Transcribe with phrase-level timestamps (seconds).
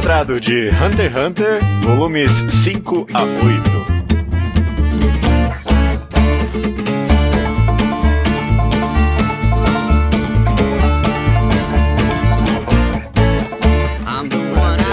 [0.00, 3.70] Quadrado de Hunter x Hunter, volumes 5 a 8.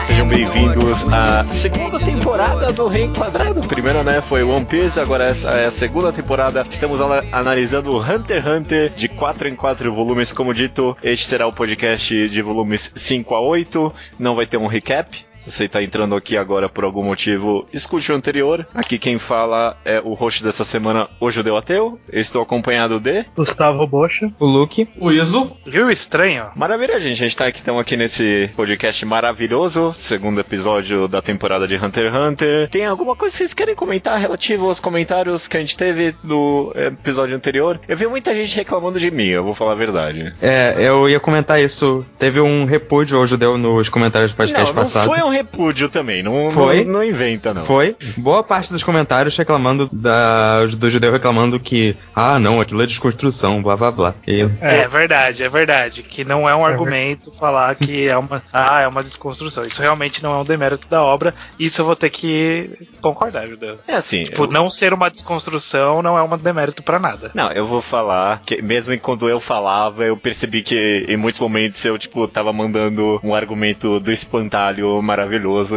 [0.07, 1.96] Sejam bem-vindos à segunda
[2.38, 3.61] temporada do Reenquadrado.
[3.67, 6.63] Primeiro, né, foi One Piece, agora essa é a segunda temporada.
[6.70, 10.95] Estamos ana- analisando Hunter x Hunter de 4 em 4 volumes, como dito.
[11.02, 13.91] Este será o podcast de volumes 5 a 8.
[14.20, 15.26] Não vai ter um recap.
[15.47, 18.67] Se você está entrando aqui agora por algum motivo, escute o anterior.
[18.73, 21.97] Aqui quem fala é o host dessa semana, o Judeu Ateu.
[22.11, 23.25] Eu estou acompanhado de...
[23.35, 24.29] Gustavo Bocha.
[24.39, 24.89] O Luke.
[24.99, 25.55] O Iso.
[25.65, 26.47] Rio Estranho?
[26.53, 27.23] Maravilha, gente.
[27.23, 32.07] A gente tá aqui, estamos aqui nesse podcast maravilhoso, segundo episódio da temporada de Hunter
[32.07, 32.70] x Hunter.
[32.70, 36.73] Tem alguma coisa que vocês querem comentar relativo aos comentários que a gente teve no
[36.75, 37.79] episódio anterior?
[37.87, 40.34] Eu vi muita gente reclamando de mim, eu vou falar a verdade.
[40.41, 42.05] É, eu ia comentar isso.
[42.20, 45.07] Teve um repúdio ao judeu nos comentários do podcast não, não passado.
[45.07, 46.84] foi um repúdio também, não, Foi?
[46.84, 47.63] não, não inventa não.
[47.66, 47.96] Foi.
[48.18, 53.62] Boa parte dos comentários reclamando da, do judeu reclamando que, ah, não, aquilo é desconstrução,
[53.62, 54.16] blá blá blá.
[54.27, 54.88] E, É.
[54.88, 56.04] verdade, é verdade.
[56.04, 58.41] Que não é um argumento falar que é uma.
[58.52, 59.63] Ah, é uma desconstrução.
[59.63, 61.34] Isso realmente não é um demérito da obra.
[61.60, 62.70] Isso eu vou ter que
[63.01, 63.77] concordar, Judeu.
[63.88, 67.31] É assim, Tipo, eu- não ser uma desconstrução não é um demérito pra nada.
[67.34, 71.84] Não, eu vou falar que mesmo quando eu falava, eu percebi que em muitos momentos
[71.85, 75.26] eu, tipo, tava mandando um argumento do espantalho maravilhoso,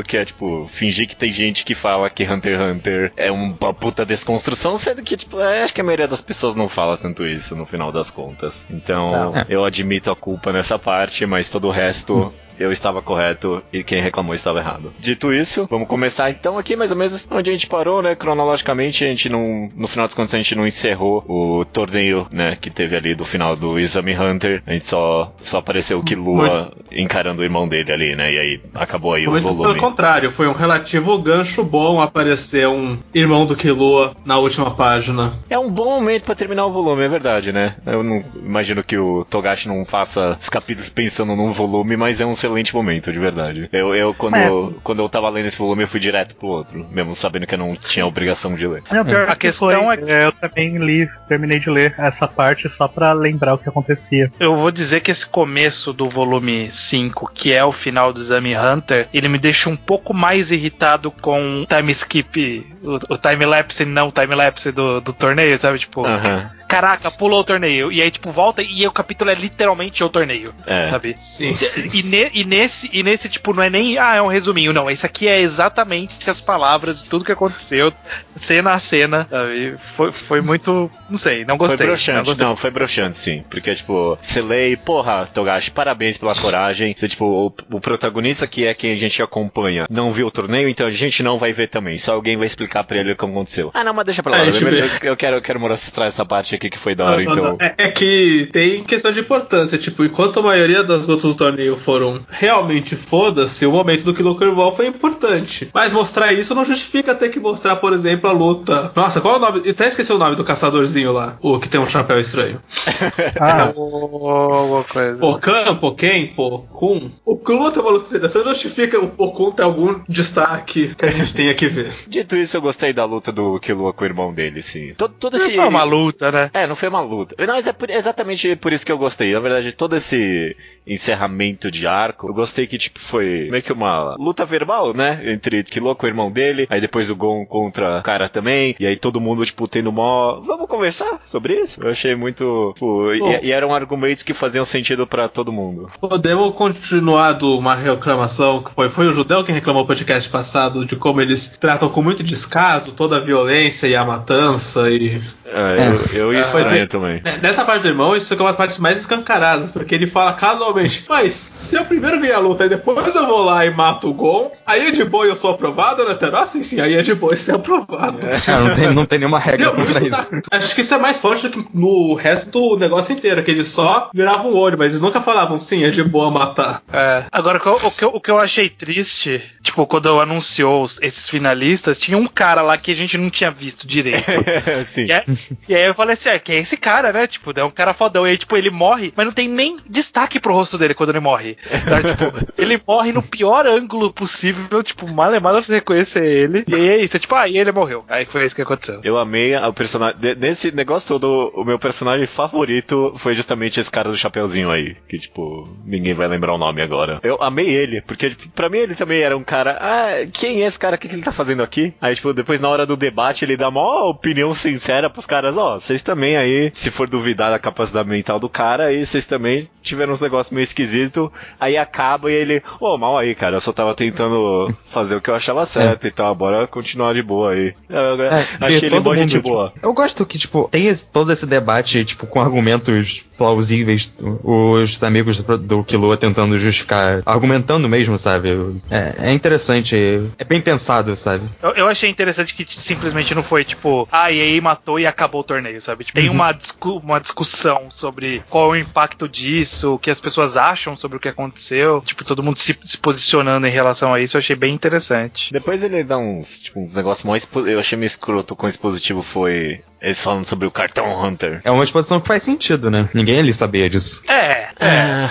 [0.06, 3.74] que é, tipo, fingir que tem gente que fala que Hunter x Hunter é uma
[3.74, 7.26] puta desconstrução, sendo que, tipo, é, acho que a maioria das pessoas não fala tanto
[7.26, 8.66] isso no final das contas.
[8.70, 9.32] Então, Não.
[9.48, 12.32] eu admito a culpa nessa parte, mas todo o resto.
[12.60, 14.92] Eu estava correto e quem reclamou estava errado.
[15.00, 18.14] Dito isso, vamos começar então aqui mais ou menos onde a gente parou, né?
[18.14, 19.70] Cronologicamente, a gente não.
[19.74, 22.56] No final das contas, a gente não encerrou o torneio, né?
[22.60, 24.62] Que teve ali do final do Exame Hunter.
[24.66, 28.32] A gente só, só apareceu o Killua encarando o irmão dele ali, né?
[28.32, 29.80] E aí acabou aí o Muito pelo volume.
[29.80, 35.32] contrário, foi um relativo gancho bom aparecer um irmão do Killua na última página.
[35.48, 37.76] É um bom momento pra terminar o volume, é verdade, né?
[37.86, 42.26] Eu não imagino que o Togashi não faça os capítulos pensando num volume, mas é
[42.26, 43.68] um excelente momento, de verdade.
[43.72, 46.86] Eu, eu quando, eu, quando eu tava lendo esse volume, eu fui direto pro outro,
[46.90, 48.82] mesmo sabendo que eu não tinha obrigação de ler.
[48.90, 52.26] Não, pior A que questão foi, é- é, eu também li, terminei de ler essa
[52.26, 54.32] parte só pra lembrar o que acontecia.
[54.38, 58.56] Eu vou dizer que esse começo do volume 5, que é o final do Exame
[58.56, 63.84] Hunter, ele me deixa um pouco mais irritado com o time skip, o, o time-lapse
[63.84, 65.78] não o time-lapse do, do torneio, sabe?
[65.78, 66.50] Tipo, Aham.
[66.70, 67.90] Caraca, pulou o torneio.
[67.90, 70.86] E aí, tipo, volta e o capítulo é literalmente o torneio, É.
[70.88, 71.14] sabe?
[71.16, 71.54] Sim,
[71.92, 74.88] E, ne- e nesse, e nesse, tipo, não é nem, ah, é um resuminho, não.
[74.90, 77.92] Esse aqui é exatamente as palavras de tudo que aconteceu,
[78.36, 79.76] cena a cena, sabe?
[79.96, 81.76] Foi, foi muito, não sei, não gostei.
[81.78, 82.46] foi não broxante, gostei.
[82.46, 83.44] não, foi broxante, sim.
[83.50, 86.94] Porque, tipo, você lê e, porra, Togashi, parabéns pela coragem.
[86.96, 90.68] Você, tipo, o, o protagonista que é quem a gente acompanha não viu o torneio,
[90.68, 91.98] então a gente não vai ver também.
[91.98, 93.70] Só alguém vai explicar pra ele o que aconteceu.
[93.74, 94.38] Ah, não, mas deixa pra lá.
[94.44, 97.24] É, eu, eu quero, eu quero mostrar essa parte aqui que foi da hora, Não,
[97.24, 97.44] não, então.
[97.52, 97.58] não.
[97.60, 99.78] É, é que tem questão de importância.
[99.78, 104.34] Tipo, enquanto a maioria das lutas do torneio foram realmente foda-se, o momento do Kilo
[104.34, 105.68] Curval foi importante.
[105.72, 108.92] Mas mostrar isso não justifica ter que mostrar, por exemplo, a luta.
[108.94, 109.62] Nossa, qual é o nome?
[109.64, 111.36] Eu até esqueci o nome do caçadorzinho lá.
[111.40, 112.60] O que tem um chapéu estranho.
[113.40, 115.18] Ah, Boa coisa.
[115.18, 117.10] Pocan, Poken, Pokun.
[117.24, 121.32] O Kilo tem uma luta dessa justifica o Pokun ter algum destaque que a gente
[121.32, 121.90] tenha que ver.
[122.08, 124.94] Dito isso, eu gostei da luta do Killua com o irmão dele, sim.
[124.96, 125.54] Todo, todo Não esse.
[125.56, 126.49] foi uma luta, né?
[126.52, 127.34] É, não foi uma luta.
[127.38, 129.32] Não, mas é por- exatamente por isso que eu gostei.
[129.32, 130.56] Na verdade, todo esse
[130.86, 135.20] encerramento de arco, eu gostei que, tipo, foi meio que uma luta verbal, né?
[135.24, 138.86] Entre Killua com o irmão dele, aí depois o Gon contra o cara também, e
[138.86, 140.40] aí todo mundo, tipo, tendo mó...
[140.40, 141.80] Vamos conversar sobre isso?
[141.82, 142.72] Eu achei muito...
[142.74, 145.86] Tipo, e, e eram argumentos que faziam sentido pra todo mundo.
[146.00, 150.84] Podemos continuar de uma reclamação que foi, foi o Judeu quem reclamou no podcast passado
[150.84, 155.76] de como eles tratam com muito descaso toda a violência e a matança e É,
[156.14, 157.20] eu, eu ia É, foi- estranho também.
[157.22, 160.32] Né, Nessa parte do irmão, isso é uma das partes mais escancaradas, porque ele fala
[160.32, 164.08] casualmente, mas se eu primeiro ganhar a luta e depois eu vou lá e mato
[164.10, 166.16] o Gon, aí é de boa e eu sou aprovado, né?
[166.32, 168.18] Ah, sim, sim, aí é de boa e ser aprovado.
[168.48, 170.30] ah, não, tem, não tem nenhuma regra muito isso.
[170.50, 173.68] Acho que isso é mais forte do que no resto do negócio inteiro, que eles
[173.68, 176.82] só viravam o olho, mas eles nunca falavam, sim, é de boa matar.
[176.92, 177.24] É.
[177.30, 180.84] Agora, o que, eu, o, que eu, o que eu achei triste, tipo, quando anunciou
[181.02, 184.24] esses finalistas, tinha um cara lá que a gente não tinha visto direito.
[184.86, 185.06] Sim.
[185.06, 185.24] E, é-
[185.68, 187.26] e aí eu falei esse, é, que é esse cara, né?
[187.26, 188.26] Tipo, é um cara fodão.
[188.26, 191.20] E aí, tipo, ele morre, mas não tem nem destaque pro rosto dele quando ele
[191.20, 191.56] morre.
[191.88, 192.02] Tá?
[192.04, 196.64] tipo, ele morre no pior ângulo possível, tipo, malemada pra você reconhecer ele.
[196.68, 198.04] E aí é isso, é tipo, ah, e ele morreu.
[198.08, 199.00] Aí foi isso que aconteceu.
[199.02, 200.18] Eu amei o personagem.
[200.38, 204.96] Nesse negócio todo, o meu personagem favorito foi justamente esse cara do Chapeuzinho aí.
[205.08, 207.20] Que, tipo, ninguém vai lembrar o nome agora.
[207.22, 209.78] Eu amei ele, porque tipo, pra mim ele também era um cara.
[209.80, 210.96] Ah, quem é esse cara?
[210.96, 211.94] O que, que ele tá fazendo aqui?
[212.00, 215.78] Aí, tipo, depois na hora do debate ele dá uma opinião sincera pros caras: Ó,
[215.78, 220.12] vocês também aí, se for duvidar da capacidade mental do cara, aí vocês também tiveram
[220.12, 221.30] uns negócios meio esquisitos.
[221.58, 225.30] Aí acaba e ele: Ô, mal aí, cara, eu só tava tentando fazer o que
[225.30, 227.74] eu achava certo e tal, bora continuar de boa aí.
[227.88, 229.68] Eu- eu É, achei ele todo bom gente mundo, boa.
[229.74, 235.02] tipo, eu gosto que, tipo, tem esse- todo esse debate, tipo, com argumentos plausíveis, os
[235.02, 238.48] amigos do, do Killua tentando justificar, argumentando mesmo, sabe?
[238.90, 239.96] É, é interessante,
[240.38, 241.44] é bem pensado, sabe?
[241.62, 245.40] Eu, eu achei interessante que simplesmente não foi tipo, ah, e aí matou e acabou
[245.40, 245.99] o torneio, sabe?
[246.04, 250.20] Tipo, tem uma, discu uma discussão sobre qual é o impacto disso, o que as
[250.20, 252.02] pessoas acham sobre o que aconteceu.
[252.04, 255.52] Tipo, todo mundo se, se posicionando em relação a isso, eu achei bem interessante.
[255.52, 257.48] Depois ele dá uns, tipo, uns negócios mais.
[257.66, 259.82] Eu achei meio escroto com esse positivo foi.
[260.00, 261.60] Eles falando sobre o cartão Hunter.
[261.62, 263.08] É uma exposição que faz sentido, né?
[263.12, 264.22] Ninguém ali sabia disso.
[264.28, 265.28] É, é.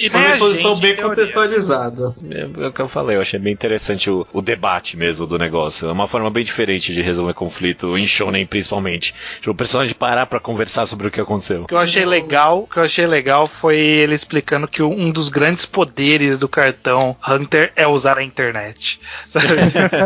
[0.00, 2.14] E uma a exposição gente, bem contextualizada.
[2.30, 5.38] É, é o que eu falei, eu achei bem interessante o, o debate mesmo do
[5.38, 5.88] negócio.
[5.88, 9.14] É uma forma bem diferente de resolver conflito, em shonen principalmente.
[9.36, 11.64] Tipo, o personagem parar pra conversar sobre o que aconteceu.
[11.64, 15.10] O que eu achei legal, o que eu achei legal foi ele explicando que um
[15.10, 19.00] dos grandes poderes do cartão Hunter é usar a internet.
[19.28, 19.46] Sabe?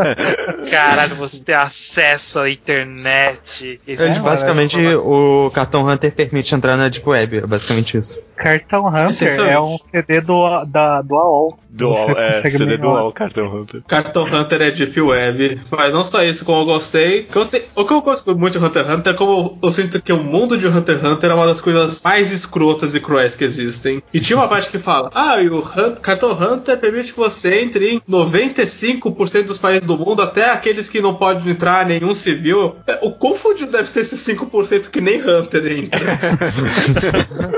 [0.71, 3.81] Caralho, você ter acesso à internet.
[3.87, 8.21] Isso Eles, é basicamente, o cartão Hunter permite entrar na Deep Web, é basicamente isso.
[8.37, 9.55] Cartão Hunter Essencialmente.
[9.55, 11.59] é um CD do, da, do AOL.
[11.77, 12.83] Dual, Você é, CD melhorar.
[12.83, 13.83] dual, cartão Hunter.
[13.89, 17.25] Cartão Hunter é Deep Web, mas não só isso, como eu gostei.
[17.25, 19.73] que eu te- O que eu gosto muito de Hunter x Hunter é como eu
[19.73, 23.01] sinto que o mundo de Hunter x Hunter é uma das coisas mais escrotas e
[23.01, 24.01] cruéis que existem.
[24.13, 27.63] E tinha uma parte que fala: Ah, e o Hun- Cartão Hunter permite que você
[27.63, 32.77] entre em 95% dos países do mundo, até aqueles que não pode entrar nenhum civil.
[32.87, 36.19] É, O quão fudido deve ser esses 5% que nem Hunter entra?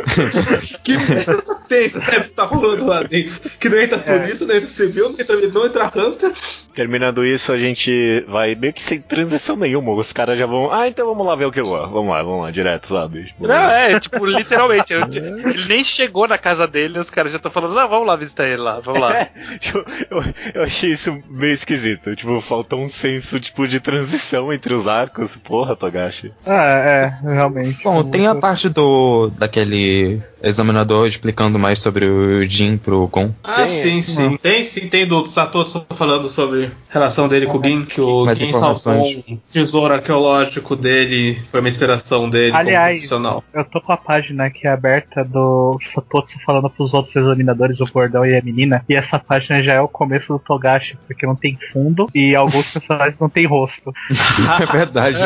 [0.83, 3.51] que merda tem, deve estar rolando lá dentro.
[3.59, 6.33] Que não entra turista, não entra civil, não entra, não entra Hunter.
[6.77, 9.93] Terminando isso, a gente vai meio que sem transição nenhuma.
[9.95, 10.71] Os caras já vão.
[10.71, 11.89] Ah, então vamos lá ver o que eu vou.
[11.89, 13.25] Vamos lá, vamos lá, direto, sabe?
[13.25, 14.93] Tipo, Não, é, tipo, literalmente.
[14.93, 18.15] eu- ele nem chegou na casa dele, os caras já estão falando, não, vamos lá
[18.15, 19.27] visitar ele lá, vamos lá.
[19.59, 20.23] Tipo, eu,
[20.55, 22.15] eu achei isso meio esquisito.
[22.15, 25.35] Tipo, faltou um senso tipo de transição entre os arcos.
[25.37, 26.31] Porra, Togashi.
[26.47, 27.83] Ah, é, realmente.
[27.83, 33.33] Bom, tem a parte do daquele examinador explicando mais sobre o Jin pro Gon.
[33.43, 34.37] Ah, Tem, sim, sim.
[34.37, 38.25] Tem sim, tem do Satoshi falando sobre a relação dele com o Gin, que o
[38.25, 43.45] Mais Gin salvou um tesouro arqueológico dele, foi uma inspiração dele como Aliás, profissional.
[43.53, 48.25] Eu tô com a página aqui aberta do Satoshi falando pros outros examinadores, o gordão
[48.25, 48.85] e a menina.
[48.89, 52.73] E essa página já é o começo do Togashi, porque não tem fundo e alguns
[52.73, 53.93] personagens não tem rosto.
[54.61, 55.19] é verdade.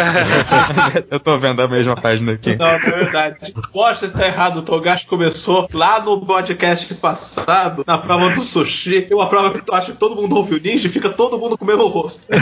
[1.11, 2.57] Eu tô vendo a mesma página aqui.
[2.57, 3.53] Não, na verdade.
[3.73, 4.59] Poxa, tá errado.
[4.59, 9.03] O Togashi começou lá no podcast passado, na prova do sushi.
[9.03, 11.30] Tem uma prova que tu acha que todo mundo ouve o ninja e fica todo
[11.39, 12.27] mundo com o mesmo rosto.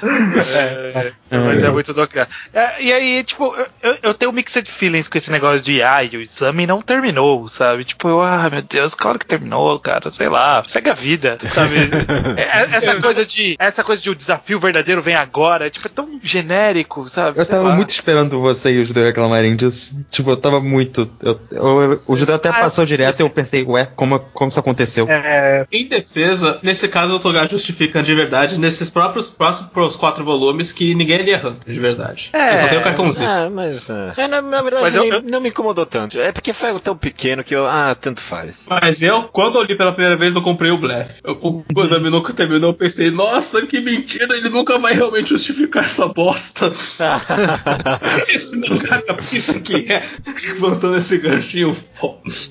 [0.00, 2.08] É, mas é muito do.
[2.54, 3.52] É, e aí, tipo,
[3.82, 7.84] eu- eu, tenho mixed feelings com esse negócio de, ai, o exame não terminou, sabe?
[7.84, 11.78] Tipo, eu, ah, meu Deus, claro que terminou, cara, sei lá, segue a vida, sabe?
[12.38, 15.86] É, é, essa coisa de, essa coisa de o desafio verdadeiro vem agora, é, tipo,
[15.86, 17.38] é tão genérico, sabe?
[17.38, 17.74] Eu Sei tava lá.
[17.74, 20.04] muito esperando vocês do reclamarem disso.
[20.08, 21.10] Tipo, eu tava muito.
[21.22, 24.60] Eu, eu- o judeu até Ah, passou direto e eu pensei, ué, como, como isso
[24.60, 25.08] aconteceu?
[25.10, 30.72] É, Em defesa, nesse caso o Togashi justifica de verdade, nesses próprios próximos quatro volumes,
[30.72, 32.30] que ninguém ali é Hunter, de verdade.
[32.32, 32.48] É.
[32.48, 33.28] Ele só tem o cartãozinho.
[33.28, 33.88] Ah, mas.
[34.16, 36.18] É, na, na verdade, Mas eu- nem- eu- não me incomodou tanto.
[36.18, 37.66] É porque foi tão pequeno que eu.
[37.66, 38.62] Ah, tanto faz.
[38.68, 41.20] Mas eu, quando eu li pela primeira vez, eu comprei o Bleff.
[41.24, 45.28] Eu, quando o exame nunca terminou, eu pensei, nossa, que mentira, ele nunca vai realmente
[45.30, 46.72] justificar essa bosta.
[48.28, 50.02] Esse mangaka pensa que é,
[50.46, 51.76] levantando esse ganchinho.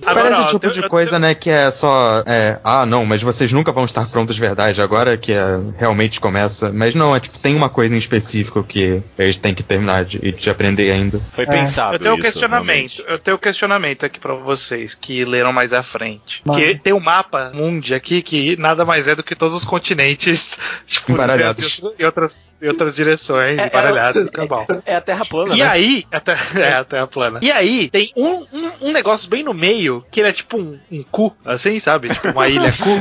[0.06, 2.24] Agora, Parece o tipo eu- de eu- coisa, né, que é só.
[2.26, 6.20] É, ah, não, mas vocês nunca vão estar prontos de verdade, agora que é, realmente
[6.20, 6.72] começa.
[6.74, 10.20] Mas não, é tipo, tem uma coisa em específico que eles têm que terminar de,
[10.22, 11.20] e de aprender ainda.
[11.20, 11.96] Foi pensado.
[11.96, 13.04] Eu tenho um questionamento, realmente.
[13.08, 16.42] eu tenho um questionamento aqui pra vocês que leram mais à frente.
[16.46, 16.60] Mano.
[16.60, 20.58] Que tem um mapa mundi aqui que nada mais é do que todos os continentes,
[20.86, 21.82] tipo, Embaralhados.
[22.00, 24.66] em outras, em outras direções, É, embaralhados, tá.
[24.86, 25.68] É a Terra plana, E né?
[25.68, 27.40] aí, até, é, a Terra plana.
[27.42, 30.80] E aí, tem um, um, um negócio bem no meio, que ele é tipo um,
[30.92, 32.10] um cu, assim, sabe?
[32.10, 32.97] Tipo uma ilha cu.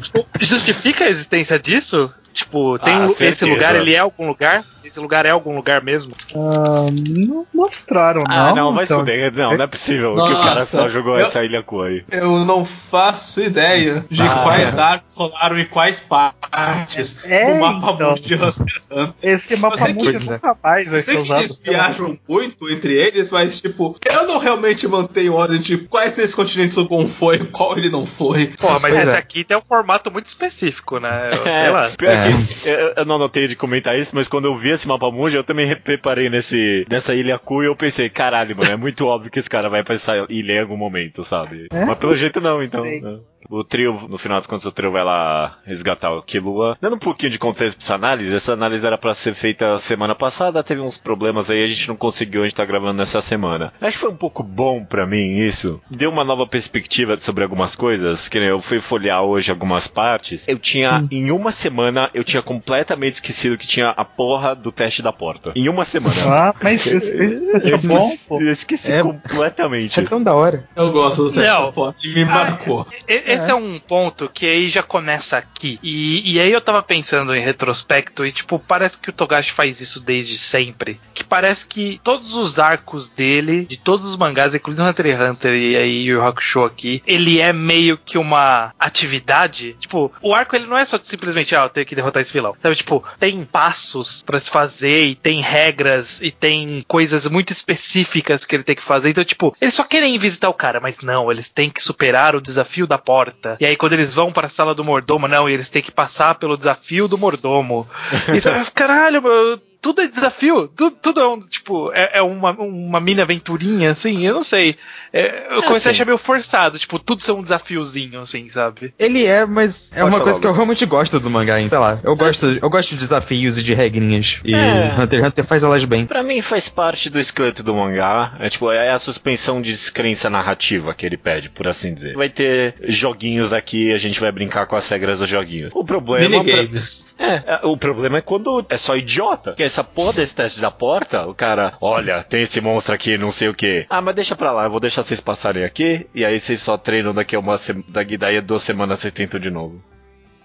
[0.00, 2.12] Tipo, justifica a existência disso?
[2.32, 3.46] Tipo, tem Ah, esse certeza.
[3.46, 4.64] lugar, ele é algum lugar?
[4.84, 6.12] Esse lugar é algum lugar mesmo?
[6.34, 8.56] Ah, não mostraram, Ah, não.
[8.56, 9.04] não, vai então.
[9.34, 12.04] Não, não é possível que o Nossa, cara só jogou eu- essa ilha cu aí.
[12.10, 14.80] Eu não faço ideia de Ah, quais é.
[14.80, 18.14] arcos rolaram em quais partes É, do mapa então.
[18.14, 19.14] de Hunter.
[19.22, 21.62] Esse mapa é que- nunca mais vai Eu sei ser que eles usado.
[21.64, 26.76] viajam muito entre eles, mas tipo, eu não realmente mantenho ordem de quais desses continentes
[26.76, 28.46] o Gon foi e qual ele não foi.
[28.58, 29.18] Porra, mas Pois esse é.
[29.18, 31.30] aqui tem um formato muito específico, né?
[31.32, 31.90] Eu sei lá.
[31.96, 32.70] pior É.
[32.70, 35.44] eu, eu não notei de comentar isso, mas quando eu vi esse mapa mundi, eu
[35.44, 39.38] também reparei nesse, nessa ilha cu e eu pensei, caralho, mano, é muito óbvio que
[39.38, 41.66] esse cara vai pra essa ilha em algum momento, sabe?
[41.72, 41.84] É?
[41.84, 42.82] Mas pelo jeito não, então.
[42.82, 43.00] Sei.
[43.00, 43.18] né?
[43.50, 46.76] O trio, no final das contas, o trio vai lá resgatar o Killua.
[46.80, 50.14] Dando um pouquinho de contexto pra essa análise, essa análise era pra ser feita semana
[50.14, 53.72] passada, teve uns problemas aí, a gente não conseguiu, a gente tá gravando nessa semana.
[53.80, 55.80] Acho que foi um pouco bom pra mim isso.
[55.90, 60.46] Deu uma nova perspectiva sobre algumas coisas, que nem eu fui folhear hoje algumas partes.
[60.48, 65.02] Eu tinha, em uma semana, eu tinha completamente esquecido que tinha a porra do teste
[65.02, 65.52] da porta.
[65.54, 66.14] Em uma semana.
[66.26, 67.12] Ah, mas isso, isso
[67.62, 68.40] Eu é bom, esqueci, pô.
[68.40, 69.02] eu esqueci É.
[69.02, 70.00] completamente.
[70.00, 70.68] É tão da hora.
[70.74, 71.70] Eu gosto do teste Não.
[71.70, 72.86] da e me marcou.
[73.08, 73.54] E- Esse é.
[73.54, 75.78] um ponto que aí já começa aqui.
[75.82, 79.80] E, e aí eu tava pensando em retrospecto e, tipo, parece que o Togashi faz
[79.80, 81.00] isso desde sempre.
[81.14, 85.54] Que parece que todos os arcos dele, de todos os mangás, incluindo Hunter x Hunter
[85.54, 89.76] e aí Yu Hakusho aqui, ele é meio que uma atividade.
[89.78, 92.56] Tipo, o arco ele não é só simplesmente, ah, eu tenho que derrotar esse vilão.
[92.62, 98.44] Sabe, tipo, tem passos pra se fazer e tem regras e tem coisas muito específicas
[98.44, 99.10] que ele tem que fazer.
[99.10, 102.40] Então, tipo, eles só querem visitar o cara, mas não, eles têm que superar o
[102.40, 103.21] desafio da porta.
[103.60, 105.92] E aí, quando eles vão para a sala do mordomo, não, e eles têm que
[105.92, 107.86] passar pelo desafio do mordomo.
[108.34, 109.60] E você vai, caralho, meu.
[109.82, 114.24] Tudo é desafio, tudo, tudo é um, tipo, é, é uma, uma mini aventurinha, assim,
[114.24, 114.76] eu não sei.
[115.12, 115.88] É, eu comecei a assim.
[115.90, 118.94] achar meio forçado, tipo, tudo ser um desafiozinho, assim, sabe?
[118.96, 121.68] Ele é, mas é Pode uma falar, coisa que eu realmente gosto do mangá, hein?
[121.68, 121.98] sei lá.
[122.04, 124.40] Eu gosto, eu gosto de desafios e de regrinhas.
[124.44, 124.94] E É.
[124.96, 126.06] Hunter x Hunter faz elas bem.
[126.06, 128.36] Pra mim faz parte do esqueleto do mangá.
[128.38, 132.14] É tipo, é a suspensão de descrença narrativa que ele pede, por assim dizer.
[132.14, 135.72] Vai ter joguinhos aqui, a gente vai brincar com as regras dos joguinhos.
[135.74, 136.28] O problema.
[136.28, 137.14] Minigames.
[137.18, 139.54] É, é, o problema é quando é só idiota.
[139.54, 143.30] Que essa porra desse teste da porta, o cara, olha, tem esse monstro aqui, não
[143.30, 143.86] sei o que.
[143.88, 146.76] Ah, mas deixa pra lá, eu vou deixar vocês passarem aqui, e aí vocês só
[146.76, 147.84] treinam daqui a uma semana,
[148.18, 149.82] daí a duas semanas vocês tentam de novo.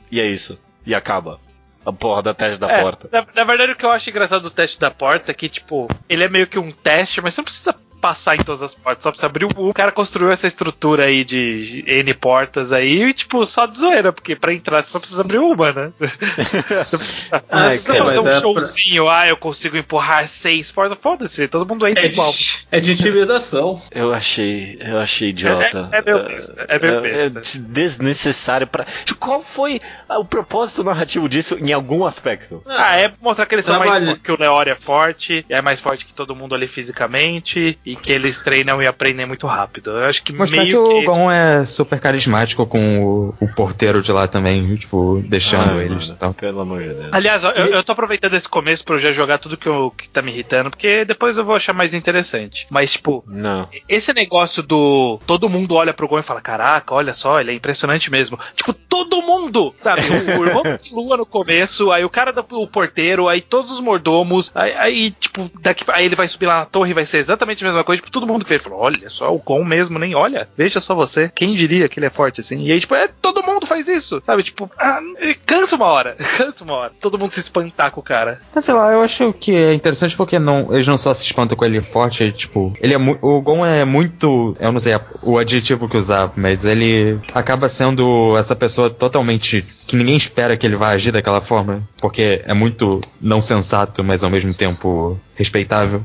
[0.10, 0.58] E é isso.
[0.86, 1.40] E acaba.
[1.86, 3.10] A porra da teste da É, porta.
[3.12, 5.88] Na, na verdade, o que eu acho engraçado do teste da porta é que, tipo,
[6.08, 7.76] ele é meio que um teste, mas você não precisa
[8.08, 9.50] passar em todas as portas, só precisa abrir o.
[9.58, 14.14] O cara construiu essa estrutura aí de N portas aí, e, tipo, só de zoeira,
[14.14, 15.92] porque pra entrar você só precisa abrir uma, né?
[17.52, 21.50] Ai, precisa cara, fazer mas um é showzinho, ah, eu consigo empurrar seis portas, foda-se,
[21.50, 22.32] todo mundo entra É de, igual.
[22.72, 23.82] é de intimidação.
[23.92, 25.90] Eu achei, eu achei idiota.
[25.92, 27.60] É- é meio besta, é meio besta.
[27.60, 28.86] desnecessário para.
[29.20, 32.64] Qual foi ah, o propósito narrativo disso em algum aspecto?
[32.66, 34.18] Ah, é mostrar que eles são mais Trabalho.
[34.18, 37.97] que o Leori é forte, e é mais forte que todo mundo ali fisicamente, e
[37.98, 39.92] que eles treinam e aprendem muito rápido.
[39.92, 41.06] Eu acho que Mostrar meio que o que.
[41.06, 46.08] Gon é super carismático com o, o porteiro de lá também, tipo, deixando Ai, eles
[46.08, 46.34] mano, e tal.
[46.34, 47.10] Pelo amor de Deus.
[47.12, 50.10] Aliás, eu, eu tô aproveitando esse começo pra eu já jogar tudo que, eu, que
[50.10, 52.68] tá me irritando, porque depois eu vou achar mais interessante.
[52.70, 53.68] Mas, tipo, Não.
[53.88, 55.20] esse negócio do.
[55.26, 58.40] Todo mundo olha pro Gon e fala: Caraca, olha só, ele é impressionante mesmo.
[58.56, 59.74] Tipo, todo mundo!
[59.82, 60.02] Sabe?
[60.02, 63.72] O, o irmão do Lua no começo, aí o cara do o porteiro, aí todos
[63.72, 67.06] os mordomos, aí, aí, tipo, daqui, aí ele vai subir lá na torre e vai
[67.06, 68.02] ser exatamente a mesma coisa.
[68.02, 70.94] Tipo, todo mundo que vê falou: Olha só, o Gon mesmo, nem olha, veja só
[70.96, 71.32] você.
[71.34, 72.64] Quem diria que ele é forte assim?
[72.64, 74.44] E aí, tipo, é, todo mundo faz isso, sabe?
[74.44, 75.00] Tipo, ah,
[75.46, 76.92] cansa uma hora, cansa uma hora.
[77.02, 78.42] Todo mundo se espantar com o cara.
[78.54, 81.58] Mas sei lá, eu acho que é interessante porque não, eles não só se espantam
[81.58, 85.02] com ele forte, é, tipo, ele é o Gon é muito, eu não sei a-
[85.24, 90.66] o adjetivo que usar, mas ele acaba sendo essa pessoa totalmente que ninguém espera que
[90.66, 96.04] ele vá agir daquela forma, porque é muito não sensato, mas ao mesmo tempo respeitável.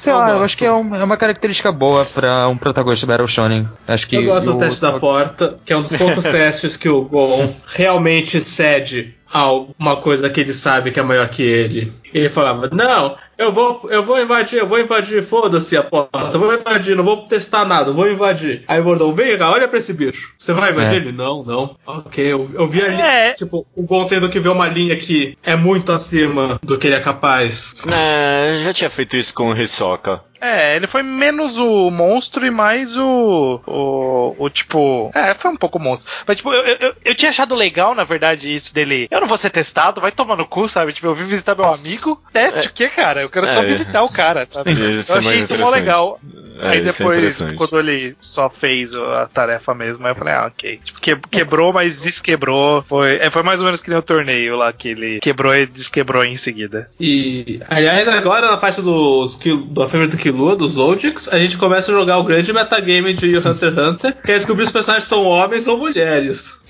[0.00, 0.44] Sei Eu lá, eu gosto.
[0.44, 3.68] acho que é, um- é uma característica boa pra um protagonista Battle Shonen.
[3.86, 6.76] Acho que Eu gosto o- do teste da porta, que é um dos poucos testes
[6.76, 11.42] que o Gon realmente cede a uma coisa que ele sabe que é maior que
[11.42, 11.92] ele.
[12.14, 16.40] Ele falava, não, eu vou, eu vou invadir, eu vou invadir, foda-se a porta, eu
[16.40, 18.64] vou invadir, não vou testar nada, eu vou invadir.
[18.66, 20.32] Aí o Bordão, vem cá, olha pra esse bicho.
[20.38, 20.96] Você vai invadir É.
[20.96, 21.12] ele?
[21.12, 21.76] Não, não.
[21.86, 23.34] Ok, eu, eu vi ali, É.
[23.34, 26.96] tipo, o Gon tendo que ver uma linha que é muito acima do que ele
[26.96, 27.74] é capaz.
[27.92, 30.22] É, já tinha feito isso com o Hisoka.
[30.40, 33.60] É, ele foi menos o monstro e mais o.
[33.66, 35.10] O, o tipo.
[35.14, 36.10] É, foi um pouco monstro.
[36.26, 39.08] Mas, tipo, eu, eu, eu tinha achado legal, na verdade, isso dele.
[39.10, 40.92] Eu não vou ser testado, vai tomar no cu, sabe?
[40.92, 42.22] Tipo, eu vim visitar meu amigo.
[42.32, 43.22] Teste o quê, cara?
[43.22, 43.66] Eu quero só É.
[43.66, 44.70] visitar o cara, sabe?
[44.72, 46.20] Isso eu é achei isso mó legal.
[46.60, 50.46] É, aí é depois, quando ele só fez a tarefa mesmo, aí eu falei, ah,
[50.46, 50.80] ok.
[50.82, 52.82] Tipo, que- quebrou, mas desquebrou.
[52.82, 55.66] Foi, é, foi mais ou menos que nem o torneio lá, que ele quebrou e
[55.66, 56.90] desquebrou em seguida.
[56.98, 59.82] E, aliás, agora na parte dos, do do
[60.28, 64.16] Killua, dos Zodix, a gente começa a jogar o grande metagame de Hunter x Hunter,
[64.22, 66.60] que é descobrir se os personagens são homens ou mulheres.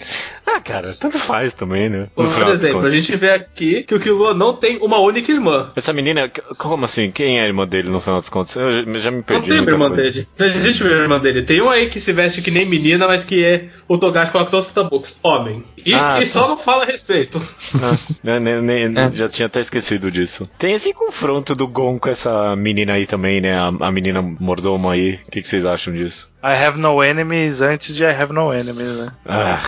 [0.46, 2.08] Ah, cara, tanto faz também, né?
[2.14, 4.98] Por No final das exemplo, a gente vê aqui que o Killua não tem uma
[4.98, 5.70] única irmã.
[5.76, 7.10] Essa menina, como assim?
[7.10, 8.56] Quem é a irmã dele no final das contas?
[8.56, 9.48] Eu já- me Não perdi.
[9.48, 10.02] tem uma irmã coisa.
[10.02, 10.28] dele.
[10.38, 11.42] Não existe uma irmã dele.
[11.42, 14.50] Tem um aí que se veste que nem menina, mas que é o Togashi coloca
[14.50, 15.18] todos os.
[15.22, 15.62] Homem.
[15.84, 16.26] E, Ah, e tá.
[16.26, 17.38] só não fala a respeito.
[18.22, 19.12] Né, né, né, É.
[19.16, 20.48] Já tinha até esquecido disso.
[20.58, 23.56] Tem esse confronto do Gon com essa menina aí também, né?
[23.56, 25.18] A, a menina mordoma aí.
[25.26, 26.28] O que, que vocês acham disso?
[26.40, 29.08] I have no enemies antes de I have no enemies, né?
[29.26, 29.58] Ah,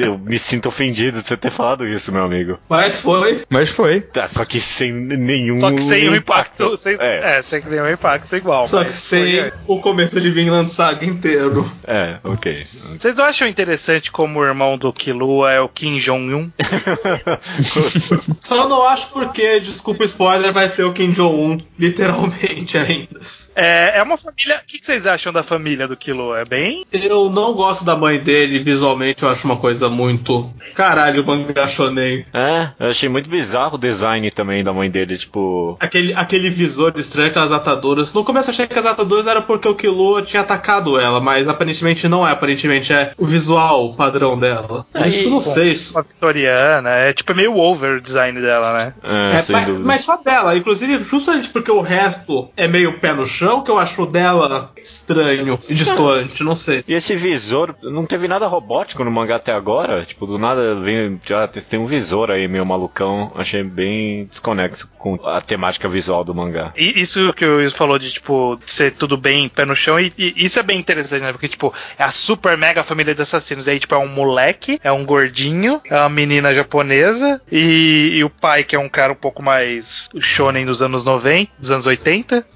[0.00, 2.58] eu me sinto ofendido de você ter falado isso, meu amigo.
[2.68, 3.42] Mas foi.
[3.48, 4.04] Mas foi.
[4.20, 5.58] Ah, só que sem nenhum.
[5.58, 6.76] Só que sem o impacto.
[6.76, 7.42] Sem, É, é.
[7.42, 8.66] sem nenhum impacto igual.
[8.66, 11.64] Só que sem foi- o começo de Vinland Saga inteiro.
[11.86, 12.54] é, ok.
[12.98, 16.50] Vocês não acham interessante como o irmão do Killua é o Kim Jong-un?
[18.40, 23.20] Só não acho porque, desculpa o spoiler, vai ter o Kim Jong-un literalmente ainda.
[23.54, 24.60] É, é uma família.
[24.62, 25.51] O que que vocês acham da família
[25.88, 26.40] do Killua?
[26.40, 26.84] É bem.
[26.92, 30.50] Eu não gosto da mãe dele, visualmente eu acho uma coisa muito.
[30.74, 32.24] Caralho, mangá shonen.
[32.32, 35.76] É, eu achei muito bizarro o design também da mãe dele, tipo.
[35.80, 38.12] Aquele, aquele visor estranho com as ataduras.
[38.12, 41.48] No começo eu achei que as ataduras era porque o Killua tinha atacado ela, mas
[41.48, 42.32] aparentemente não é.
[42.32, 44.86] Aparentemente é o visual padrão dela.
[44.94, 45.70] Aí, Isso não bom, sei.
[45.70, 45.94] Isso...
[45.94, 46.90] Uma vitoriana.
[46.90, 48.94] É tipo é meio over o design dela, né?
[49.02, 53.12] É, É, sem mas, mas só dela, inclusive justamente porque o resto é meio pé
[53.12, 56.84] no chão, que eu acho dela estranho e distante, não sei.
[56.86, 60.04] E esse visor, não teve nada robótico no mangá até agora?
[60.04, 61.20] Tipo, do nada vem.
[61.24, 63.32] Já tem um visor aí meio malucão.
[63.34, 66.72] Achei bem desconexo com a temática visual do mangá.
[66.76, 70.12] E isso que o Wilson falou de, tipo, ser tudo bem pé no chão, e,
[70.16, 71.32] e isso é bem interessante, né?
[71.32, 73.68] Porque, tipo, é a super mega família de assassinos.
[73.68, 78.30] Aí, tipo, é um moleque, é um gordinho, é uma menina japonesa, e, e o
[78.30, 82.46] pai, que é um cara um pouco mais shonen dos anos 90, dos anos 80.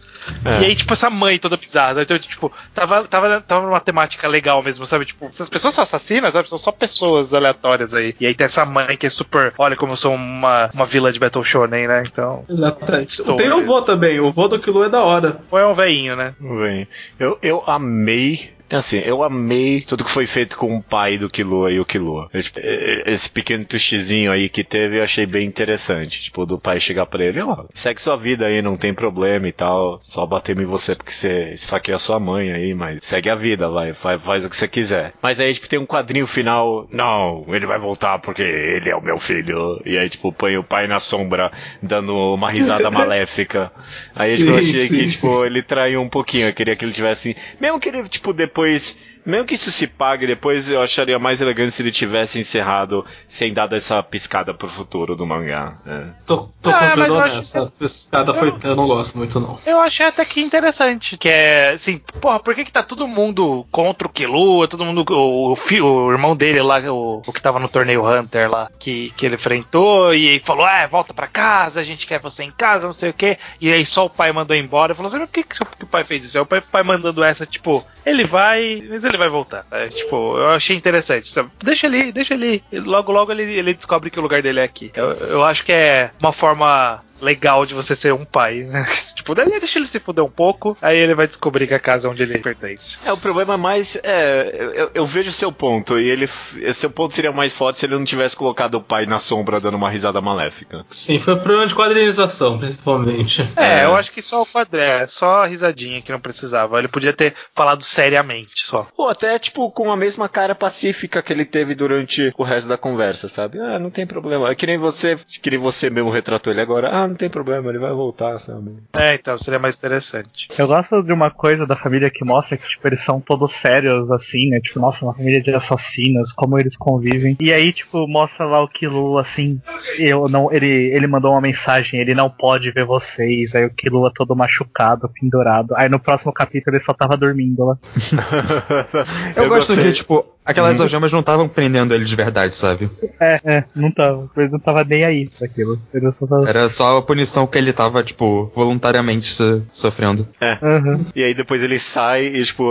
[0.45, 0.62] É.
[0.62, 2.02] E aí, tipo, essa mãe toda bizarra.
[2.02, 5.04] Então, tipo, tava, tava, tava numa temática legal mesmo, sabe?
[5.04, 6.49] Tipo, essas pessoas são assassinas, sabe?
[6.49, 8.14] São só pessoas aleatórias aí.
[8.21, 9.52] E aí tem essa mãe que é super.
[9.59, 12.02] Olha como eu sou uma, uma vila de Battle Shonen, né?
[12.06, 12.45] Então.
[12.49, 13.11] Exatamente.
[13.11, 13.37] História.
[13.37, 15.38] Tem o vô também, o vô do Killua é da hora.
[15.50, 16.34] Ou é um veinho, né?
[16.41, 18.55] Bem, eu, eu amei.
[18.71, 22.29] Assim, eu amei tudo que foi feito com o pai do Killua e o Killua.
[22.33, 26.23] Eu, tipo, Esse pequeno twistzinho aí que teve eu achei bem interessante.
[26.23, 29.52] Tipo, do pai chegar pra ele, ó, segue sua vida aí, não tem problema e
[29.52, 29.99] tal.
[30.02, 33.93] Só bater em você porque você esfaqueia sua mãe aí, mas segue a vida, vai,
[33.93, 35.13] faz, faz o que você quiser.
[35.23, 39.02] Mas aí, tipo, tem um quadrinho final, não, ele vai voltar porque ele é o
[39.02, 39.81] meu filho.
[39.85, 43.71] E aí, tipo, põe o pai na sombra, dando uma risada maléfica.
[44.17, 45.26] Aí tipo, eu Sim, achei sim, que, sim.
[45.26, 46.49] tipo, ele traiu um pouquinho.
[46.49, 47.37] Eu queria que ele tivesse.
[47.61, 51.41] Mesmo que ele, tipo, depois depois mesmo que isso se pague, depois eu acharia mais
[51.41, 55.78] elegante se ele tivesse encerrado sem dado essa piscada pro futuro do mangá.
[55.84, 56.06] É.
[56.25, 57.67] Tô, tô Ah, mas confiando eu acho nessa.
[57.78, 58.54] Pescada foi.
[58.62, 59.58] Eu não gosto muito, não.
[59.67, 61.17] Eu achei até que interessante.
[61.17, 64.69] Que é, assim, porra, por que que tá todo mundo contra o Killua?
[64.69, 65.04] Todo mundo.
[65.10, 69.10] O, o, o irmão dele lá, o, o que tava no torneio Hunter lá, que,
[69.17, 72.50] que ele enfrentou, e aí falou: é, volta pra casa, a gente quer você em
[72.52, 73.39] casa, não sei o quê.
[73.60, 74.95] E aí só o pai mandou embora.
[74.95, 76.39] Falou assim: mas por que, que o pai fez isso?
[76.39, 79.65] Aí o pai, pai mandando essa, tipo, ele vai, mas ele vai voltar.
[79.71, 81.33] É, tipo, eu achei interessante.
[81.63, 82.63] Deixa ele, deixa ele.
[82.73, 84.91] Logo, logo ele, ele descobre que o lugar dele é aqui.
[84.95, 88.87] Eu, eu acho que é uma forma legal de você ser um pai, né?
[89.15, 92.09] tipo, daí deixa ele se fuder um pouco, aí ele vai descobrir que a casa
[92.09, 92.99] é onde ele pertence.
[93.07, 93.97] É, o problema é mais.
[94.02, 96.26] É, eu, eu vejo o seu ponto, e ele.
[96.73, 99.76] Seu ponto seria mais forte se ele não tivesse colocado o pai na sombra dando
[99.76, 100.85] uma risada maléfica.
[100.89, 103.43] Sim, foi problema de quadrinização, principalmente.
[103.57, 103.85] É, É.
[103.85, 106.79] eu acho que só o quadré, só a risadinha que não precisava.
[106.79, 108.87] Ele podia ter falado seriamente só.
[108.97, 112.76] Ou até, tipo, com a mesma cara pacífica que ele teve durante o resto da
[112.79, 113.59] conversa, sabe?
[113.61, 114.50] Ah, não tem problema.
[114.50, 116.91] É que nem você, que nem você mesmo retratou ele agora.
[116.93, 118.76] Ah, não tem problema, ele vai voltar, sabe?
[118.95, 120.49] É, então seria mais interessante.
[120.58, 124.10] Eu gosto de uma coisa da família que mostra que, tipo, eles são todos sérios,
[124.10, 124.60] assim, né?
[124.60, 127.36] Tipo, nossa, uma família de assassinos, como eles convivem.
[127.40, 129.60] E aí, tipo, mostra lá o Killua, assim,
[129.99, 133.54] eu não, ele, ele mandou uma mensagem, ele não pode ver vocês.
[133.54, 135.75] Aí o Killua todo machucado, pendurado.
[135.76, 137.78] Aí no próximo capítulo ele só tava dormindo lá.
[139.36, 139.92] Eu, gosto gostei.
[139.92, 142.89] que, tipo, Aquelas algemas não estavam prendendo ele de verdade, sabe?
[143.21, 144.30] É, é, não tava.
[144.37, 145.80] Ele não tava nem aí pra aquilo.
[145.93, 146.49] Ele só tava.
[146.49, 150.26] Era só a punição que ele tava, tipo, voluntariamente so- sofrendo.
[150.41, 151.04] Aham.
[151.15, 152.65] E aí depois ele sai e, tipo,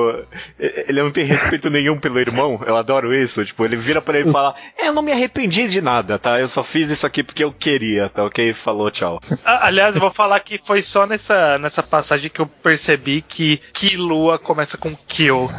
[0.57, 2.59] ele não tem respeito nenhum pelo irmão.
[2.65, 3.43] Eu adoro isso.
[3.45, 6.39] Tipo, ele vira pra ele e fala: É, eu não me arrependi de nada, tá?
[6.39, 8.23] Eu só fiz isso aqui porque eu queria, tá?
[8.23, 8.53] Ok?
[8.53, 9.19] Falou, tchau.
[9.43, 13.59] Ah, Aliás, eu vou falar que foi só nessa, nessa passagem que eu percebi que
[13.73, 15.49] Kilua começa com kill.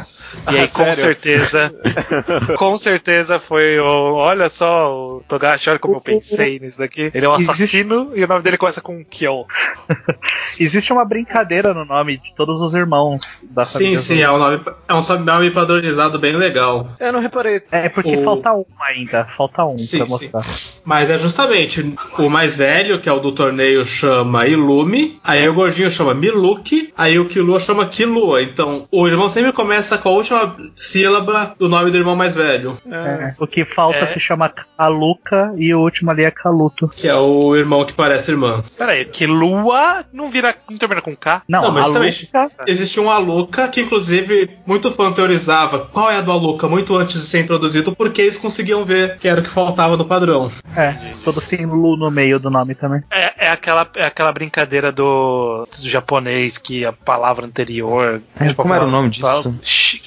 [0.51, 0.95] E Ah, aí, com sério?
[0.95, 1.75] certeza,
[2.57, 4.13] com certeza foi o.
[4.15, 7.11] Olha só, o Togashi, olha como eu pensei nisso daqui.
[7.13, 9.45] Ele é um Existe- assassino e o nome dele começa com kill.
[10.59, 13.97] Existe uma brincadeira no nome de todos os irmãos da Sim, família.
[13.99, 16.87] sim, é um, nome, é um sobrenome padronizado bem legal.
[16.99, 17.61] Eu não reparei.
[17.71, 19.25] É porque O- falta um ainda.
[19.25, 20.11] Falta um Sim, pra sim.
[20.31, 20.81] mostrar.
[20.85, 25.53] Mas é justamente o mais velho, que é o do torneio, chama Ilume, aí o
[25.53, 28.41] gordinho chama Miluki, aí o Kilua chama Kilua.
[28.41, 32.77] Então o irmão sempre começa com a última sílaba do nome do irmão mais velho,
[32.89, 33.29] É.
[33.39, 34.05] O que falta É.
[34.07, 36.87] se chama Kaluka e o último ali é Kaluto.
[36.87, 38.63] que é o irmão que parece irmã.
[38.77, 40.55] Pera aí, Kilua não vira.
[40.69, 41.41] não termina com K?
[41.47, 42.49] Não, Não, mas a também- Luca.
[42.67, 47.19] Existe um Aluka que, inclusive, muito fã teorizava qual é a do Aluka muito antes
[47.21, 50.51] de ser introduzido, porque eles conseguiam ver que era o que faltava no padrão.
[50.75, 53.01] É, todos têm Lu no meio do nome também.
[53.11, 58.21] É, é aquela, é aquela brincadeira do, do japonês que a palavra anterior.
[58.39, 59.55] É, como era o nome disso?
[59.61, 59.99] Shi-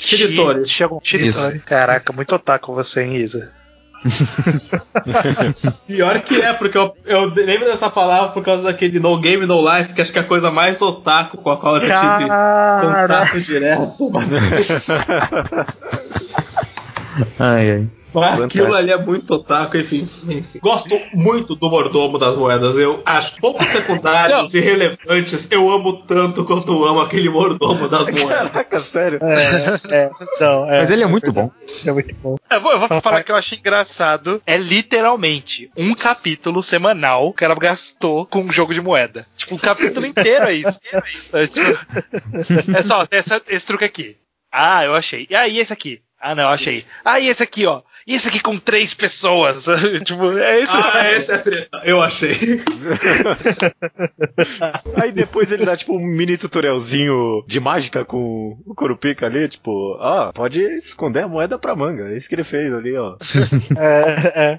[0.67, 1.59] Chegou- Shiritori.
[1.61, 3.51] Caraca, muito otaku você, hein, Isa?
[5.87, 9.61] Pior que é, porque eu, eu lembro dessa palavra por causa daquele No Game No
[9.61, 12.29] Life, que acho que é a coisa mais otaku com a qual eu já tive
[12.29, 13.97] Cara, contato direto.
[17.39, 17.89] Ai, ai.
[18.44, 20.59] Aquilo ali é muito otaku, enfim, enfim.
[20.61, 22.77] Gosto muito do mordomo das moedas.
[22.77, 25.49] Eu acho poucos secundários e relevantes.
[25.51, 28.49] Eu amo tanto quanto eu amo aquele mordomo das moedas.
[28.51, 29.20] Caraca, sério.
[29.23, 31.51] É, é, não, é, Mas ele é muito bom.
[31.87, 32.37] é muito bom.
[32.51, 34.42] Eu vou, eu vou falar que eu achei engraçado.
[34.46, 39.25] É literalmente um capítulo semanal que ela gastou com um jogo de moeda.
[39.37, 40.81] Tipo, um capítulo inteiro é isso.
[41.33, 41.79] É, tipo,
[42.77, 44.16] é só, tem essa- esse truque aqui.
[44.53, 45.27] Ah, eu achei.
[45.31, 46.01] E aí, esse aqui?
[46.20, 46.85] Ah, não, eu achei.
[47.05, 47.83] Ah, e esse aqui, ó.
[48.11, 49.66] E esse aqui com três pessoas?
[50.03, 50.77] tipo, é isso.
[50.77, 51.83] Ah, essa é a treta.
[51.85, 52.35] Eu achei.
[55.01, 59.96] Aí depois ele dá tipo um mini tutorialzinho de mágica com o Corupica ali, tipo,
[60.01, 62.11] ó, pode esconder a moeda pra manga.
[62.11, 63.16] É isso que ele fez ali, ó.
[63.79, 64.59] É, é.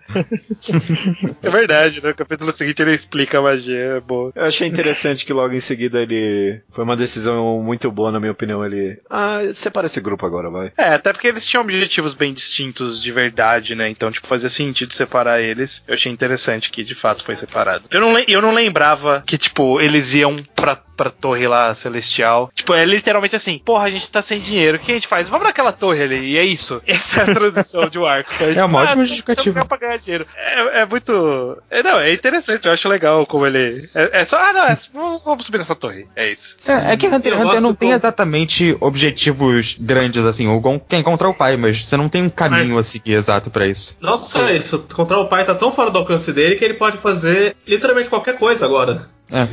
[1.43, 2.11] É verdade, né?
[2.11, 4.31] O capítulo seguinte ele explica a magia, é boa.
[4.33, 6.61] Eu achei interessante que logo em seguida ele.
[6.71, 8.65] Foi uma decisão muito boa, na minha opinião.
[8.65, 8.99] Ele.
[9.09, 10.71] Ah, separa esse grupo agora, vai.
[10.77, 13.40] É, até porque eles tinham objetivos bem distintos de verdade,
[13.75, 13.89] né?
[13.89, 15.83] Então, tipo, fazia sentido separar eles.
[15.87, 17.85] Eu achei interessante que de fato foi separado.
[17.89, 22.51] Eu não, eu não lembrava que, tipo, eles iam pra, pra torre lá celestial.
[22.53, 25.27] Tipo, é literalmente assim: porra, a gente tá sem dinheiro, o que a gente faz?
[25.29, 26.31] Vamos naquela torre ali.
[26.31, 26.81] E é isso.
[26.87, 28.31] Essa é a transição de um arco.
[28.43, 29.43] É uma ótima justificativa.
[29.43, 30.27] que jogar pra ganhar dinheiro.
[30.35, 31.57] É, é muito.
[31.69, 33.89] É, não, é interessante, eu acho legal como ele.
[33.95, 34.77] É, é só, ah, não, é,
[35.25, 36.07] vamos subir nessa torre.
[36.15, 36.57] É isso.
[36.67, 40.47] É, é que Hunter x Hunter não tem exatamente objetivos grandes assim.
[40.47, 43.49] O Gon quer encontrar o pai, mas você não tem um caminho a seguir exato
[43.49, 43.97] pra isso.
[44.01, 46.97] Não só isso, encontrar o pai tá tão fora do alcance dele que ele pode
[46.97, 49.09] fazer literalmente qualquer coisa agora.
[49.33, 49.47] É.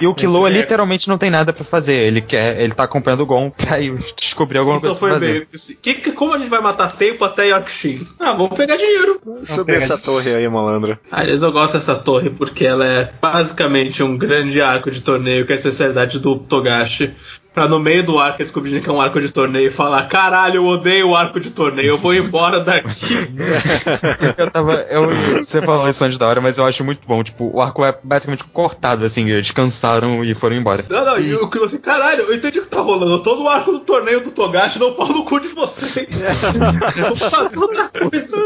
[0.00, 1.94] E o Killua literalmente não tem nada pra fazer.
[1.96, 5.46] Ele quer, ele tá acompanhando o Gon pra ir descobrir alguma Então coisa pra foi
[5.50, 5.76] fazer.
[5.82, 8.06] que como a gente vai matar tempo até Yorkshire?
[8.20, 9.20] Ah, vamos pegar dinheiro.
[9.44, 10.96] Subir pegar essa torre aí, malandro.
[11.10, 15.52] Aliás, eu gosto dessa torre porque ela é basicamente um grande arco de torneio, que
[15.52, 17.12] é a especialidade do Togashi.
[17.52, 20.06] Pra no meio do arco eles descobrirem que é um arco de torneio e falar:
[20.08, 22.90] caralho, eu odeio o arco de torneio, eu vou embora daqui.
[24.36, 24.74] Eu tava.
[24.88, 25.08] Eu,
[25.38, 27.22] você falou isso antes da hora, mas eu acho muito bom.
[27.22, 30.84] Tipo, o arco é basicamente cortado, assim, eles cansaram e foram embora.
[30.88, 33.22] Não, não, e o que assim, caralho, eu entendi o que tá rolando.
[33.22, 36.24] Todo o arco do torneio do Togashi não pau no cu de vocês.
[37.08, 38.36] Vou fazer outra coisa.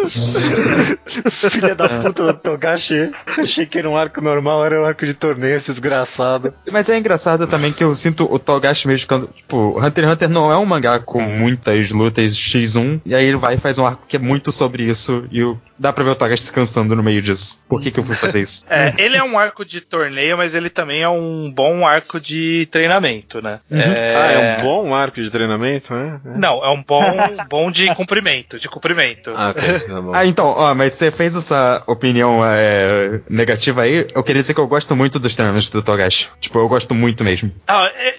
[1.30, 3.10] Filha da puta do Togashi.
[3.38, 6.54] Achei que era um arco normal, era um arco de torneio, esse desgraçado.
[6.72, 9.26] Mas é engraçado também que eu sinto o Togashi mesmo quando.
[9.28, 13.36] Tipo, Hunter x Hunter não é um mangá com muitas lutas X1, e aí ele
[13.36, 16.10] vai e faz um arco que é muito sobre isso, e o- dá pra ver
[16.10, 17.60] o Togashi se cansando no meio disso.
[17.68, 18.64] Por que, que eu fui fazer isso?
[18.74, 22.66] É, ele é um arco de torneio, mas ele também é um bom arco de
[22.70, 23.60] treinamento, né?
[23.70, 24.12] É...
[24.16, 26.20] Ah, é um bom arco de treinamento, né?
[26.36, 27.12] Não, é um bom,
[27.48, 29.32] bom de cumprimento, de cumprimento.
[29.34, 30.12] Ah, ok, tá bom.
[30.14, 34.60] Ah, então, ó, mas você fez essa opinião é, negativa aí, eu queria dizer que
[34.60, 36.28] eu gosto muito dos treinamentos do Togashi.
[36.40, 37.50] Tipo, eu gosto muito mesmo.
[37.66, 38.14] Ah, é-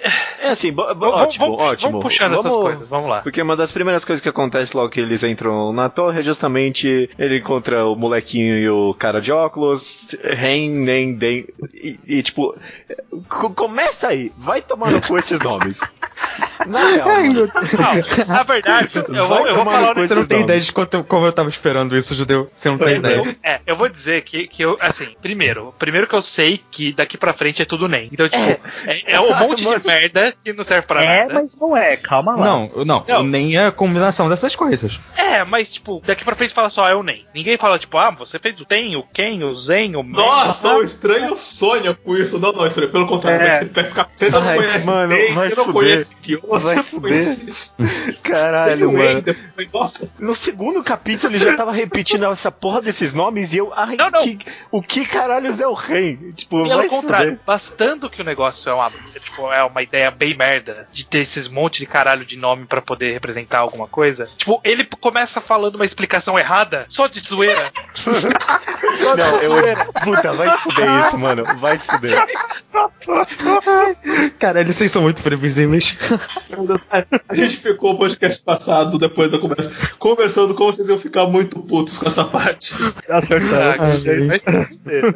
[0.46, 1.92] É assim, bo- bo- vamos, ótimo, vamos- ótimo.
[1.92, 3.22] vamos puxando essas Vamos- coisas, vamos lá.
[3.22, 7.10] Porque uma das primeiras coisas que acontece logo que eles entram na torre é justamente
[7.18, 11.46] ele encontra o molequinho e o cara de óculos, Ren, Nem, Den.
[11.74, 12.56] E, e, tipo,
[13.28, 15.80] co- começa aí, vai tomar no cu esses nomes.
[16.66, 17.46] Na real, Ai, meu.
[17.48, 21.26] Não, na verdade, eu vou, eu vou falar Você não tem ideia de quanto, como
[21.26, 22.50] eu tava esperando isso, Judeu.
[22.54, 23.18] Você não tem ideia.
[23.18, 26.94] Eu, é, eu vou dizer que, que eu, assim, primeiro, primeiro que eu sei que
[26.94, 28.10] daqui pra frente é tudo NEM.
[28.12, 28.44] Então, tipo,
[28.88, 31.34] é, é um monte de merda que não serve pra É, nada.
[31.36, 32.46] mas não é, calma lá.
[32.46, 33.24] Não, não, Não.
[33.24, 35.00] nem é a combinação dessas coisas.
[35.16, 37.26] É, mas, tipo, daqui pra frente fala só é o NEM.
[37.34, 40.14] Ninguém fala, tipo, ah, você fez o TEM, o QUEM, o ZEN, o MEN.
[40.14, 42.40] Nossa, o estranho sonha com isso.
[42.40, 42.92] Não, não, estranho.
[42.92, 43.56] Pelo contrário, É.
[43.56, 44.10] você vai ficar.
[44.16, 47.12] Você não Ai, conhece mano, Tem, vai você não conhece Vai você não fuder.
[47.12, 47.74] conhece.
[48.24, 49.22] Caralho, mano.
[49.22, 53.72] depois, Nossa, No segundo capítulo ele já tava repetindo essa porra desses nomes e eu.
[53.76, 54.22] Ai, Não, não.
[54.22, 54.38] Que,
[54.72, 56.18] o que caralhos é o rei?
[56.36, 57.40] Tipo, Pelo vai contrário, fuder.
[57.46, 61.20] bastando que o negócio é uma, é, tipo, é uma ideia bem merda de ter
[61.20, 64.26] esses monte de caralho de nome pra poder representar alguma coisa.
[64.38, 67.72] Tipo, ele começa falando uma explicação errada só de zoeira.
[67.94, 69.56] só de Não, eu.
[69.56, 69.86] zoeira.
[70.04, 71.44] Puta, vai se fuder isso, mano.
[71.60, 72.26] Vai se fuder.
[74.40, 75.98] Caralho, vocês são muito previsíveis.
[77.28, 81.60] a gente ficou o podcast passado, depois da conversa, conversando como vocês iam ficar muito
[81.60, 82.74] putos com essa parte.
[83.10, 83.20] Ah,
[84.28, 85.16] vai se fuder.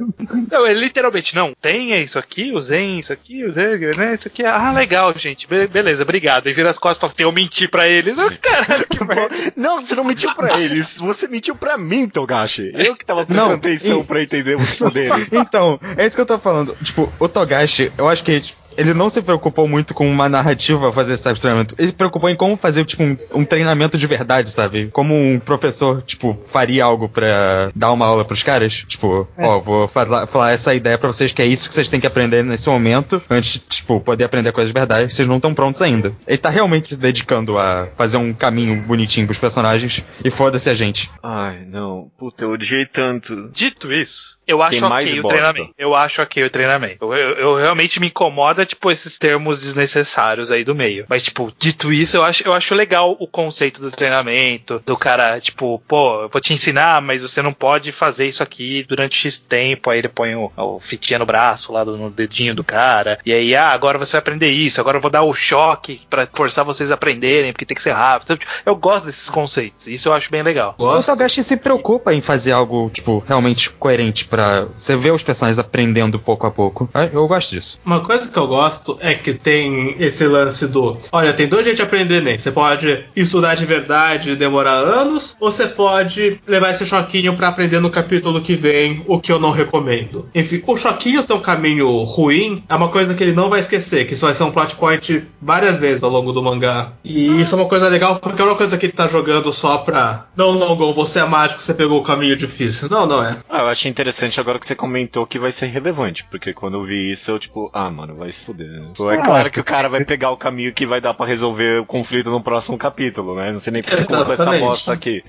[0.51, 4.13] Não, ele literalmente, não, tem é isso aqui, o Zen, isso aqui, o Zen, né?
[4.13, 4.43] Isso aqui.
[4.45, 5.45] Ah, legal, gente.
[5.47, 6.47] Be- beleza, obrigado.
[6.49, 8.13] E vira as costas e fala assim, eu menti pra ele.
[8.13, 9.35] Não, Caralho, que merda.
[9.55, 10.97] Não, você não mentiu pra eles.
[10.97, 12.71] Você mentiu pra mim, Togashi.
[12.73, 15.29] Eu que tava prestando Não, atenção e- pra entender os poderes.
[15.31, 16.75] Então, é isso que eu tô falando.
[16.83, 20.91] Tipo, o Togashi, eu acho que tipo, ele não se preocupou muito com uma narrativa
[20.91, 21.75] fazer esse de treinamento.
[21.77, 24.89] Ele se preocupou em como fazer, tipo, um, um treinamento de verdade, sabe?
[24.91, 28.85] Como um professor, tipo, faria algo pra dar uma aula pros caras.
[28.87, 31.99] Tipo, ó, vou falar, falar essa ideia pra vocês que é isso que vocês têm
[31.99, 35.53] que aprender nesse momento, antes de, tipo, poder aprender coisas de verdade, vocês não estão
[35.53, 36.13] prontos ainda.
[36.27, 40.73] Ele tá realmente se dedicando a fazer um caminho bonitinho pros personagens e foda-se a
[40.73, 41.09] gente.
[41.21, 42.09] Ai, não.
[42.17, 43.49] Puta, eu odiei tanto.
[43.53, 45.73] Dito isso, eu acho Tem mais ok o treinamento.
[45.77, 46.97] Eu acho ok o treinamento.
[47.05, 51.05] Eu, eu- eu realmente me incomoda, tipo, esses termos desnecessários aí do meio.
[51.09, 55.39] Mas, tipo, dito isso, eu acho, eu acho legal o conceito do treinamento, do cara,
[55.39, 59.37] tipo, pô, eu vou te ensinar, mas você não pode fazer isso aqui durante X
[59.37, 59.89] tempo.
[59.89, 63.19] Aí ele põe o, o fitinha no braço, lá do, no dedinho do cara.
[63.25, 66.27] E aí, ah, agora você vai aprender isso, agora eu vou dar o choque pra
[66.31, 68.25] forçar vocês a aprenderem, porque tem que ser rápido.
[68.25, 69.87] Então, tipo, Eu gosto desses conceitos.
[69.87, 70.75] Isso eu acho bem legal.
[70.77, 74.38] O Togashi se preocupa em fazer algo, tipo, realmente coerente pra
[74.75, 76.89] você ver os personagens aprendendo pouco a pouco.
[76.93, 77.79] Ah, Eu gosto disso.
[77.85, 81.77] Uma coisa que eu gosto é que tem esse lance do: olha, tem dois jeitos
[81.77, 82.37] de aprender nem.
[82.37, 87.47] Você pode estudar de verdade e demorar anos, ou você pode levar esse choquinho pra
[87.49, 90.27] aprender no capítulo que vem, o que eu não recomendo.
[90.35, 94.05] Enfim, o choquinho ser um caminho ruim é uma coisa que ele não vai esquecer,
[94.05, 96.91] que isso vai ser um plot point várias vezes ao longo do mangá.
[97.03, 99.77] E isso é uma coisa legal porque é uma coisa que ele tá jogando só
[99.79, 100.25] pra.
[100.35, 102.87] Não, não, Gon, você é mágico, você pegou o caminho difícil.
[102.89, 103.37] Não, não é.
[103.49, 106.83] Ah, eu achei interessante agora que você comentou que vai ser relevante, porque quando eu
[106.83, 108.67] vi isso, eu tipo, ah, mano, vai se fuder.
[108.67, 108.91] né?
[108.97, 111.25] Pô, É Ah, claro que o cara vai pegar o caminho que vai dar pra
[111.25, 113.51] resolver o conflito no próximo capítulo, né?
[113.53, 115.23] Não sei nem você colocou essa bosta aqui.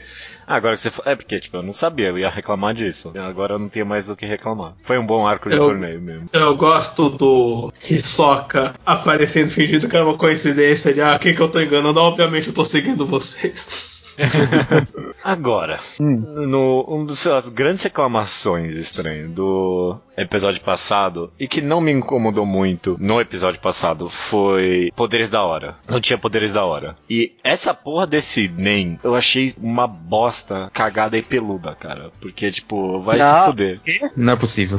[0.46, 0.90] Ah, agora que você.
[1.04, 3.12] É porque, tipo, eu não sabia, eu ia reclamar disso.
[3.16, 4.74] Agora eu não tenho mais do que reclamar.
[4.82, 6.26] Foi um bom arco de Eu- torneio mesmo.
[6.32, 11.48] Eu gosto do Hisoka aparecendo fingindo que era uma coincidência de ah, quem que eu
[11.48, 12.00] tô enganando?
[12.00, 13.99] Obviamente eu tô seguindo vocês.
[15.24, 21.92] Agora, no, um dos das grandes reclamações estranho do episódio passado e que não me
[21.92, 25.76] incomodou muito no episódio passado foi poderes da hora.
[25.88, 26.96] Não tinha poderes da hora.
[27.09, 32.11] E essa porra desse NEM eu achei uma bosta cagada e peluda, cara.
[32.20, 33.46] Porque, tipo, vai se Não.
[33.46, 33.80] fuder.
[34.16, 34.78] Não é possível.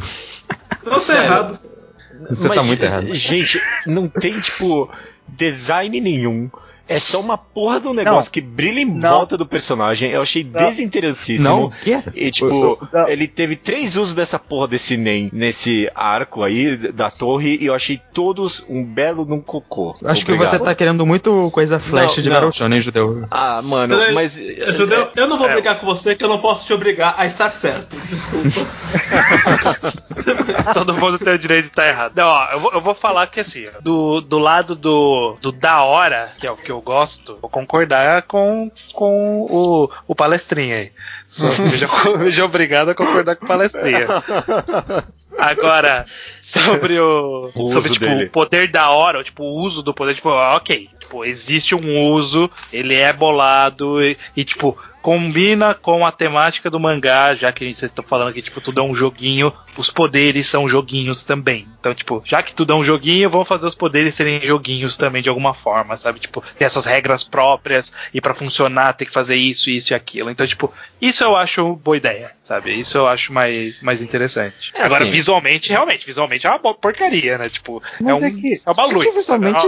[0.84, 1.60] Não tá errado.
[2.30, 3.14] Você tá muito errado.
[3.14, 4.90] Gente, não tem, tipo,
[5.28, 6.50] design nenhum.
[6.92, 8.32] É só uma porra de um negócio Não.
[8.32, 9.10] que brilha em Não.
[9.10, 10.12] volta do personagem.
[10.12, 10.66] Eu achei Não.
[10.66, 11.48] desinteressíssimo.
[11.50, 11.64] Não?
[11.66, 12.04] O quê?
[12.14, 13.08] E tipo, Não.
[13.08, 17.74] ele teve três usos dessa porra desse NEM nesse arco aí da torre e eu
[17.74, 19.96] achei todos um belo num cocô.
[20.06, 20.58] Acho que Obrigado.
[20.58, 22.30] você tá querendo muito coisa flash Não, de.
[22.30, 23.26] Battle Shonen, Judeu.
[23.32, 24.36] Ah, mano, mas.
[24.70, 27.26] Judeu, eu não vou é, brigar com você que eu não posso te obrigar a
[27.26, 27.96] estar certo.
[27.96, 28.68] Desculpa.
[30.74, 32.14] Todo mundo tem o direito de estar errado.
[32.16, 35.52] Não, ó, eu vou, eu vou falar que assim, ó, do, do lado do, do
[35.52, 40.78] da hora, que é o que eu gosto, vou concordar com, com o, o palestrinha
[40.78, 40.92] aí.
[42.20, 44.08] Veja, obrigado a concordar com o palestrinha.
[45.38, 46.06] Agora,
[46.42, 47.52] sobre o.
[47.56, 48.26] O sobre, tipo, dele.
[48.26, 50.90] o poder da hora, ou, tipo, o uso do poder, tipo, ok.
[51.00, 56.80] Tipo, existe um uso, ele é bolado e, e, tipo, combina com a temática do
[56.80, 60.68] mangá, já que vocês estão falando que, tipo, tudo é um joguinho, os poderes são
[60.68, 61.68] joguinhos também.
[61.80, 65.22] Então, tipo, já que tudo é um joguinho, vamos fazer os poderes serem joguinhos também
[65.22, 66.20] de alguma forma, sabe?
[66.20, 70.30] Tipo, ter essas regras próprias e para funcionar tem que fazer isso, isso e aquilo.
[70.30, 72.74] Então, tipo, isso eu acho boa ideia, sabe?
[72.80, 74.72] Isso eu acho mais, mais interessante.
[74.76, 77.50] É, Agora, assim- visualmente, realmente, visualmente é uma porcaria, né?
[77.50, 78.94] Tipo, é, Mas um, é que- é uma luz.
[79.06, 79.66] Porque visualmente.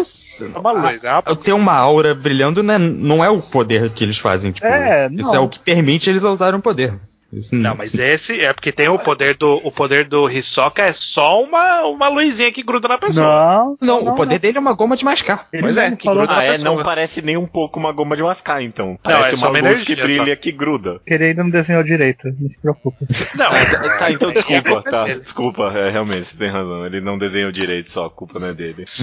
[0.54, 3.90] É uma luz, é uma a- ter uma aura brilhando né, não é o poder
[3.90, 4.52] que eles fazem.
[4.52, 6.98] Tipo, É, isso é o que permite eles a usarem o poder.
[7.36, 10.92] Isso Não, mas esse é porque tem o poder do o poder do Hisoka é
[10.94, 13.26] só uma, uma luzinha que gruda na pessoa.
[13.26, 15.48] Não, Não, o poder dele é uma goma de mascar.
[15.52, 16.76] Ele Pois é, que falou gruda Ah, na é, pessoa.
[16.76, 18.98] não parece nem um pouco uma goma de mascar, então.
[19.02, 21.00] Parece é só uma uma luz que energia, brilha, que gruda.
[21.06, 22.98] que ele ainda não desenhou direito, não se preocupa.
[23.36, 25.08] Não, Tá, tá, então É desculpa, culpa tá.
[25.14, 26.86] Desculpa, é, realmente, você tem razão.
[26.86, 28.84] Ele não desenhou direito só, a culpa não é dele.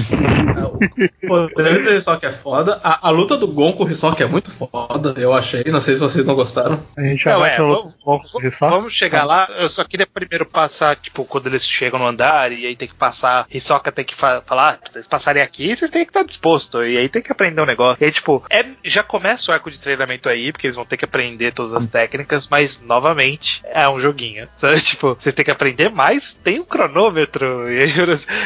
[1.22, 2.80] O poder do Hisoka é foda.
[2.82, 5.62] A, a luta do Gon com o Hisoka é muito foda, eu achei.
[5.66, 6.80] Não sei se vocês não gostaram.
[6.96, 7.96] A gente já Não, é, vamos-
[8.61, 9.48] Vamos chegar lá.
[9.59, 12.94] Eu só queria primeiro passar, tipo, quando eles chegam no andar e aí tem que
[12.94, 13.46] passar.
[13.52, 16.85] Hisoka tem que fa falar, ah, pra vocês passarem aqui, vocês têm que estar disposto.
[16.85, 18.02] E aí tem que aprender um negócio.
[18.02, 20.96] E aí, tipo, é, já começa o arco de treinamento aí, porque eles vão ter
[20.96, 24.48] que aprender todas as técnicas, mas novamente é um joguinho.
[24.56, 24.80] Sabe?
[24.80, 27.70] Tipo, vocês têm que aprender, mas tem um cronômetro.
[27.70, 27.92] E aí,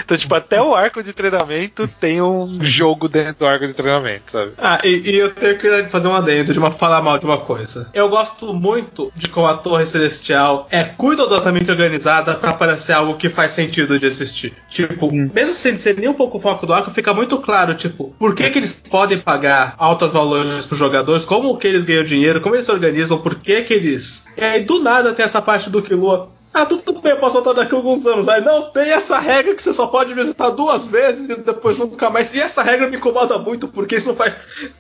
[0.05, 4.33] então, tipo, até o arco de treinamento tem um jogo dentro do arco de treinamento,
[4.33, 4.53] sabe?
[4.59, 7.39] Ah, e, e eu tenho que fazer um adendo de uma falar mal de uma
[7.39, 7.91] coisa.
[7.95, 13.31] Eu gosto muito de como a Torre Celestial é cuidadosamente organizada pra parecer algo que
[13.31, 14.53] faz sentido de assistir.
[14.69, 18.15] Tipo, mesmo sem ser nem um pouco o foco do arco, fica muito claro, tipo,
[18.19, 22.41] por que, que eles podem pagar altas valores pros jogadores, como que eles ganham dinheiro,
[22.41, 24.27] como eles se organizam, por que que eles.
[24.37, 26.31] E aí do nada tem essa parte do Killua.
[26.55, 28.29] Ah, tudo bem, eu posso voltar daqui a alguns anos.
[28.29, 32.09] Aí não, tem essa regra que você só pode visitar duas vezes e depois nunca
[32.11, 32.33] mais.
[32.37, 34.37] E essa regra me incomoda muito porque isso não faz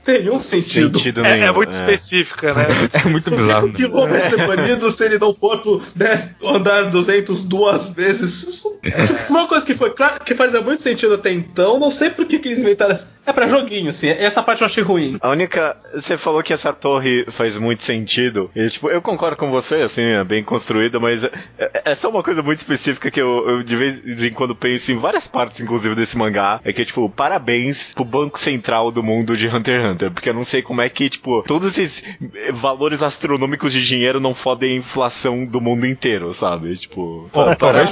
[0.07, 0.97] nenhum sentido.
[0.99, 1.47] Sentido É, nenhum.
[1.47, 2.67] é muito específica, né?
[3.05, 3.67] É muito bizarro.
[3.69, 8.45] o Killua vai ser banido se ele não for pro 10 andar 200 duas vezes?
[8.45, 11.91] Isso, é tipo, uma coisa que foi claro que fazia muito sentido até então, não
[11.91, 12.93] sei por que, que eles inventaram.
[12.93, 14.09] essa- É pra joguinho, assim.
[14.09, 15.17] Essa parte eu achei ruim.
[15.21, 15.77] A única.
[15.95, 18.51] Você falou que essa torre faz muito sentido.
[18.55, 21.31] E, tipo, eu concordo com você, assim, é bem construída, mas é,
[21.85, 24.97] é só uma coisa muito específica que eu, eu de vez em quando penso em
[24.99, 26.61] várias partes, inclusive, desse mangá.
[26.65, 30.11] É que, tipo, parabéns pro Banco Central do mundo de Hunter x Hunter.
[30.11, 32.03] Porque eu não sei como é que, tipo, todos esses
[32.53, 36.77] valores astronômicos de dinheiro não fodem a inflação do mundo inteiro, sabe?
[36.77, 37.87] Tipo, Pô, pa-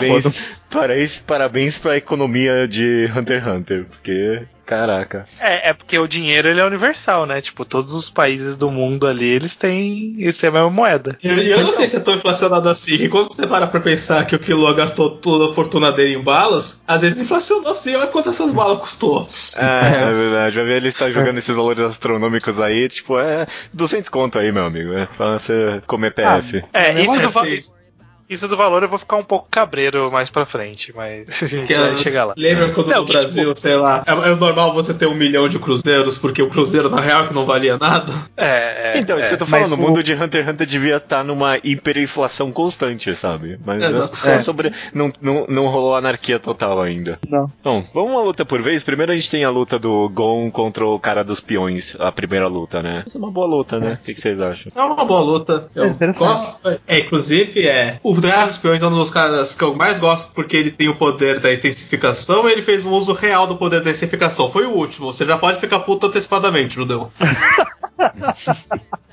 [0.73, 3.85] talvez parabéns, pra economia de Hunter x Hunter.
[3.85, 5.25] Porque, caraca.
[5.41, 7.41] É, é porque o dinheiro ele é universal, né?
[7.41, 10.15] Tipo, todos os países do mundo ali, eles têm.
[10.19, 11.17] Isso é a mesma moeda.
[11.23, 13.81] E e eu não sei se é tão inflacionado assim, que quando você para pra
[13.81, 17.95] pensar que o Killua gastou toda a fortuna dele em balas, às vezes inflacionou assim,
[17.95, 19.27] olha quanto essas balas custou.
[19.57, 20.57] É, é verdade.
[20.57, 24.65] Vai ver ele está jogando esses valores astronômicos aí, tipo, é 200 conto aí, meu
[24.65, 24.93] amigo.
[24.95, 26.65] É pra você comer PF.
[26.73, 27.82] É, isso do, Assim,
[28.29, 31.73] isso do valor eu vou ficar um pouco cabreiro mais pra frente, mas a gente
[31.75, 32.35] vai chegar lá.
[32.37, 35.49] Lembra quando Não, no que, Brasil, sei lá, é, é normal você ter um milhão
[35.49, 38.13] de cruzeiros, porque o cruzeiro na real que não valia nada?
[38.37, 39.29] É, é, então, isso é.
[39.29, 43.15] que eu tô falando, o mundo de Hunter x Hunter devia estar numa hiperinflação constante,
[43.15, 43.59] sabe?
[43.65, 44.39] Mas pessoas É.
[44.39, 44.73] sobre.
[44.95, 47.19] Não, não, não rolou anarquia total ainda.
[47.29, 47.51] Não.
[47.63, 48.83] Bom, vamos uma luta por vez.
[48.83, 52.47] Primeiro a gente tem a luta do Gon contra o cara dos peões, a primeira
[52.49, 53.05] luta, né?
[53.07, 53.89] Essa é uma boa luta, né?
[53.89, 54.73] O que, que vocês acham?
[54.75, 55.69] É uma boa luta.
[55.75, 56.81] Eu É gosto.
[56.87, 57.99] É, inclusive, é.
[58.03, 60.95] O Dos Peões é um dos caras que eu mais gosto porque ele tem o
[60.95, 64.51] poder da intensificação e ele fez um uso real do poder da intensificação.
[64.51, 65.13] Foi o último.
[65.13, 67.11] Você já pode ficar puto antecipadamente, Judeu.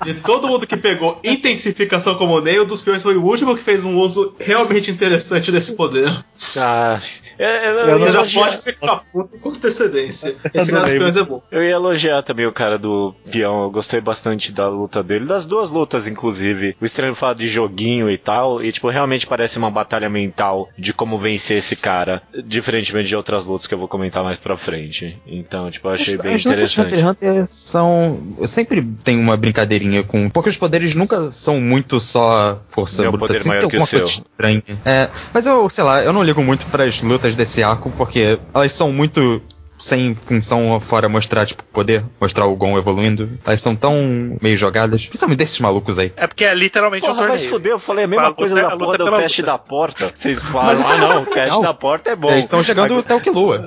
[0.04, 3.62] De todo mundo que pegou intensificação como Ney, o dos peões foi o último que
[3.62, 6.10] fez um uso realmente interessante desse poder.
[6.56, 6.98] Ah,
[7.38, 10.34] é, é, eu, Eu ia Você já elogiar, pode ficar puto com antecedência.
[10.54, 11.42] Esse cara dos peões é bom.
[11.50, 13.64] eu ia elogiar também o cara do peão.
[13.64, 16.76] Eu gostei bastante da luta dele, das duas lutas, inclusive.
[16.80, 20.92] O estranho fala de joguinho e tal, e tipo, realmente parece uma batalha mental de
[20.92, 25.18] como vencer esse cara, diferentemente de outras lutas que eu vou comentar mais pra frente.
[25.26, 26.94] Então, tipo, eu achei bem As lutas de interessante.
[26.94, 28.20] Hunter x Hunter são.
[28.46, 30.28] Sempre tem uma brincadeirinha com.
[30.28, 33.26] Porque os poderes nunca são muito só força Meu bruta.
[33.28, 34.22] poder Sempre maior tem que o alguma coisa seu.
[34.24, 34.62] estranha.
[34.84, 38.72] É, mas eu, sei lá, eu não ligo muito pras lutas desse arco, porque elas
[38.72, 39.40] são muito.
[39.80, 43.30] Sem função fora mostrar, tipo, poder, mostrar o Gon evoluindo.
[43.46, 45.06] Elas são tão meio jogadas.
[45.06, 46.12] Principalmente desses malucos aí.
[46.16, 47.50] É porque é literalmente um Porra, mas torneio.
[47.50, 49.16] fudeu, eu falei a mesma A luta coisa é- da a luta porra é do
[49.22, 49.52] teste luta.
[49.52, 50.12] da porta.
[50.14, 51.62] Vocês falam, Mas- ah não, o teste Não.
[51.62, 52.30] da porta é bom.
[52.30, 53.58] Eles estão chegando até o Killua.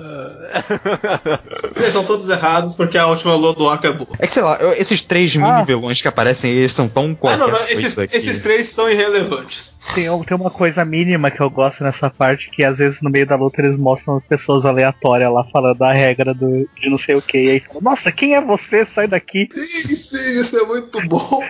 [1.76, 4.10] Vocês são todos errados porque a última lua do arco é boa.
[4.20, 7.16] É que sei lá, eu- esses três mini vilões que aparecem, eles são tão Ah,
[7.16, 8.16] qualquer não, não, coisa esses, aqui.
[8.16, 9.78] esses três são irrelevantes.
[9.94, 13.26] Tem, tem uma coisa mínima que eu gosto nessa parte, que às vezes no meio
[13.26, 17.16] da luta eles mostram as pessoas aleatórias lá falando a regra do, de não sei
[17.16, 17.38] o que.
[17.38, 18.86] E aí falam, nossa, quem é você?
[18.86, 19.48] Sai daqui.
[19.52, 21.44] Sim, sim, isso é muito bom.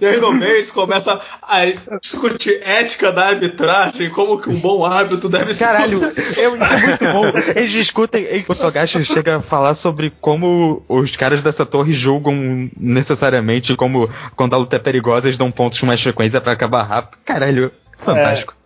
[0.00, 1.64] e aí no meio eles começam a
[2.00, 5.64] discutir ética da arbitragem, como que um bom árbitro deve ser.
[5.64, 5.98] Caralho,
[6.36, 7.35] eu, isso é muito bom.
[7.54, 8.22] Eles discutem.
[8.22, 14.08] e O Togashi chega a falar sobre como os caras dessa torre julgam necessariamente como
[14.34, 17.18] quando a luta é perigosa, eles dão pontos com mais frequência pra acabar rápido.
[17.24, 18.54] Caralho, fantástico.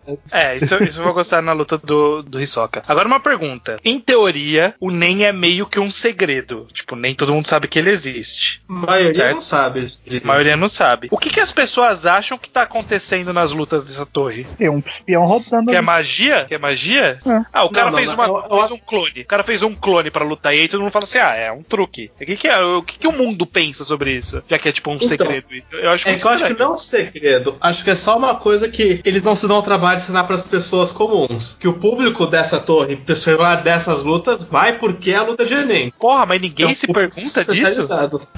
[0.61, 2.81] isso, isso eu vou gostar na luta do, do Hisoka.
[2.87, 3.77] Agora uma pergunta.
[3.83, 6.67] Em teoria, o Nen é meio que um segredo.
[6.73, 8.61] Tipo, nem todo mundo sabe que ele existe.
[8.69, 9.33] A maioria Certo.
[9.35, 9.87] não sabe.
[10.23, 11.07] A maioria não sabe.
[11.11, 14.45] O que, que as pessoas acham que tá acontecendo nas lutas dessa torre?
[14.57, 15.69] Tem um espião rodando.
[15.71, 16.45] Que é magia?
[16.45, 17.19] Que é magia?
[17.25, 17.41] É.
[17.53, 19.21] Ah, o cara não, fez, não, uma, eu- eu fez acho- um clone.
[19.21, 21.51] O cara fez um clone pra lutar e aí todo mundo fala assim: ah, é
[21.51, 22.11] um truque.
[22.19, 22.59] O que, que é?
[22.61, 24.41] O que, que o mundo pensa sobre isso?
[24.49, 25.75] Já que é tipo um Então, segredo isso.
[25.75, 27.57] Eu acho É que eu acho que não é um segredo.
[27.61, 30.23] Acho que é só uma coisa que eles não se dão ao trabalho de ensinar
[30.25, 31.55] para as pessoas comuns.
[31.59, 35.91] Que o público dessa torre, pessoal dessas lutas, vai porque é a luta de Enem.
[35.99, 37.81] Porra, mas ninguém É um se pergunta disso?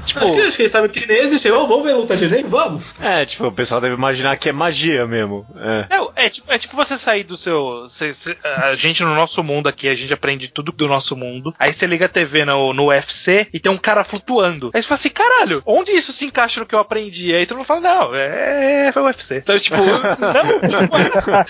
[0.06, 1.49] Tipo- acho, que, acho que eles sabem que nem existe.
[1.51, 2.43] Oh, vamos ver luta de Enem?
[2.43, 2.99] Vamos.
[3.01, 5.45] É, tipo, o pessoal deve imaginar que é magia mesmo.
[5.58, 5.88] É.
[5.95, 7.86] É, é, tipo, é tipo você sair do seu.
[7.89, 11.54] cê- cê- a gente no nosso mundo aqui, a gente aprende tudo do nosso mundo.
[11.58, 14.72] Aí você liga a TV no, no UFC e tem um cara flutuando.
[14.74, 17.34] Aí você fala assim, caralho, onde isso se encaixa no que eu aprendi?
[17.34, 19.38] Aí todo mundo fala, não, é, é o UFC.
[19.38, 21.43] Então, tipo, não.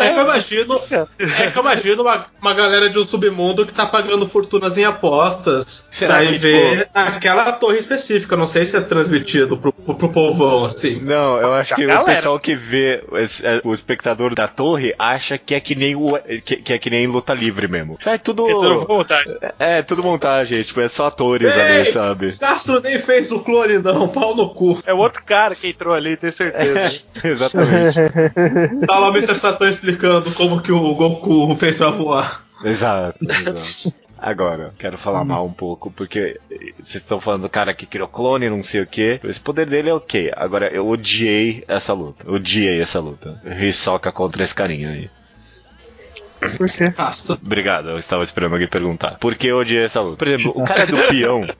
[0.00, 0.80] É que eu imagino,
[1.38, 4.84] é que eu imagino uma, uma galera de um submundo que tá pagando fortunas em
[4.84, 8.36] apostas Será pra que, ir ver aquela torre específica.
[8.36, 11.00] Não sei se é transmitido pro, pro, pro povão, assim.
[11.00, 12.04] Não, eu acho A que o galera.
[12.04, 16.18] pessoal que vê esse- é, o espectador da torre acha que é que nem o
[16.44, 17.98] que, que é que nem luta livre mesmo.
[18.04, 19.38] É tudo É tudo vontade.
[19.58, 21.60] é tudo montagem, tipo, é só atores Ei!
[21.80, 22.32] ali, sabe?
[22.38, 24.80] Castro nem fez o clone, não, pau no cu.
[24.86, 27.04] É o outro cara que entrou ali, tenho certeza.
[27.86, 28.30] Exatamente.
[28.86, 29.34] Tá lá o Mr.
[29.34, 32.44] Satan explicando como que o Goku fez pra voar.
[32.64, 33.94] Exato, exato.
[34.18, 36.38] Agora, quero falar mal um pouco, porque
[36.78, 39.18] vocês estão falando do cara que criou clone, não sei o que.
[39.24, 40.30] Esse poder dele é ok.
[40.36, 42.30] Agora, eu odiei essa luta.
[42.30, 43.40] Odiei essa luta.
[43.58, 45.10] Hisoka contra esse carinha aí.
[46.56, 46.92] Por quê?
[47.42, 49.18] Obrigado, eu estava esperando alguém perguntar.
[49.18, 50.16] Por que eu odiei essa luta?
[50.16, 51.44] Por exemplo, o cara do peão.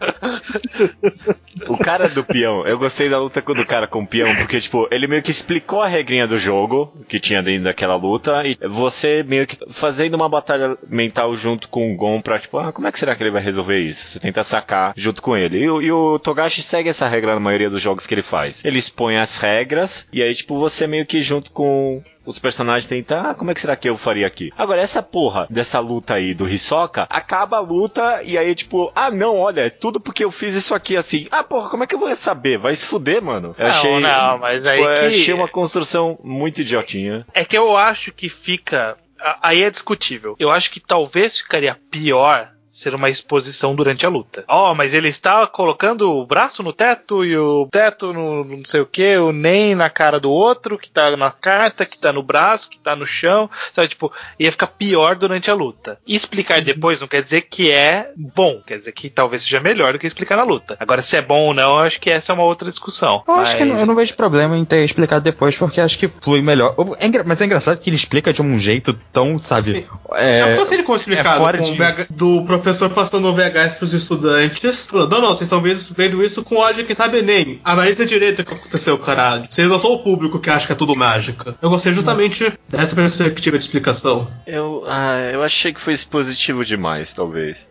[1.69, 4.89] o cara do peão, eu gostei da luta do cara com o peão, porque, tipo,
[4.91, 9.23] ele meio que explicou a regrinha do jogo que tinha dentro daquela luta, e você
[9.23, 12.93] meio que fazendo uma batalha mental junto com o Gon pra, tipo, ah, como é
[12.93, 14.07] que será que ele vai resolver isso?
[14.07, 15.59] Você tenta sacar junto com ele.
[15.59, 18.65] E, e o Togashi segue essa regra na maioria dos jogos que ele faz.
[18.65, 23.31] Ele expõe as regras, e aí, tipo, você meio que junto com os personagens tentam,
[23.31, 24.53] ah, como é que será que eu faria aqui?
[24.57, 29.11] Agora, essa porra dessa luta aí do Hisoka, acaba a luta e aí, tipo, ah,
[29.11, 31.27] não, olha, é tudo porque eu fiz isso aqui assim.
[31.31, 32.59] Ah, porra, como é que eu vou saber?
[32.59, 33.55] Vai se fuder, mano.
[33.57, 37.27] Eu Não, achei, não, mas aí tipo, eu que- achei uma construção muito idiotinha.
[37.33, 38.97] É que eu acho que fica.
[39.43, 40.35] Aí é discutível.
[40.39, 44.45] Eu acho que talvez ficaria pior ser uma exposição durante a luta.
[44.47, 48.81] Ó, mas ele está colocando o braço no teto e o teto no não sei
[48.81, 52.23] o que, o nem na cara do outro, que tá na carta, que tá no
[52.23, 53.89] braço, que tá no chão, sabe?
[53.89, 55.99] Tipo, ia ficar pior durante a luta.
[56.07, 59.93] E explicar depois não quer dizer que é bom, quer dizer que talvez seja melhor
[59.93, 60.77] do que explicar na luta.
[60.79, 63.25] Agora, se é bom ou não, eu acho que essa é uma outra discussão.
[63.27, 65.99] Eu acho que Mas- não- eu não vejo problema em ter explicado depois, porque acho
[65.99, 66.77] que flui melhor.
[67.01, 69.73] É mas é engraçado que ele explica de um jeito tão, sabe?
[69.73, 69.87] Sim.
[70.15, 74.87] É, como explicado fora com de- do professor passando o VHS pros estudantes.
[74.87, 77.61] Falando, não, não, vocês estão vendo, vendo isso com ódio quem sabe nem.
[77.65, 79.47] Analisa direito o que aconteceu, caralho.
[79.49, 81.55] Vocês não são o público que acha que é tudo mágica.
[81.61, 84.29] Eu gostei justamente dessa perspectiva de explicação.
[84.47, 87.69] Eu, ah, eu achei que foi expositivo demais, talvez.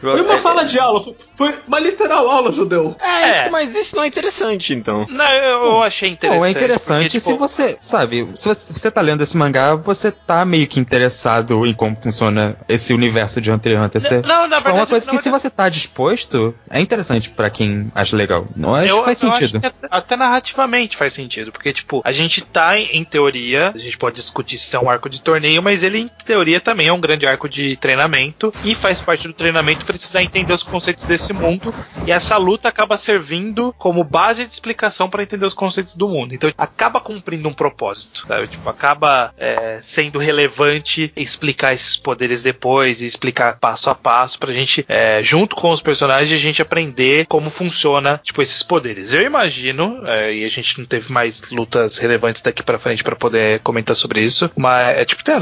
[0.00, 1.02] Foi uma É- sala de aula,
[1.36, 2.96] foi, uma literal aula, judeu.
[3.00, 3.50] É, É.
[3.50, 5.06] mas isso não é interessante, então.
[5.08, 6.38] Não, eu, achei interessante.
[6.40, 9.36] Não, é interessante porque, se tipo, você, sabe, se você, se você tá lendo esse
[9.36, 14.00] mangá, você tá meio que interessado em como funciona esse universo de Hunter x Hunter.
[14.00, 16.80] Você, Não, na tipo, é uma verdade, coisa que se verdade- você tá disposto, é
[16.80, 18.46] interessante pra quem acha legal.
[18.56, 19.60] Não acho Eu, que faz eu acho sentido.
[19.60, 23.78] que até, até narrativamente faz sentido, porque, tipo, a gente tá, em, em teoria, a
[23.78, 26.92] gente pode discutir se é um arco de torneio, mas ele, em teoria, também é
[26.92, 31.32] um grande arco de treinamento, e faz parte do treinamento precisar entender os conceitos desse
[31.32, 31.72] mundo.
[32.06, 36.34] E essa luta acaba servindo como base de explicação para entender os conceitos do mundo.
[36.34, 38.48] Então acaba cumprindo um propósito, sabe?
[38.48, 44.52] Tipo, acaba é, sendo relevante explicar esses poderes depois e explicar passo a passo pra
[44.52, 49.12] gente, é, junto com os personagens, a gente aprender como funciona, tipo, esses poderes.
[49.12, 53.16] Eu imagino, é, e a gente não teve mais lutas relevantes daqui para frente para
[53.16, 55.40] poder comentar sobre isso, mas é tipo, tem a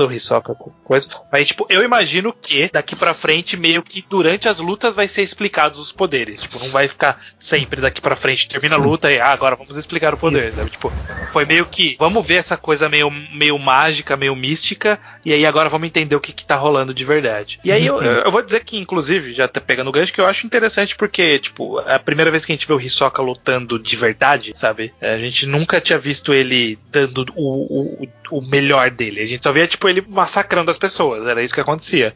[0.85, 5.09] coisa, mas tipo, eu imagino que daqui para frente meio que durante as lutas vai
[5.09, 9.11] ser explicados os poderes, tipo, não vai ficar sempre daqui para frente, termina a luta
[9.11, 10.71] e ah, agora vamos explicar o poder, sabe?
[10.71, 10.93] Tipo,
[11.33, 15.69] foi meio que, vamos ver essa coisa meio, meio mágica, meio mística, e aí agora
[15.69, 17.61] vamos entender o que, que tá rolando de verdade.
[17.65, 20.27] E aí eu, eu vou dizer que, inclusive, já tá pegando o gancho, que eu
[20.27, 23.79] acho interessante porque, tipo, é a primeira vez que a gente vê o Hisoka lutando
[23.79, 24.93] de verdade, sabe?
[25.01, 28.09] É, A gente nunca tinha visto ele dando o, o,
[28.39, 29.21] o melhor dele.
[29.21, 31.27] A gente só via, tipo, ele massacrando as pessoas.
[31.27, 32.15] Era isso que acontecia.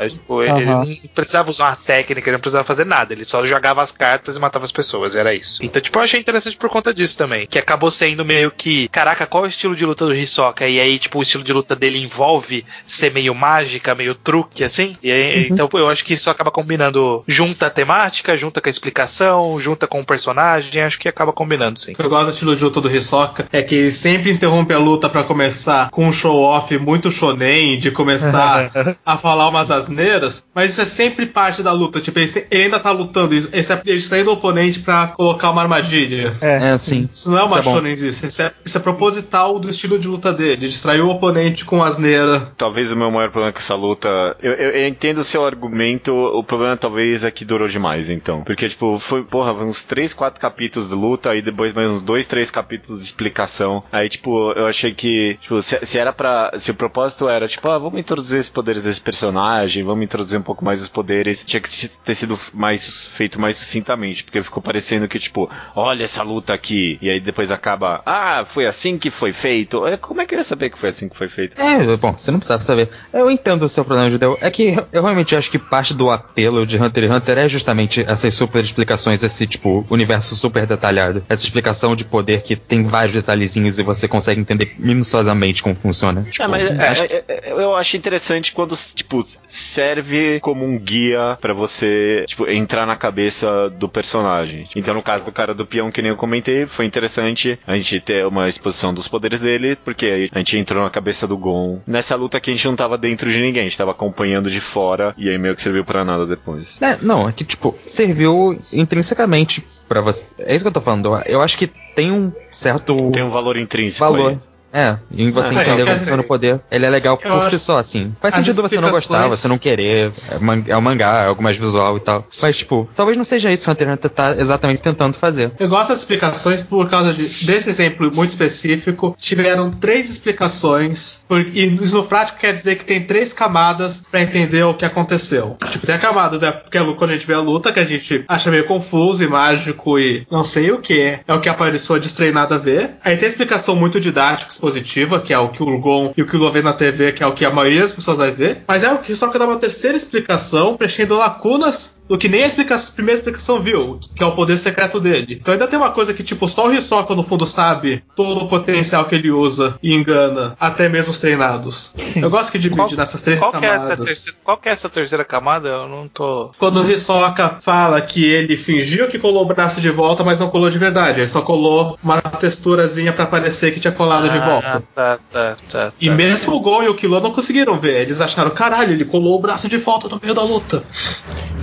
[0.00, 0.84] É, tipo, ele não
[1.14, 3.12] precisava usar uma técnica, ele não precisava fazer nada.
[3.12, 5.16] Ele só jogava as cartas e matava as pessoas.
[5.16, 5.64] Era isso.
[5.64, 7.46] Então, tipo, eu achei interessante por conta disso também.
[7.46, 10.66] Que acabou sendo meio que, caraca, qual é o estilo de luta do Hisoka?
[10.66, 14.96] E aí, tipo, o estilo de luta dele envolve ser meio mágica, meio truque, assim.
[15.02, 17.24] E aí, então, eu acho que isso acaba combinando.
[17.26, 20.82] Junta a temática, junta com a explicação, junta com o personagem.
[20.82, 21.92] Acho que acaba combinando, sim.
[21.92, 24.72] O que eu gosto do estilo de luta do Hisoka é que ele sempre interrompe
[24.72, 28.70] a luta pra começar com um show-off muito shonen, de começar
[29.04, 32.00] a falar umas asneiras, mas isso é sempre parte da luta.
[32.00, 35.62] Tipo, ele, ainda tá lutando, isso- esse é ele distraindo o oponente pra colocar uma
[35.62, 36.34] armadilha.
[36.40, 37.08] É, É, sim.
[37.12, 40.08] Isso não é uma Isso é shonenzice, isso é, isso é proposital do estilo de
[40.08, 42.40] luta dele, distrair o oponente com asneira.
[42.56, 44.08] Talvez o meu maior problema com essa luta.
[44.42, 48.42] Eu, eu- eu entendo o seu argumento, o problema talvez é que durou demais, então.
[48.42, 52.26] Porque, tipo, foi, porra, uns 3, 4 capítulos de luta, aí depois mais uns 2,
[52.26, 53.82] 3 capítulos de explicação.
[53.92, 56.52] Aí, tipo, eu achei que, tipo, se, se era pra.
[56.58, 60.42] Se o propósito era, tipo, ah, vamos introduzir os poderes desse personagem, vamos introduzir um
[60.42, 65.08] pouco mais os poderes, tinha que ter sido mais feito mais sucintamente, porque ficou parecendo
[65.08, 69.32] que, tipo, olha essa luta aqui, e aí depois acaba, ah, foi assim que foi
[69.32, 69.86] feito.
[69.86, 71.60] É, Como é que eu ia saber que foi assim que foi feito?
[71.60, 72.88] É, bom, você não precisava saber.
[73.12, 74.36] Eu entendo o seu problema, Judeu.
[74.40, 78.04] É que eu realmente acho que parte do apelo de Hunter x Hunter é justamente
[78.06, 81.24] essas super explicações, esse, tipo, universo super detalhado.
[81.28, 86.22] Essa explicação de poder que tem vários detalhezinhos e você consegue entender minuciosamente como funciona.
[86.22, 90.78] Tipo, É, mas é, acho é, é, eu acho interessante quando, tipo, serve como um
[90.78, 91.05] guia
[91.40, 94.66] pra você, tipo, entrar na cabeça do personagem.
[94.74, 98.00] Então, no caso do cara do peão, que nem eu comentei, foi interessante a gente
[98.00, 101.80] ter uma exposição dos poderes dele, porque aí a gente entrou na cabeça do Gon.
[101.86, 104.60] Nessa luta que a gente não tava dentro de ninguém, a gente tava acompanhando de
[104.60, 106.80] fora, e aí meio que serviu pra nada depois.
[106.80, 110.34] É, não, é que, tipo, serviu intrinsecamente pra você.
[110.38, 111.14] É isso que eu tô falando.
[111.26, 114.30] Eu- Eu acho que tem um certo Tem um valor intrínseco valor.
[114.30, 114.38] aí.
[114.76, 116.60] É, em você Ah, entender eu como quero funciona o dizer- poder.
[116.70, 118.12] Ele é legal por si só, assim.
[118.20, 120.12] Faz sentido você não gostar, você não querer.
[120.30, 122.26] É, man- é um mangá, é algo mais visual e tal.
[122.42, 125.50] Mas, tipo, talvez não seja isso que o Hunter x Hunter tá exatamente tentando fazer.
[125.58, 129.16] Eu gosto das explicações por causa de- desse exemplo muito específico.
[129.18, 134.62] Tiveram três explicações, por- e no prático quer dizer que tem três camadas pra entender
[134.64, 135.56] o que aconteceu.
[135.70, 137.84] Tipo, tem a camada da que é quando a gente vê a luta, que a
[137.84, 141.18] gente acha meio confuso e mágico e não sei o que.
[141.26, 142.90] É o que a pessoa destreinada vê.
[143.04, 146.26] Aí tem a explicação muito didática, expositiva, que é o que o Gon e o
[146.26, 148.30] que o Lua vê na TV, que é o que a maioria das pessoas vai
[148.30, 148.62] ver.
[148.66, 152.44] Mas é o que só que dá uma terceira explicação, preenchendo lacunas do que nem
[152.44, 155.38] a, explica- a primeira explicação viu, que é o poder secreto dele.
[155.40, 158.48] Então ainda tem uma coisa que, tipo, só o Hisoka no fundo sabe todo o
[158.48, 161.92] potencial que ele usa e engana, até mesmo os treinados.
[162.14, 164.06] Eu gosto que divide Qual- nessas três Qual é essa camadas.
[164.06, 165.68] terceira, qual que é essa terceira camada?
[165.68, 166.50] Eu não tô.
[166.58, 170.48] Quando o Hisoka fala que ele fingiu que colou o braço de volta, mas não
[170.48, 171.20] colou de verdade.
[171.20, 174.82] Ele só colou uma texturazinha pra parecer que tinha colado de Ah, volta.
[174.94, 175.92] Tá, tá, tá.
[176.00, 176.14] E tá.
[176.14, 178.00] mesmo o Gon e o Killua não conseguiram ver.
[178.02, 180.82] Eles acharam, caralho, ele colou o braço de volta no meio da luta.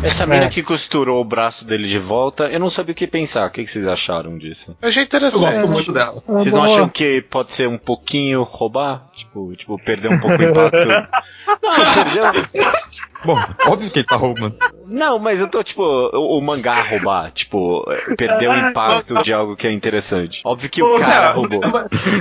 [0.04, 0.50] Essa mina É.
[0.50, 3.48] que costurou o braço dele de volta, eu não sabia o que pensar.
[3.48, 4.76] O que que vocês acharam disso?
[4.82, 5.40] Eu achei Eu interessante.
[5.40, 6.22] gosto muito dela.
[6.28, 9.08] Uma Vocês não acham que pode ser um pouquinho roubar?
[9.16, 10.88] Tipo, tipo perder um pouco o impacto?
[11.64, 12.24] Não, perdeu.
[13.26, 14.56] Bom, óbvio que ele tá roubando.
[14.86, 17.32] Não, mas eu tô, tipo, o, o mangá roubar.
[17.32, 17.84] Tipo,
[18.18, 20.42] perder o impacto de algo que é interessante.
[20.44, 21.62] Óbvio que o Pô, cara cara, roubou.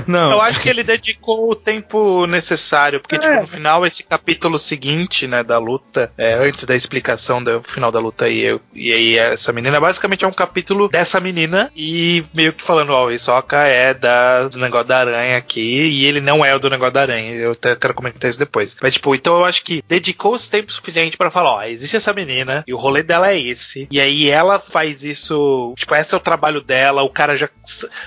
[0.07, 0.30] Não.
[0.32, 3.40] Eu acho que ele dedicou o tempo necessário, porque, tipo, É.
[3.40, 7.98] no final, esse capítulo seguinte, né, da luta, é, antes da explicação do final da
[7.98, 12.53] luta aí, eu- e aí essa menina, basicamente é um capítulo dessa menina e meio
[12.53, 16.44] que falando, ó, o Hisoka é da, do negócio da aranha aqui e ele não
[16.44, 17.34] é o do negócio da aranha.
[17.34, 18.76] Eu até quero comentar isso depois.
[18.80, 22.12] Mas, tipo, então eu acho que dedicou os tempos suficiente pra falar, ó, existe essa
[22.12, 23.88] menina e o rolê dela é esse.
[23.90, 27.49] E aí ela faz isso, tipo, esse é o trabalho dela, o cara já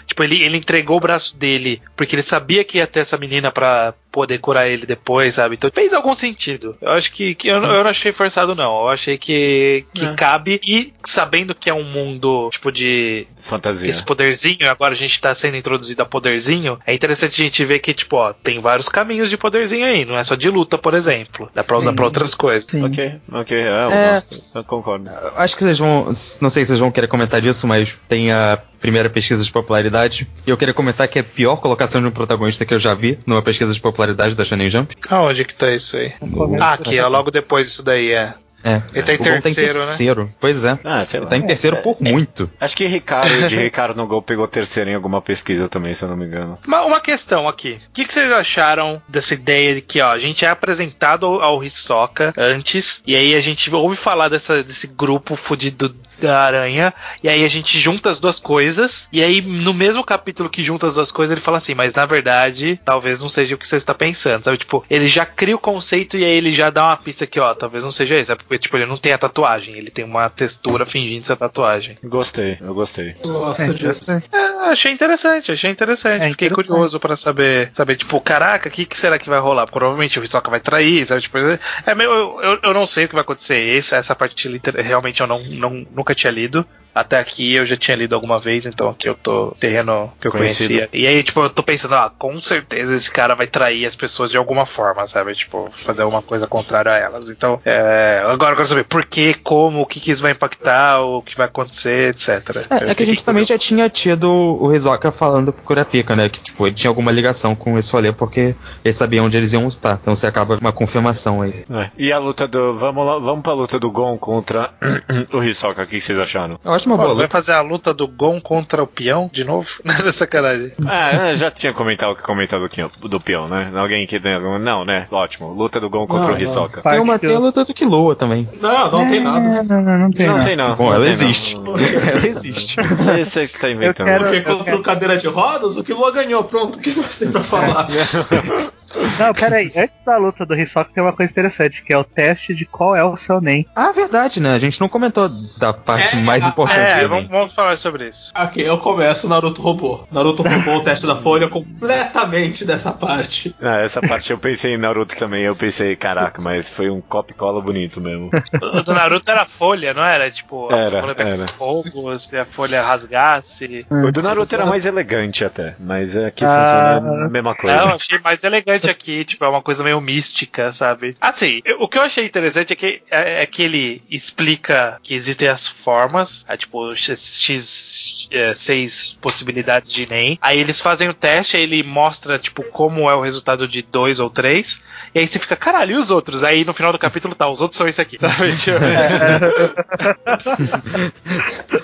[0.05, 3.51] Tipo, ele, ele entregou o braço dele porque ele sabia que ia ter essa menina
[3.51, 5.55] pra, poder curar ele depois, sabe?
[5.55, 6.78] Então fez algum sentido.
[6.80, 8.84] Eu acho que, que eu, eu não achei forçado, não.
[8.84, 10.13] Eu achei que, que É.
[10.13, 10.61] cabe.
[10.66, 13.89] E sabendo que é um mundo, tipo, de Fantasia.
[13.89, 17.80] esse poderzinho, agora a gente tá sendo introduzido a poderzinho, é interessante a gente ver
[17.80, 20.93] que, tipo, ó, tem vários caminhos de poderzinho aí, não é só de luta, por
[20.93, 21.49] exemplo.
[21.53, 21.95] Dá pra usar Sim.
[21.97, 22.70] pra outras coisas.
[22.70, 22.86] Sim.
[22.86, 24.24] Ok, ok, é, eu, É.
[24.55, 25.09] eu concordo.
[25.09, 26.05] Eu Acho que vocês vão.
[26.41, 30.27] Não sei se vocês vão querer comentar disso, mas tem a primeira pesquisa de popularidade.
[30.45, 32.93] E eu queria comentar que é a pior colocação de um protagonista que eu já
[32.93, 34.95] vi numa pesquisa de popularidade da Shonen Jump.
[35.09, 36.13] Aonde que tá isso aí?
[36.59, 38.36] Ah, aqui, ó, logo depois disso daí, é.
[38.63, 38.81] É.
[38.95, 39.86] Ele tá em o Gon tá em terceiro, né?
[39.86, 40.33] terceiro.
[40.39, 40.79] Pois é.
[40.83, 41.25] Ah, sei lá.
[41.25, 42.49] Ele tá em terceiro por muito.
[42.59, 46.09] Acho que Ricardo, de Ricardo no Gol pegou terceiro em alguma pesquisa também, se eu
[46.09, 46.57] não me engano.
[46.65, 47.77] Uma, uma questão aqui.
[47.88, 51.41] O que, que vocês acharam dessa ideia de que, ó, a gente é apresentado ao,
[51.41, 56.93] ao Hisoka antes, e aí a gente ouve falar dessa, desse grupo fudido da aranha,
[57.24, 60.88] e aí a gente junta as duas coisas, e aí no mesmo capítulo que junta
[60.88, 63.76] as duas coisas, ele fala assim, mas na verdade, talvez não seja o que você
[63.78, 64.57] está pensando, sabe?
[64.57, 67.53] Tipo, ele já cria o conceito e aí ele já dá uma pista que, ó,
[67.53, 70.30] talvez não seja isso, é porque, tipo, ele não tem a tatuagem, ele tem uma
[70.30, 71.97] textura fingindo ser tatuagem.
[72.03, 73.13] Gostei, eu gostei.
[73.24, 74.11] Gosto É, disso.
[74.32, 76.24] É, achei interessante, achei interessante.
[76.24, 76.68] É Fiquei interessante.
[76.68, 79.68] curioso pra saber, saber, tipo, caraca, o que, que será que vai rolar?
[79.68, 81.22] Provavelmente o Hisoka vai trair, sabe?
[81.22, 83.76] Tipo, é meio, eu, eu, eu não sei o que vai acontecer.
[83.78, 84.36] Essa, essa parte
[84.84, 86.66] realmente eu não, não, nunca tinha lido.
[86.93, 90.32] Até aqui eu já tinha lido alguma vez, então aqui eu tô terreno que eu
[90.32, 90.70] Conhecido.
[90.70, 90.89] conhecia.
[90.93, 94.32] E aí, tipo, eu tô pensando, ah, com certeza esse cara vai trair as pessoas
[94.32, 95.36] de alguma forma, sabe?
[95.36, 97.30] Tipo, fazer alguma coisa contrária a elas.
[97.30, 101.01] Então, é, agora eu quero saber por que, como, o que, que isso vai impactar,
[101.01, 102.66] o que vai acontecer, etc.
[102.70, 106.30] É, é que a gente também já tinha tido o Hisoka falando pro Kurapika, né?
[106.30, 109.68] Que, tipo, ele tinha alguma ligação com esse rolê porque ele sabia onde eles iam
[109.68, 109.99] estar.
[110.01, 111.66] Então você acaba com uma confirmação aí.
[111.70, 111.89] É.
[111.97, 112.74] E a luta do.
[112.78, 114.74] Vamos lá, vamos pra luta do Gon contra
[115.34, 116.59] o Hisoka, o que vocês acharam?
[116.63, 117.31] Eu acho uma boa Pô, vai luta.
[117.31, 119.67] fazer a luta do Gon contra o peão de novo?
[119.83, 120.71] Não é sacanagem.
[120.85, 123.71] Ah, eu já tinha comentado o que comentou do, do peão, né?
[123.75, 124.57] Alguém que tem algum.
[124.59, 125.07] Não, né?
[125.11, 125.51] Ótimo.
[125.53, 126.81] Luta do Gon contra Não, o Hisoka.
[126.81, 128.47] Tem uma tem a eu- luta do Killua também.
[128.61, 129.47] Não, não tem nada.
[129.47, 130.27] É, Não, não, não tem.
[130.27, 130.45] Não não.
[130.45, 130.75] tem não.
[130.75, 131.55] Bom, não ela existe.
[131.57, 131.73] não.
[131.77, 132.75] ela existe.
[132.81, 134.07] Você, você que tá inventando.
[134.07, 136.43] quero- Porque eu contra quero- o cadeira de rodas, o que Lua ganhou.
[136.43, 137.87] Pronto, o que mais tem pra falar?
[139.20, 139.66] Não, peraí.
[139.76, 142.95] Antes da luta do Hisoka tem uma coisa interessante, que é o teste de qual
[142.95, 143.66] é o seu NEM.
[143.76, 144.53] Ah, verdade, né?
[144.55, 148.09] A gente não comentou da parte É, mais a- importante É, vamos, vamos falar sobre
[148.09, 148.32] isso.
[148.36, 150.07] Aqui, eu começo Naruto roubou.
[150.11, 153.55] Naruto roubou o teste da folha completamente dessa parte.
[153.61, 155.43] Ah, essa parte eu pensei em Naruto também.
[155.43, 158.30] Eu pensei, caraca, mas foi um copy cola bonito mesmo.
[158.61, 160.30] O do Naruto era folha, não era?
[160.30, 161.47] Tipo, Era, a folha era.
[161.49, 163.86] fogo, se a folha rasgasse.
[163.89, 166.99] O do Naruto era mais elegante até, mas aqui Ah.
[166.99, 167.78] funciona a mesma coisa.
[167.78, 171.14] Não, achei mais elegante aqui, tipo, é uma coisa meio mística, sabe?
[171.20, 175.14] Assim, eu- o que eu achei interessante é que, é, é que ele explica que
[175.14, 180.38] existem as formas, é, tipo, X, X, é, seis possibilidades de NEM.
[180.41, 184.19] Aí eles fazem o teste, aí ele mostra, tipo, como é o resultado de dois
[184.19, 184.82] ou três.
[185.13, 186.43] E aí você fica, caralho, e os outros?
[186.43, 188.51] Aí no final do capítulo tá, os outros são esse aqui, sabe?
[188.55, 188.76] Tipo,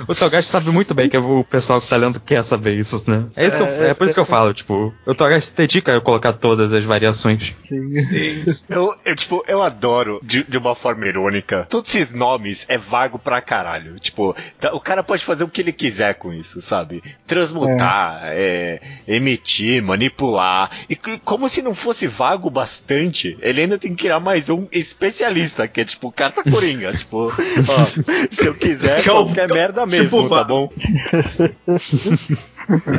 [0.08, 3.28] O Togashi sabe muito bem que o pessoal que tá lendo quer saber isso, né?
[3.36, 5.96] É, isso que eu- é por isso que eu falo, tipo, o Togashi se dedica
[5.98, 7.56] a colocar todas as variações.
[7.64, 8.44] Sim.
[8.70, 13.18] Eu, eu, tipo, eu adoro, de, de uma forma irônica, todos esses nomes é vago
[13.20, 14.00] pra caralho.
[14.00, 17.02] Tipo, tá- o cara pode fazer o que ele quiser com isso, sabe?
[17.28, 20.70] Transmutar, é, emitir, manipular.
[20.90, 24.68] E c- como se não fosse vago bastante, ele ainda tem que criar mais um
[24.72, 26.92] especialista, que é tipo carta coringa.
[26.98, 27.86] tipo, ó,
[28.32, 30.70] se eu quiser, é qualquer merda mesmo, tipo, tá bom?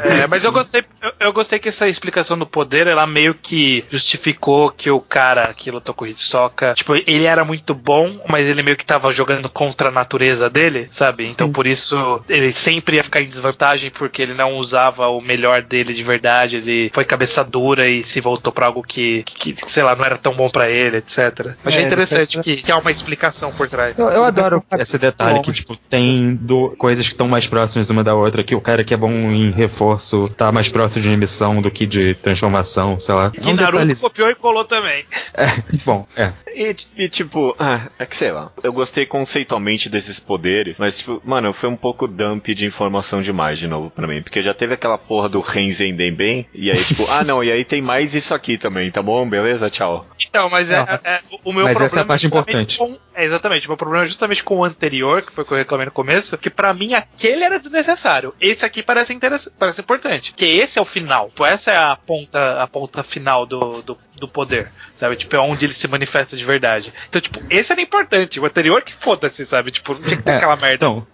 [0.04, 3.84] É, mas eu gostei, eu, eu gostei que essa explicação do poder, ela meio que
[3.90, 8.46] justificou que o cara que lutou com o Hisoka, tipo, ele era muito bom, mas
[8.48, 11.26] ele meio que tava jogando contra a natureza dele, sabe?
[11.26, 15.62] Então por isso ele sempre ia ficar em desvantagem porque ele não usava o melhor
[15.62, 19.70] dele de verdade, ele foi cabeça dura e se voltou pra algo que, que, que,
[19.70, 21.54] sei lá, não era tão bom pra ele, etc.
[21.64, 23.98] Achei É, interessante que, que há uma explicação por trás.
[23.98, 25.42] Eu, eu adoro esse detalhe Bom.
[25.42, 28.82] que, tipo, tem do- coisas que estão mais próximas uma da outra, que o cara
[28.84, 33.14] que é bom em reforço tá mais próximo de emissão do que de transformação, sei
[33.14, 33.30] lá.
[33.30, 34.00] Que É um Naruto detalhe.
[34.00, 35.04] copiou e colou também.
[35.34, 35.46] É,
[35.84, 36.32] bom, é.
[36.54, 38.50] E, e, tipo, ah, é que sei lá.
[38.62, 43.58] Eu gostei conceitualmente desses poderes, mas, tipo, mano, foi um pouco dump de informação demais
[43.58, 44.22] de novo pra mim.
[44.22, 47.64] Porque já teve aquela porra do Renzen Denben, e aí, tipo, ah não, e aí
[47.64, 49.28] tem mais isso aqui também, tá bom?
[49.28, 49.70] Beleza?
[49.70, 50.06] Tchau.
[50.28, 50.84] Então, mas é, Não.
[51.04, 52.78] é- o meu Mas problema essa é a parte justamente importante.
[52.78, 55.52] com- é, exatamente, o meu problema é justamente com o anterior, que foi o que
[55.52, 58.34] eu reclamei no começo, que pra mim aquele era desnecessário.
[58.40, 59.41] Esse aqui parece interessante.
[59.42, 60.34] Parece, parece importante.
[60.36, 61.28] Que esse é o final.
[61.28, 64.70] Tipo, essa é a ponta, a ponta final do, do, do poder.
[64.96, 65.16] Sabe?
[65.16, 66.92] Tipo, é onde ele se manifesta de verdade.
[67.08, 68.38] Então, tipo, esse era importante.
[68.38, 69.70] O anterior que foda-se, sabe?
[69.70, 70.74] Tipo, tinha que ter É, aquela merda.
[70.74, 71.06] Então,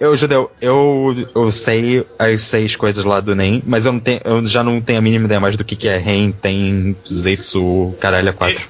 [0.00, 4.20] eu, Judeu, eu, eu sei as seis coisas lá do NEM, mas eu, não tenho,
[4.24, 7.94] eu já não tenho a mínima ideia mais do que, que é Ren, tem Zetsu,
[8.00, 8.68] caralho, a quatro.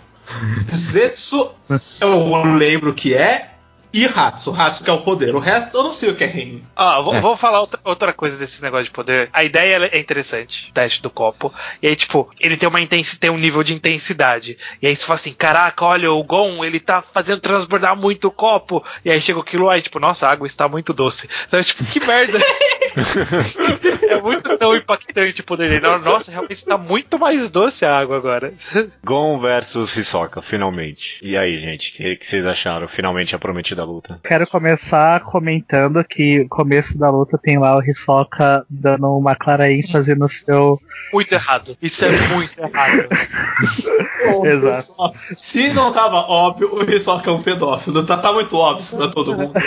[0.66, 1.54] Zetsu,
[2.00, 3.51] eu lembro que é.
[3.92, 4.54] E Hatsu.
[4.58, 5.34] Hatsu que é o poder.
[5.34, 6.60] O resto eu não sei o que é Ren.
[6.74, 7.20] Ah, vou, É.
[7.20, 9.28] vou falar outra, outra coisa desse negócio de poder.
[9.32, 11.52] A ideia é interessante, o teste do copo.
[11.82, 14.56] E aí, tipo, ele tem uma intensi tem um nível de intensidade.
[14.80, 18.30] E aí você fala assim: caraca, olha, o Gon, ele tá fazendo transbordar muito o
[18.30, 18.82] copo.
[19.04, 21.28] E aí chega aquilo aí, tipo, nossa, a água está muito doce.
[21.48, 22.38] Sabe, tipo, que merda.
[24.08, 25.98] é muito tão impactante o poder dele.
[25.98, 28.52] Nossa, realmente está muito mais doce a água agora.
[29.04, 31.18] Gon versus Hisoka, finalmente.
[31.22, 32.88] E aí, gente, o que, que vocês acharam?
[32.88, 34.20] Finalmente a prometida luta.
[34.22, 39.70] Quero começar comentando que o começo da luta tem lá o Hisoka dando uma clara
[39.70, 40.80] ênfase no seu.
[41.12, 41.76] Muito errado.
[41.80, 43.08] Isso é muito errado.
[44.46, 45.14] Exato.
[45.36, 48.04] Se não tava óbvio, o Hisoka é um pedófilo.
[48.04, 49.52] Tá, tá muito óbvio isso pra todo mundo.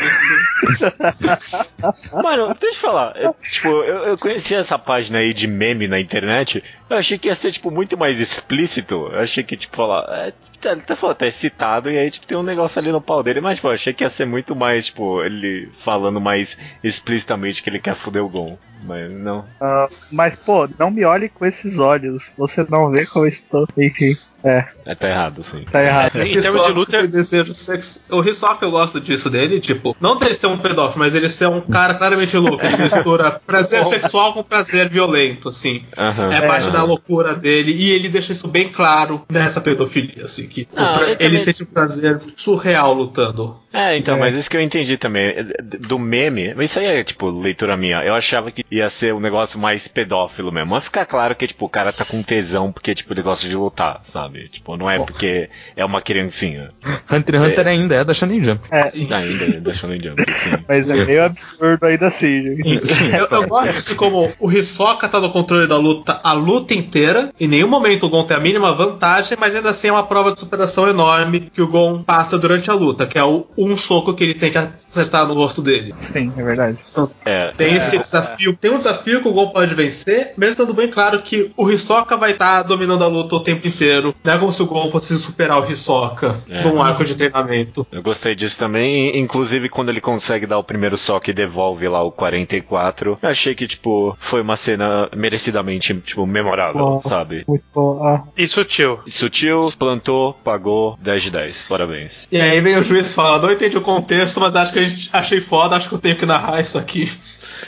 [2.24, 3.14] Mano, deixa eu falar.
[3.16, 6.64] é, tipo, eu, eu conheci essa página aí de meme na internet.
[6.90, 9.10] Eu achei que ia ser, tipo, muito mais explícito.
[9.12, 10.06] Eu achei que, tipo, falar.
[10.10, 13.24] É, tá, tá, falando, tá excitado e aí, tipo, tem um negócio ali no pau
[13.24, 13.42] dele.
[13.42, 17.70] Mas, tipo, eu achei que ia ser muito mais, tipo, ele falando mais explicitamente que
[17.70, 18.58] ele quer foder o Gon.
[18.84, 19.46] Mas não.
[19.60, 22.34] Ah, mas, pô, não me olhe com esses olhos.
[22.38, 23.66] Você não vê como eu estou.
[23.78, 24.12] Enfim,
[24.44, 25.64] é, É, tá errado, sim.
[25.72, 26.16] tá errado.
[26.22, 28.02] Em termos de luta, tem desejo sexo.
[28.12, 31.48] O Hisoka eu gosto disso dele, tipo, não dele ser um pedófilo, mas ele ser
[31.48, 32.64] um cara claramente louco.
[32.64, 35.84] Ele mistura prazer sexual com prazer violento, assim.
[35.98, 36.32] Aham.
[36.34, 36.74] É parte Aham.
[36.74, 41.08] da loucura dele e ele deixa isso bem claro nessa pedofilia, assim, que Ah, pra-
[41.08, 43.58] ele também- sente um prazer surreal lutando.
[43.74, 44.20] É, então, É.
[44.20, 45.36] mas isso que eu entendi também.
[45.82, 48.04] Do meme, mas isso aí é, tipo, leitura minha.
[48.06, 50.72] Eu achava que ia ser um negócio mais pedófilo mesmo.
[50.72, 53.56] Mas fica claro que, tipo, o cara tá com tesão porque, tipo, ele gosta de
[53.56, 54.50] lutar, sabe?
[54.50, 56.72] Tipo, não é porque é uma criancinha.
[57.12, 58.68] Hunter x Hunter ainda é da Shonen Jump.
[58.72, 60.52] Ainda, deixa eu Jump, sim.
[60.68, 63.16] Mas é meio absurdo ainda assim, gente.
[63.16, 67.32] Eu, eu gosto de como o Hisoka tá no controle da luta a luta inteira.
[67.40, 70.34] Em nenhum momento o Gon tem a mínima vantagem, mas ainda assim é uma prova
[70.34, 74.14] de superação enorme que o Gon passa durante a luta, que é o um soco
[74.14, 75.94] que ele tem que acertar no rosto dele.
[76.00, 76.78] Sim, é verdade.
[77.24, 78.55] É, Tem esse desafio.
[78.60, 82.16] Tem um desafio que o Gon pode vencer, mesmo estando bem claro que o Hisoka
[82.18, 84.16] vai estar dominando a luta o tempo inteiro.
[84.24, 86.64] Não é como se o Gon fosse superar o Hisoka É.
[86.64, 87.86] num arco de treinamento.
[87.92, 89.16] eu gostei disso também.
[89.16, 93.30] e, Inclusive, quando ele consegue dar o primeiro soco e devolve lá o 44, eu
[93.30, 97.02] achei que, tipo, foi uma cena merecidamente, tipo, memorável, Bom.
[97.02, 97.44] sabe?
[97.48, 98.04] Muito bom.
[98.06, 99.00] Ah, e sutil.
[99.08, 101.66] Sutil, plantou, pagou 10 de 10.
[101.68, 102.28] Parabéns.
[102.32, 105.10] E aí vem o juiz fala, não entendi o contexto, mas acho que a gente
[105.12, 107.12] achei foda, acho que eu tenho que narrar isso aqui.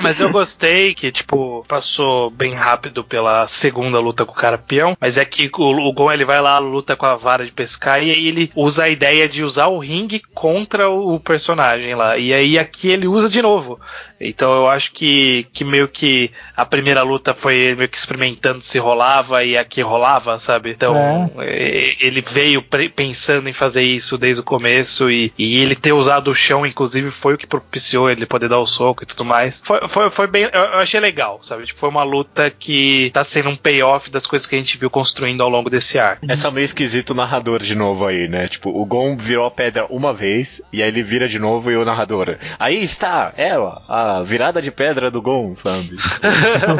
[0.00, 4.96] Mas eu gostei que, tipo, passou bem rápido pela segunda luta com o cara peão.
[5.00, 8.02] Mas é que o, o Gon ele vai lá, luta com a vara de pescar
[8.02, 12.16] e aí ele usa a ideia de usar o ringue contra o personagem lá.
[12.18, 13.78] E aí aqui ele usa de novo.
[14.20, 18.62] Então eu acho que, que meio que a primeira luta foi ele meio que experimentando
[18.62, 20.70] se rolava e aqui rolava, sabe?
[20.70, 20.94] Então
[21.42, 22.62] e- ele veio
[22.94, 27.10] pensando em fazer isso desde o começo e, e ele ter usado o chão, inclusive,
[27.10, 29.60] foi o que propiciou ele poder dar o soco e tudo mais.
[29.64, 30.44] Foi, foi, foi bem.
[30.44, 31.64] Eu, eu achei legal, sabe?
[31.66, 34.88] Tipo, foi uma luta que tá sendo um payoff das coisas que a gente viu
[34.88, 36.18] construindo ao longo desse ar.
[36.28, 38.46] É só meio esquisito o narrador de novo aí, né?
[38.46, 41.76] Tipo, o Gon virou a pedra uma vez, e aí ele vira de novo e
[41.76, 42.36] o narrador.
[42.58, 45.96] Aí está ela, a virada de pedra do Gon, sabe?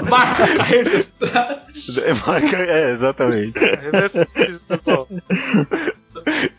[0.08, 1.60] Marca tempestade.
[2.26, 3.52] Marca- é, exatamente.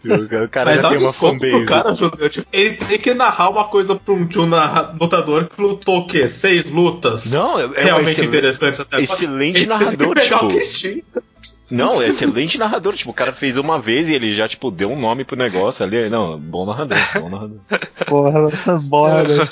[0.05, 1.65] O cara Mas já tem um uma fanbase.
[1.65, 1.93] cara.
[2.29, 4.49] Tipo, ele tem que narrar uma coisa pra um, de um
[4.99, 6.29] lutador que lutou o quê?
[6.29, 7.31] Seis lutas?
[7.31, 9.11] Não, é, é realmente interessantes até agora.
[9.11, 11.23] excelente Ele teve que narrador, pegar tipo.
[11.71, 12.93] Não, é excelente narrador.
[12.93, 15.83] Tipo, o cara fez uma vez e ele já, tipo, deu um nome pro negócio
[15.83, 16.09] ali.
[16.09, 17.59] Não, bom narrador, bom narrador.
[18.89, 19.49] porra, né?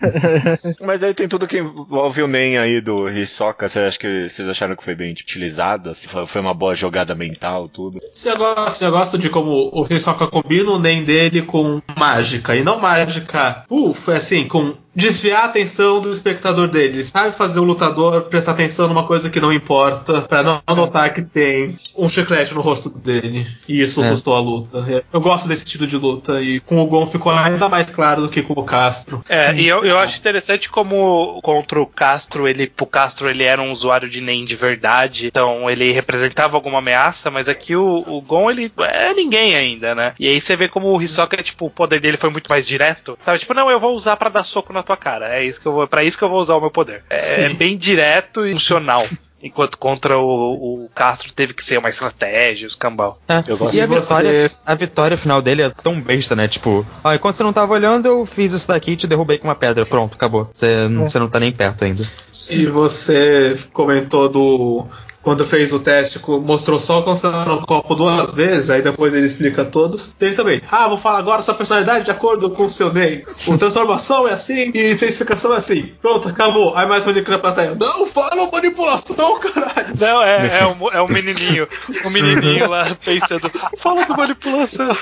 [0.84, 3.68] Mas aí tem tudo que envolve o NEM aí do Hisoka.
[3.68, 7.98] Você acha que vocês acharam que foi bem tipo, foi uma boa jogada mental, tudo?
[8.12, 12.54] Você gosta, eu gosto de como o Hisoka combina o NEM dele com mágica.
[12.54, 16.94] E não mágica, ufa, assim, com desviar a atenção do espectador dele.
[16.94, 21.12] Ele sabe fazer o lutador prestar atenção numa coisa que não importa, pra não notar
[21.12, 23.46] que tem um chiclete no rosto dele.
[23.68, 24.10] E isso É.
[24.10, 25.04] custou a luta.
[25.12, 26.40] Eu gosto desse estilo de luta.
[26.40, 29.22] E com o Gon ficou ainda mais claro do que com o Castro.
[29.28, 33.60] É, e eu, eu acho interessante como contra o Castro, ele, pro Castro ele era
[33.60, 38.20] um usuário de NEM de verdade, então ele representava alguma ameaça, mas aqui o, o
[38.20, 40.12] Gon ele é ninguém ainda, né?
[40.18, 43.18] E aí você vê como o Hisoka, tipo, o poder dele foi muito mais direto,
[43.24, 43.38] sabe?
[43.38, 45.72] Tipo, não, eu vou usar pra dar soco na tua cara, é isso que eu
[45.72, 47.02] vou, pra isso que eu vou usar o meu poder.
[47.10, 49.04] É, é bem direto e funcional.
[49.46, 53.20] Enquanto contra o, o Castro teve que ser uma estratégia, os cambal.
[53.28, 56.48] É, Eu gosto e a vitória, a vitória final dele é tão besta, né?
[56.48, 59.46] Tipo, ó, enquanto você não tava olhando, eu fiz isso daqui e te derrubei com
[59.46, 59.84] uma pedra.
[59.84, 60.48] Pronto, acabou.
[60.50, 62.02] Você, não- você não tá nem perto ainda.
[62.48, 64.86] E você comentou do.
[65.24, 69.64] Quando fez o teste, mostrou só concentrando no copo duas vezes, aí depois ele explica
[69.64, 70.14] todos.
[70.18, 70.60] Teve também.
[70.70, 73.24] Ah, vou falar agora sua personalidade de acordo com o seu name.
[73.46, 75.94] O transformação é assim e intensificação é assim.
[76.00, 76.76] Pronto, acabou.
[76.76, 77.74] Aí mais maníaco na plateia.
[77.74, 79.94] Não fala manipulação, caralho!
[79.98, 81.66] Não, é, é, um, é um menininho.
[82.04, 84.96] Um menininho lá pensando, fala do manipulação.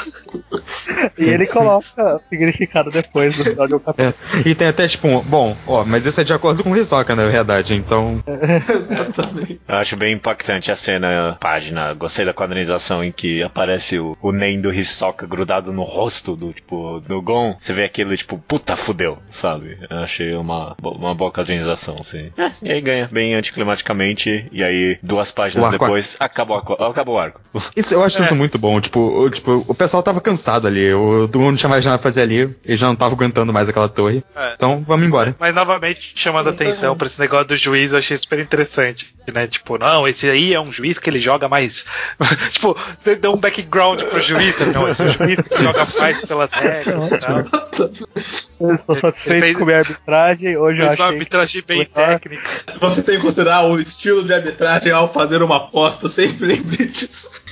[1.19, 4.03] E ele coloca significado depois do final de um capítulo.
[4.03, 6.77] É, e tem até tipo, um, bom, ó, mas isso é de acordo com o
[6.77, 8.19] Hisoka, na verdade, então.
[8.27, 9.61] Exatamente.
[9.69, 11.93] Eu acho bem impactante a cena, página.
[11.95, 16.53] Gostei da quadrinização em que aparece o, o Nen do Hisoka grudado no rosto do,
[16.53, 17.57] tipo, do Gon.
[17.59, 19.79] Você vê aquilo, tipo, puta, fudeu, sabe?
[19.89, 22.31] Eu achei uma, uma boa quadrinização, sim.
[22.37, 27.19] É, e aí ganha bem anticlimaticamente, e aí duas páginas depois acabou, a acabou o
[27.19, 27.41] arco.
[27.77, 28.81] Isso, eu acho isso muito bom.
[28.81, 30.93] Tipo, o, tipo, o pessoal tava cansado ali.
[30.93, 32.55] O, todo mundo não tinha mais nada pra fazer ali.
[32.65, 34.23] Eles já não estavam aguentando mais aquela torre.
[34.35, 34.53] É.
[34.55, 35.35] Então, vamos embora.
[35.39, 39.47] Mas novamente chamando a atenção pra esse negócio do juiz, eu achei super interessante, né?
[39.47, 41.85] Tipo, não, esse aí é um juiz que ele joga mais.
[42.51, 44.67] tipo, você deu um background pro juiz, né?
[44.75, 47.39] não, esse é um juiz que joga mais pelas regras e tal.
[48.61, 50.57] Eu estou satisfeito fez- com a minha arbitragem.
[50.57, 52.51] Hoje eu Fez uma arbitragem bem técnica.
[52.81, 57.43] Você tem que considerar o estilo de arbitragem ao fazer uma aposta, sempre lembre disso.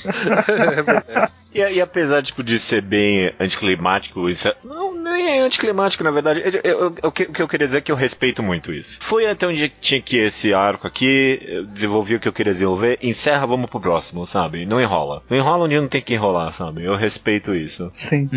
[1.53, 6.11] E, e apesar tipo, de ser bem anticlimático, isso é, não, nem é anticlimático, na
[6.13, 6.41] verdade.
[6.45, 8.73] Eu- eu- eu- o, que, o que eu queria dizer é que eu respeito muito
[8.73, 8.99] isso.
[9.01, 12.53] Foi até onde tinha que ir esse arco aqui, eu desenvolvi o que eu queria
[12.55, 14.65] desenvolver, encerra, vamos pro próximo, sabe?
[14.65, 15.23] Não enrola.
[15.29, 16.83] Não enrola onde não tem que enrolar, sabe?
[16.85, 17.93] Eu respeito isso.
[17.95, 18.29] Sim.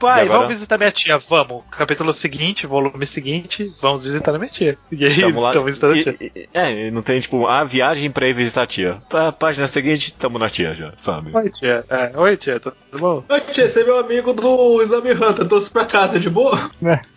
[0.00, 0.38] Pai, E agora?
[0.40, 1.62] vamos visitar minha tia, vamos.
[1.70, 4.76] Capítulo seguinte, volume seguinte, vamos visitar a minha tia.
[4.90, 5.50] E aí, Tamo lá.
[5.50, 6.16] estamos visitando a tia.
[6.20, 8.98] E- e- é, não tem tipo, a viagem pra ir visitar a tia.
[9.08, 11.30] Pá- página seguinte, tamo na tia já, sabe?
[11.32, 11.84] Oi, tia.
[11.88, 13.22] É, oi, tia, tudo bom?
[13.28, 16.58] Oi, tia, você é meu amigo do Exame Hunter, trouxe pra casa, de boa?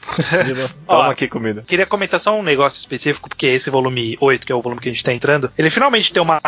[0.88, 1.64] Toma Ó, aqui comida.
[1.66, 4.90] Queria comentar só um negócio específico, porque esse volume 8, que é o volume que
[4.90, 6.42] a gente tá entrando, ele finalmente tem uma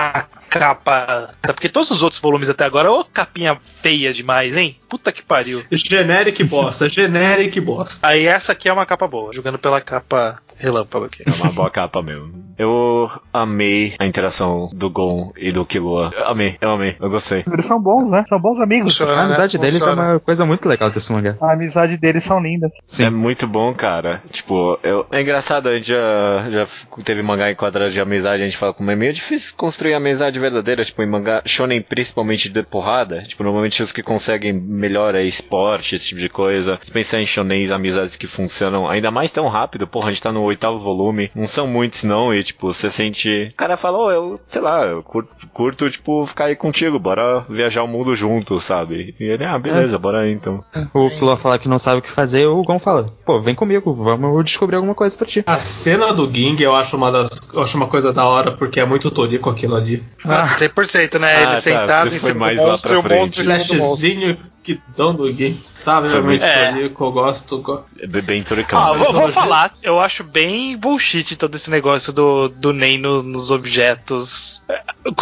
[0.50, 1.30] capa.
[1.42, 4.78] Porque todos os outros volumes até agora, ô capinha feia demais, hein?
[4.90, 5.64] Puta que pariu.
[5.72, 8.08] Generic bosta, generic bosta.
[8.08, 11.24] Aí essa aqui é uma capa boa, jogando pela capa relâmpago aqui.
[11.26, 12.48] É uma boa capa mesmo.
[12.58, 16.12] Eu amei a interação do Gon e do Killua.
[16.16, 17.44] Eu amei, eu amei, eu gostei.
[17.52, 18.24] Eles são bons, né?
[18.28, 18.98] São bons amigos.
[18.98, 19.62] Funciona, A amizade né?
[19.62, 20.12] deles é Funciona.
[20.14, 21.38] uma coisa muito legal desse mangá.
[21.40, 22.72] A amizade deles são lindas.
[22.86, 23.06] Sim.
[23.06, 24.24] É muito bom, cara.
[24.32, 25.06] Tipo, eu...
[25.12, 26.68] é engraçado, a gente já, já
[27.04, 30.40] teve mangá em quadrados de amizade, a gente fala como é meio difícil construir amizade
[30.40, 33.22] verdadeira, tipo, em mangá shonen principalmente de porrada.
[33.24, 36.80] Tipo, normalmente os que conseguem melhor é esporte, esse tipo de coisa.
[36.82, 40.32] Se pensar em shonens, amizades que funcionam ainda mais tão rápido, porra, a gente tá
[40.32, 43.50] no oitavo volume, não são muitos não, e tipo, você sente...
[43.54, 47.46] O cara fala, ô, eu, sei lá, eu curto, curto, tipo, ficar aí contigo, bora
[47.50, 49.16] viajar o mundo junto, sabe?
[49.20, 50.64] E ele, ah, beleza, bora aí então.
[50.94, 53.94] O Kilo fala que não sabe o que fazer, o Gon fala, pô, vem comigo,
[53.94, 55.44] vamos descobrir alguma coisa pra ti.
[55.46, 57.30] A cena do Ging eu acho uma das.
[57.54, 60.04] Eu acho uma coisa da hora, porque é muito torico aquilo ali.
[60.24, 61.36] Nossa, 100%, né?
[61.36, 63.44] Ah, Ele tá, sentado em cima do lá monstro pra e frente.
[63.44, 63.78] do monstro.
[63.78, 64.38] Flashzinho
[64.68, 65.58] que dão do Ging.
[65.86, 66.74] Tá realmente É.
[66.74, 67.58] torico, eu gosto.
[67.60, 68.78] go- É bem turicão.
[68.78, 73.24] Ah, vou, vou falar, eu acho bem bullshit todo esse negócio do, do NEM no-
[73.24, 74.62] nos objetos.
[74.68, 74.82] É,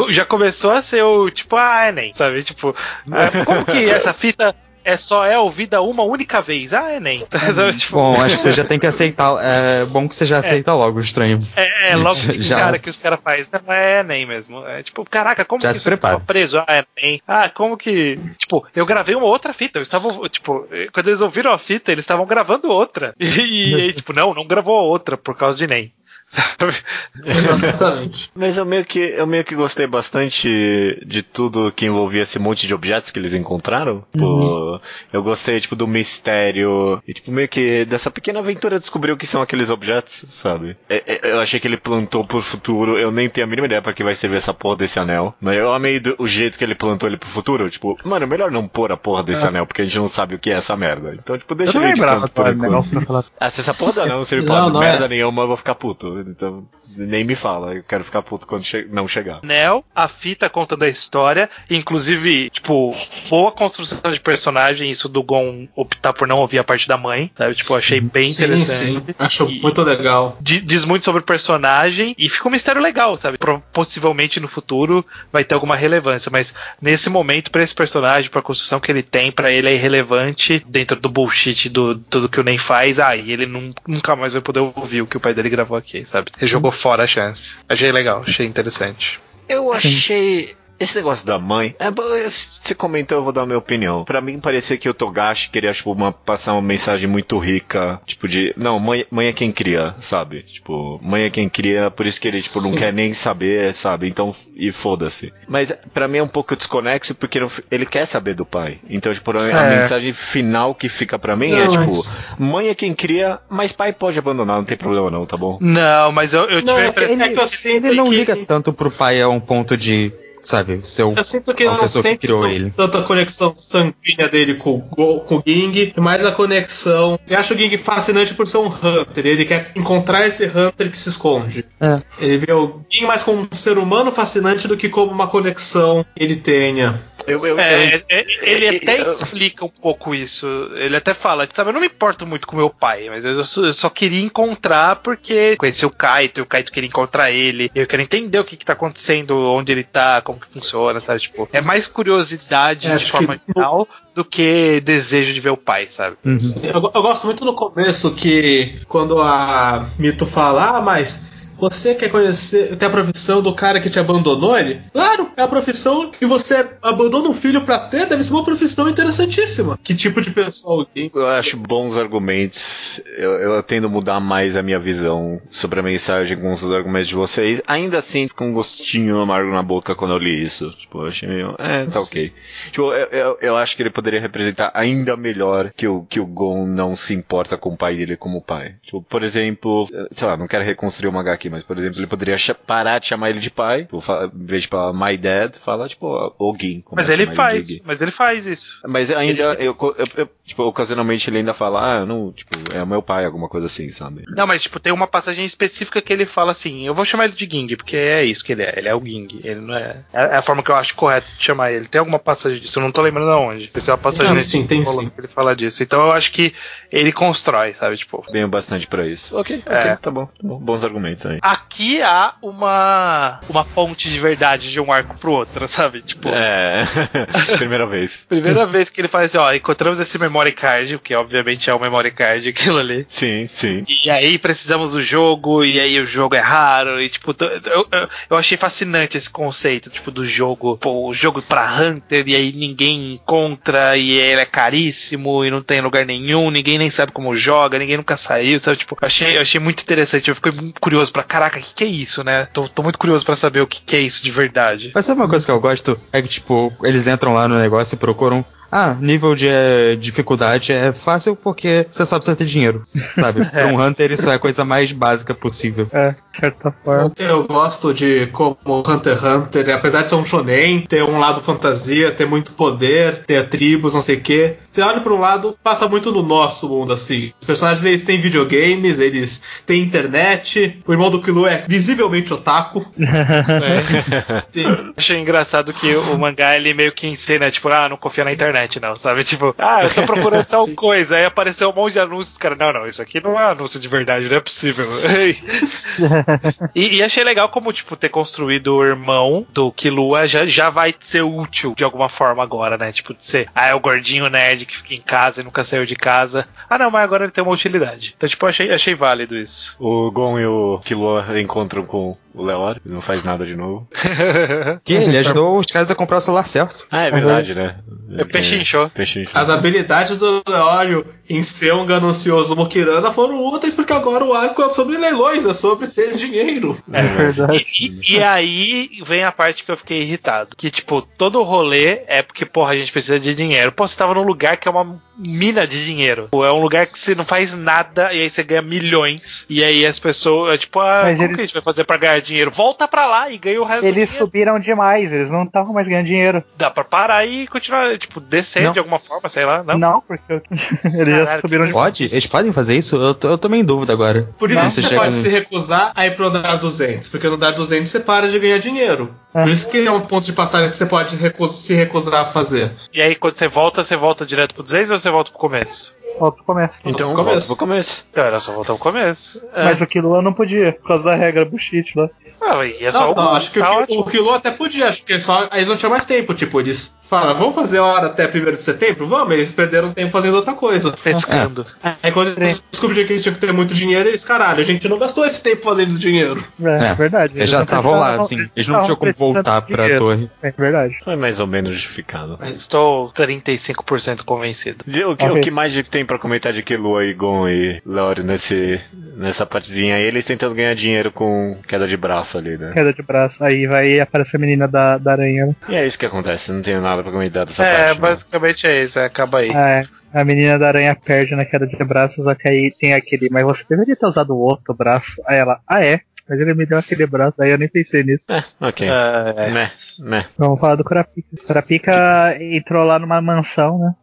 [0.10, 2.42] Já começou a ser o tipo, ah, é NEM, sabe?
[2.42, 2.76] Tipo,
[3.12, 4.56] é, como que essa fita
[4.86, 6.74] é só é ouvida uma única vez?
[6.74, 7.20] Ah, é NEM.
[7.78, 10.74] tipo, Bom, acho que você já tem que aceitar, é bom que você já aceita
[10.74, 11.42] logo o estranho.
[11.58, 13.46] é, é logo de Já- cara que os caras fazem.
[13.66, 14.66] Não, é NEM mesmo.
[14.66, 16.14] É tipo, caraca, como Já que prepara.
[16.16, 16.60] ficou preso?
[16.60, 17.20] Ah, é NEM.
[17.28, 18.20] Ah, como que.
[18.38, 19.80] Tipo, eu gravei uma outra fita.
[19.80, 23.14] Eu estava, tipo, quando eles ouviram a fita, eles estavam gravando outra.
[23.26, 25.92] E, e aí, tipo, não, não gravou a outra por causa de NEM.
[26.28, 26.74] Sabe?
[27.24, 28.32] Exatamente.
[28.36, 32.68] Mas eu meio que eu meio que gostei bastante de tudo que envolvia esse monte
[32.68, 34.04] de objetos que eles encontraram.
[34.12, 34.82] Tipo,
[35.14, 39.28] eu gostei tipo do mistério e tipo meio que dessa pequena aventura descobrir o que
[39.28, 40.76] são aqueles objetos, sabe?
[40.90, 42.98] É- é- Eu achei que ele plantou pro futuro.
[42.98, 45.34] Eu nem tenho a mínima ideia pra que vai servir essa porra desse anel.
[45.40, 47.70] Mas eu amei do- o jeito que ele plantou ele pro futuro.
[47.70, 50.40] Tipo, mano, melhor não pôr a porra desse anel porque a gente não sabe o
[50.40, 51.14] que é essa merda.
[51.18, 52.90] Então tipo Eu deixa não ele de canto do por enquanto.
[52.90, 53.26] pra falar.
[53.40, 55.08] Ah, se essa porra do anel não servir Não, pra não merda é.
[55.08, 56.15] nenhuma, eu vou ficar puto.
[56.22, 57.76] Então nem me fala.
[57.76, 59.40] Eu quero ficar puto quando che- não chegar.
[59.44, 62.96] Nel, a fita contando a história, inclusive, tipo,
[63.30, 67.32] boa construção de personagem, isso do Gon optar por não ouvir a parte da mãe,
[67.38, 67.56] sabe?
[67.56, 68.98] Tipo, eu achei bem sim, interessante.
[68.98, 69.04] sim.
[69.20, 70.38] Acho E- muito legal.
[70.42, 73.38] Di- Diz muito sobre o personagem e fica um mistério legal, sabe?
[73.38, 78.42] Pro- Possivelmente no futuro vai ter alguma relevância, mas nesse momento, pra esse personagem, pra
[78.42, 82.44] construção que ele tem, pra ele é irrelevante dentro do bullshit do tudo que o
[82.44, 83.00] Nen faz.
[83.00, 85.78] Ah, e ele nun- nunca mais vai poder ouvir o que o pai dele gravou
[85.78, 86.32] aqui, sabe?
[86.38, 87.56] Ele jogou fora a chance.
[87.68, 89.20] Achei legal, achei interessante.
[89.48, 90.56] Eu achei.
[90.80, 91.76] Esse negócio da mãe.
[91.80, 94.04] É, bom, você comentou, eu vou dar a minha opinião.
[94.04, 98.00] Pra mim parecia que o Togashi queria, tipo, uma, passar uma mensagem muito rica.
[98.06, 98.54] Tipo, de.
[98.58, 100.44] Não, mãe, mãe é quem cria, sabe?
[100.44, 102.78] Tipo, mãe é quem cria, por isso que ele, tipo, não Sim.
[102.78, 104.08] quer nem saber, sabe?
[104.08, 105.32] Então, e foda-se.
[105.48, 108.78] Mas pra mim é um pouco desconexo porque não- ele quer saber do pai.
[108.90, 109.80] Então, tipo, a É.
[109.82, 113.72] mensagem final que fica pra mim é, Não, tipo, mas- mãe é quem cria, mas
[113.72, 115.58] pai pode abandonar, não tem problema não, tá bom?
[115.62, 117.26] Não, mas eu, eu tive Não, a é que- impressão.
[117.26, 120.12] é que eu sinto Ele não que- liga tanto pro pai a um ponto de,
[120.48, 122.72] sabe, ser o Eu sinto que uma eu não sente criou ele.
[122.72, 127.20] tanta conexão sanguínea dele com, com o Ging, e mais a conexão.
[127.28, 129.26] Eu acho o Ging fascinante por ser um Hunter.
[129.26, 131.66] Ele quer encontrar esse Hunter que se esconde.
[131.80, 132.02] É.
[132.20, 136.06] Ele vê o Ging mais como um ser humano fascinante do que como uma conexão
[136.16, 137.00] que ele tenha.
[137.28, 140.46] Eu, eu, É, eu- é, ele até eu- explica um pouco isso.
[140.76, 143.64] Ele até fala, sabe, eu não me importo muito com meu pai, mas eu só,
[143.66, 147.72] eu só queria encontrar porque conheci o Kaito, e o Kaito queria encontrar ele.
[147.74, 151.20] Eu quero entender o que, que tá acontecendo, onde ele tá, como que funciona, sabe?
[151.22, 155.58] Tipo, é mais curiosidade É, de forma que- geral do que desejo de ver o
[155.58, 156.16] pai, sabe?
[156.26, 156.38] Uhum.
[156.64, 162.10] Eu, eu gosto muito no começo que quando a Mito fala, ah, mas você quer
[162.10, 164.82] conhecer, ter a profissão do cara que te abandonou ele?
[164.92, 168.90] Claro, é a profissão que você abandona um filho pra ter, deve ser uma profissão
[168.90, 169.78] interessantíssima.
[169.84, 171.12] Que tipo de pessoa alguém?
[171.14, 173.02] Eu acho bons argumentos.
[173.18, 177.16] Eu, eu tendo mudar mais a minha visão sobre a mensagem com os argumentos de
[177.16, 177.62] vocês.
[177.68, 180.70] Ainda assim, fica um gostinho amargo na boca quando eu li isso.
[180.72, 181.56] Tipo, eu achei meio.
[181.58, 182.34] É, tá ok.
[182.66, 186.26] Tipo, eu, eu, eu acho que ele poderia representar ainda melhor que o, que o
[186.26, 188.76] Gon não se importa com o pai dele como pai.
[188.84, 192.36] Tipo, por exemplo, sei lá, não quero reconstruir o HQ, mas por exemplo, ele poderia
[192.68, 193.82] parar de chamar ele de pai.
[193.84, 196.84] Tipo, fa- em vez de falar my dad, fala tipo, Gin.
[196.92, 198.80] Mas a ele faz, mas ele faz isso.
[198.88, 202.88] Mas ainda, eu, eu- eu- tipo, ocasionalmente ele ainda fala, ah, não, tipo, é o
[202.88, 204.24] meu pai, alguma coisa assim, sabe?
[204.28, 207.34] Não, mas tipo, tem uma passagem específica que ele fala assim: eu vou chamar ele
[207.34, 208.74] de Ging, porque é isso que ele é.
[208.78, 209.28] Ele é o Ging.
[209.44, 209.98] Ele não é.
[210.14, 211.86] É a forma que eu acho correta de chamar ele.
[211.88, 213.68] Tem alguma passagem disso, eu não tô lembrando aonde.
[213.68, 215.10] Tem uma passagem Não, nesse sim, tem sim.
[215.10, 215.82] que ele fala disso.
[215.84, 216.54] Então eu acho que
[216.92, 217.98] ele constrói, sabe?
[217.98, 218.24] Tipo.
[218.32, 219.36] Venho bastante pra isso.
[219.38, 219.96] Ok, ok, É.
[219.96, 220.60] tá bom, tá bom.
[220.60, 221.35] Bons argumentos aí.
[221.42, 226.02] Aqui há uma uma ponte de verdade de um arco pro outro, sabe?
[226.02, 226.86] Tipo, É,
[227.58, 228.26] primeira vez.
[228.28, 231.80] primeira vez que ele faz assim, ó, encontramos esse memory card, que obviamente é o
[231.80, 233.06] memory card aquilo ali.
[233.10, 233.84] Sim, sim.
[234.04, 238.10] E aí precisamos do jogo, e aí o jogo é raro, e tipo, eu, eu,
[238.30, 242.52] eu achei fascinante esse conceito, tipo, do jogo, pô, o jogo pra Hunter, e aí
[242.54, 247.36] ninguém encontra, e ele é caríssimo, e não tem lugar nenhum, ninguém nem sabe como
[247.36, 248.78] joga, ninguém nunca saiu, sabe?
[248.78, 251.88] Tipo, achei, achei muito interessante, eu fiquei muito curioso pra, caraca, o que, que é
[251.88, 252.48] isso, né?
[252.54, 254.92] Tô, tô muito curioso pra saber o que, que é isso de verdade.
[254.94, 256.00] Mas sabe uma coisa que eu gosto?
[256.12, 258.46] É que, tipo, eles entram lá no negócio e procuram.
[258.72, 262.82] Ah, nível de eh, dificuldade é fácil porque você só precisa ter dinheiro,
[263.16, 263.46] sabe?
[263.50, 265.88] Pra um Hunter isso é a coisa mais básica possível.
[265.92, 267.12] É, de certa forma.
[267.18, 271.42] Eu gosto de como Hunter x Hunter, apesar de ser um shonen, ter um lado
[271.42, 274.58] fantasia, ter muito poder, ter tribos, não sei o quê.
[274.70, 277.32] Você olha para um lado, passa muito no nosso mundo, assim.
[277.40, 280.82] Os personagens, eles têm videogames, eles têm internet.
[280.86, 282.86] O irmão do Kilo é visivelmente otaku.
[284.52, 284.66] Sim.
[284.98, 288.55] Achei engraçado que o mangá ele meio que ensina, tipo, ah, não confia na internet,
[288.80, 289.24] não, sabe?
[289.24, 292.72] Tipo, ah, eu tô procurando tal coisa, aí apareceu um monte de anúncios, cara, não,
[292.72, 294.86] não, isso aqui não é anúncio de verdade, não é possível.
[296.74, 300.94] e, e achei legal como, tipo, ter construído o irmão do Killua já, já vai
[301.00, 302.92] ser útil de alguma forma agora, né?
[302.92, 305.86] Tipo, de ser, ah, é o gordinho nerd que fica em casa e nunca saiu
[305.86, 306.48] de casa.
[306.70, 308.14] Ah, não, mas agora ele tem uma utilidade.
[308.16, 309.76] Então, tipo, achei, achei válido isso.
[309.80, 313.88] O Gon e o Killua encontram com o Leor, ele não faz nada de novo.
[314.84, 316.86] Que ele ajudou os caras a comprar o celular certo.
[316.92, 317.78] Ah, é verdade, né?
[318.10, 318.90] Eu pensei Pechinchou.
[318.90, 319.32] Pechinchou.
[319.40, 324.62] As habilidades do Leório em ser um ganancioso Mokirana foram úteis porque agora o arco
[324.62, 326.78] é sobre leilões, é sobre ter dinheiro.
[326.92, 327.66] É verdade.
[327.80, 330.56] E, e aí vem a parte que eu fiquei irritado.
[330.56, 333.72] Que, tipo, todo o rolê é porque, porra, a gente precisa de dinheiro.
[333.72, 336.28] Pô, você tava num lugar que é uma mina de dinheiro.
[336.32, 339.46] Pô, é um lugar que você não faz nada e aí você ganha milhões.
[339.50, 341.84] E aí as pessoas, é tipo, ah, Mas como eles- que a gente vai fazer
[341.86, 342.52] pra ganhar dinheiro?
[342.52, 346.06] Volta pra lá e ganha o resto Eles subiram demais, eles não estavam mais ganhando
[346.06, 346.44] dinheiro.
[346.58, 348.74] Dá pra parar e continuar, tipo, descer Não.
[348.74, 349.64] de alguma forma, sei lá.
[349.64, 349.78] Não.
[349.78, 350.42] Não, porque eu-
[350.84, 351.72] eles já Caralho, subiram demais.
[351.86, 352.04] Pode?
[352.06, 352.96] Eles podem fazer isso?
[352.98, 354.30] Eu tô, eu tô meio em dúvida agora.
[354.38, 357.28] Por isso Não, você você pode no- se recusar a ir pro andar 200, porque
[357.28, 359.16] no andar 200 você para de ganhar dinheiro.
[359.34, 359.42] É.
[359.44, 362.26] Por isso que é um ponto de passagem que você pode recu- se recusar a
[362.26, 362.72] fazer.
[362.94, 365.95] E aí quando você volta, você volta direto pro 200 ou você volta pro começo?
[366.20, 366.74] Volta pro começo.
[366.86, 367.26] Então, Começo.
[367.32, 368.06] volta pro começo.
[368.16, 369.48] Não, era só voltar pro começo.
[369.54, 369.64] É.
[369.66, 372.10] Mas o Killua não podia, por causa da regra bullshit lá.
[372.42, 374.88] Ah, e é só Não, o- não, acho que tá o, o Kilo até podia,
[374.88, 376.34] acho que eles, falam, eles não tinham mais tempo.
[376.34, 379.08] Tipo, eles falam, vamos fazer a hora até 1 de setembro?
[379.08, 380.92] Vamos, eles perderam tempo fazendo outra coisa.
[380.92, 381.66] pescando.
[382.02, 384.88] Aí quando eles descobriram que eles tinham que ter muito dinheiro, eles, caralho, a gente
[384.88, 386.42] não gastou esse tempo fazendo dinheiro.
[386.64, 387.34] É, É, verdade.
[387.36, 388.38] Eles já não estavam lá, assim.
[388.56, 390.00] Eles não tinham como voltar de pra dinheiro.
[390.06, 390.32] torre.
[390.42, 390.96] É verdade.
[391.04, 392.38] Foi mais ou menos justificado.
[392.44, 394.84] Estou 35% convencido.
[394.88, 395.30] O que, Ok.
[395.30, 395.74] o que mais
[396.06, 398.80] tem pra comentar de Killua e Gon e Leori nesse,
[399.18, 400.04] nessa partezinha aí?
[400.04, 402.72] Eles tentando ganhar dinheiro com queda de braço ali, né?
[402.74, 403.44] Queda de braço.
[403.44, 405.48] Aí vai aparecer a menina da, da aranha.
[405.48, 405.56] né?
[405.68, 407.94] E é isso que acontece, não tenho nada pra comentar dessa é, parte.
[407.96, 408.02] não.
[408.02, 409.50] basicamente é isso, é, acaba aí.
[409.50, 409.84] É,
[410.14, 413.44] a menina da aranha perde na queda de braço, só que aí tem aquele, mas
[413.44, 415.22] você deveria ter usado o outro braço.
[415.26, 416.02] Aí ela, ah é?
[416.28, 418.32] Mas ele me deu aquele braço, aí eu nem pensei nisso.
[418.32, 418.88] É, ok.
[418.88, 420.26] É, Né, né.
[420.38, 421.28] Vamos falar do Kurapika.
[421.46, 423.94] Kurapika entrou lá numa mansão, né?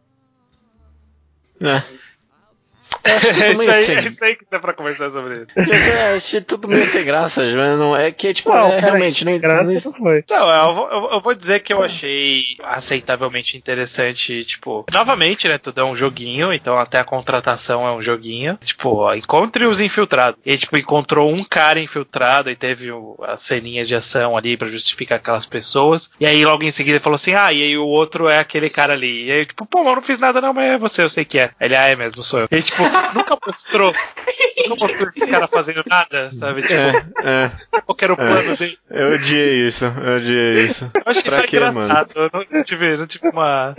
[1.63, 2.02] É.
[3.03, 5.89] é, tudo meio isso aí, sem- é isso aí que dá pra conversar sobre isso.
[5.89, 9.39] Eu achei tudo meio sem graça, mas não é que, tipo, Não, é, realmente, nem,
[9.39, 10.23] Graças nem- não foi.
[10.29, 15.81] Não, eu vou, eu- vou dizer que eu achei aceitavelmente interessante, tipo, novamente, né, tudo
[15.81, 18.57] é um joguinho, então até a contratação é um joguinho.
[18.63, 20.39] Tipo, ó, encontre os infiltrados.
[20.45, 24.67] E tipo, encontrou um cara infiltrado e teve o- a ceninha de ação ali pra
[24.67, 26.09] justificar aquelas pessoas.
[26.19, 28.69] E aí logo em seguida ele falou assim: "Ah, e aí o outro é aquele
[28.69, 29.25] cara ali".
[29.25, 31.25] E aí tipo, pô, mas eu não fiz nada não, mas é você, eu sei
[31.25, 31.49] que é.
[31.59, 32.47] Ele, ah, é mesmo, sou eu.
[32.51, 32.83] E aí, tipo,
[33.13, 33.91] nunca mostrou,
[34.69, 36.61] nunca mostrou esse cara fazendo nada, sabe?
[36.61, 38.77] Tipo, É, é, qual que era o plano dele?
[38.89, 40.91] eu odiei isso, eu odiei isso.
[40.95, 42.11] Eu acho que Pra isso é quê, engraçado.
[42.15, 43.75] Eu não, não tive, não tive uma.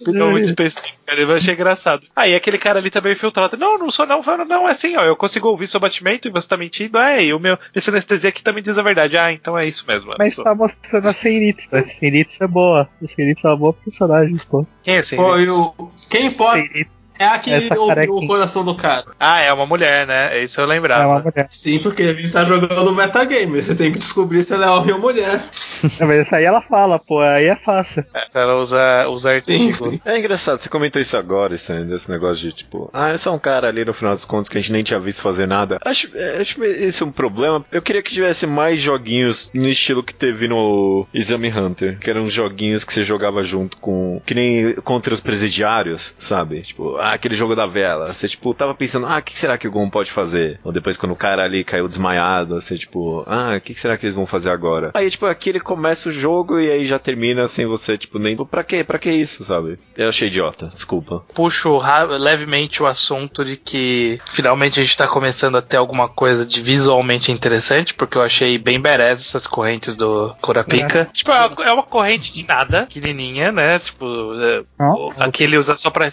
[0.00, 2.02] Opinião muito específica, eu achei engraçado.
[2.16, 3.56] Ah, e aquele cara ali também infiltrado.
[3.56, 5.04] Não, não sou não, não, não, é assim, ó.
[5.04, 6.98] Eu consigo ouvir seu batimento e você tá mentindo.
[6.98, 7.56] É, e o meu.
[7.72, 9.16] Esse anestesia aqui também diz a verdade.
[9.16, 10.10] Ah, então é isso mesmo.
[10.12, 11.68] eu Mas sou- tá mostrando a Seiritsu.
[11.72, 12.88] A Seiritsu é boa.
[13.02, 14.66] A Seiritsu é uma boa personagem, pô.
[14.82, 15.14] Quem é esse?
[15.14, 15.72] Pô, e o-
[16.10, 18.16] quem Seiritsu é a que Essa carequinha.
[18.18, 19.06] o coração do cara.
[19.18, 20.42] Ah, é uma mulher, né?
[20.42, 21.18] Isso eu é uma lembrava.
[21.20, 21.46] mulher.
[21.50, 23.62] Sim, porque a gente tá jogando metagame.
[23.62, 25.40] Você tem que descobrir se ela é homem ou mulher.
[26.00, 28.04] É, Mas isso aí ela fala, pô, aí é fácil.
[28.32, 30.00] Ela usa, usa Sim, sim.
[30.04, 33.38] É engraçado, você comentou isso agora, Stan, desse negócio de tipo, ah, é só um
[33.38, 35.78] cara ali no final dos contos que a gente nem tinha visto fazer nada.
[35.84, 37.64] Acho, é, acho esse um problema.
[37.70, 42.26] Eu queria que tivesse mais joguinhos no estilo que teve no Exame Hunter, que eram
[42.28, 44.22] joguinhos que você jogava junto com.
[44.24, 46.62] que nem contra os presidiários, sabe?
[46.62, 48.12] Tipo, ah, aquele jogo da vela.
[48.12, 50.58] Você, tipo, tava pensando, ah, o que será que o Gon pode fazer?
[50.64, 54.06] Ou depois quando o cara ali caiu desmaiado, você, tipo, ah, o que será que
[54.06, 54.90] eles vão fazer agora?
[54.94, 58.36] Aí, tipo, aqui ele começa o jogo e aí já termina sem você, tipo, nem.
[58.36, 58.82] Pra quê?
[58.84, 59.78] Pra que isso, sabe?
[59.96, 61.24] Eu achei idiota, desculpa.
[61.34, 61.80] puxo
[62.18, 66.60] levemente o assunto de que finalmente a gente tá começando a ter alguma coisa de
[66.60, 71.08] visualmente interessante, porque eu achei bem badass essas correntes do Kurapika.
[71.12, 73.78] Tipo, é uma, é uma corrente de nada, pequenininha, né?
[73.78, 74.04] Tipo,
[74.40, 76.06] é, Ó, o- aqui ele usa só pra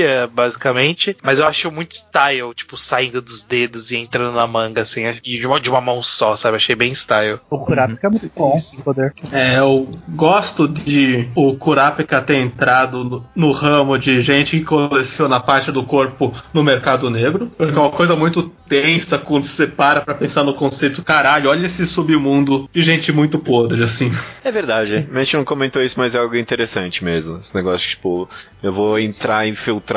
[0.00, 4.82] anestesia, basicamente, mas eu acho muito style, tipo, saindo dos dedos e entrando na manga,
[4.82, 6.56] assim, de uma, de uma mão só, sabe?
[6.56, 7.40] Achei bem style.
[7.50, 9.12] O Kurapika é muito bom, esse poder.
[9.32, 15.40] É, eu gosto de o Kurapika ter entrado no, no ramo de gente que coleciona
[15.40, 20.00] parte do corpo no mercado negro, porque é uma coisa muito tensa quando você para
[20.00, 24.12] pra pensar no conceito, caralho, olha esse submundo de gente muito podre, assim.
[24.44, 27.38] É verdade, a gente não comentou isso, mas é algo interessante mesmo.
[27.38, 28.28] Esse negócio, tipo,
[28.62, 29.89] eu vou entrar infiltrado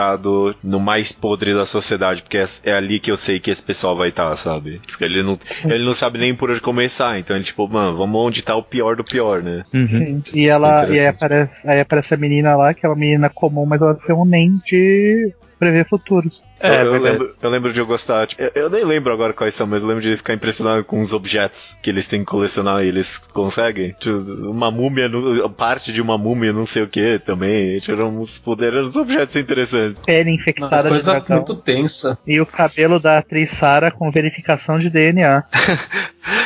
[0.64, 3.96] no mais podre da sociedade, porque é, é ali que eu sei que esse pessoal
[3.96, 4.80] vai estar, sabe?
[4.86, 8.22] Porque ele não, ele não sabe nem por onde começar, então ele, tipo, mano, vamos
[8.22, 9.64] onde tá o pior do pior, né?
[9.72, 10.22] Sim.
[10.34, 10.88] E ela.
[10.90, 13.96] E aí aparece, aí aparece a menina lá, que é uma menina comum, mas ela
[13.96, 16.44] tem um NEM de prever futuros.
[16.64, 19.34] É, eu, eu lembro, eu lembro de eu gostar, tipo, eu, eu nem lembro agora
[19.34, 22.26] quais são, mas eu lembro de ficar impressionado com os objetos que eles têm que
[22.26, 23.96] colecionar e eles conseguem.
[24.00, 24.18] Tipo,
[24.50, 25.10] uma múmia,
[25.58, 27.80] parte de uma múmia, não sei o que também.
[27.80, 30.02] Tiram uns poderes, uns objetos interessantes.
[30.06, 31.38] Pele infectada de coisa dragão.
[31.38, 32.18] muito tensa.
[32.26, 35.44] E o cabelo da atriz Sarah com verificação de DNA.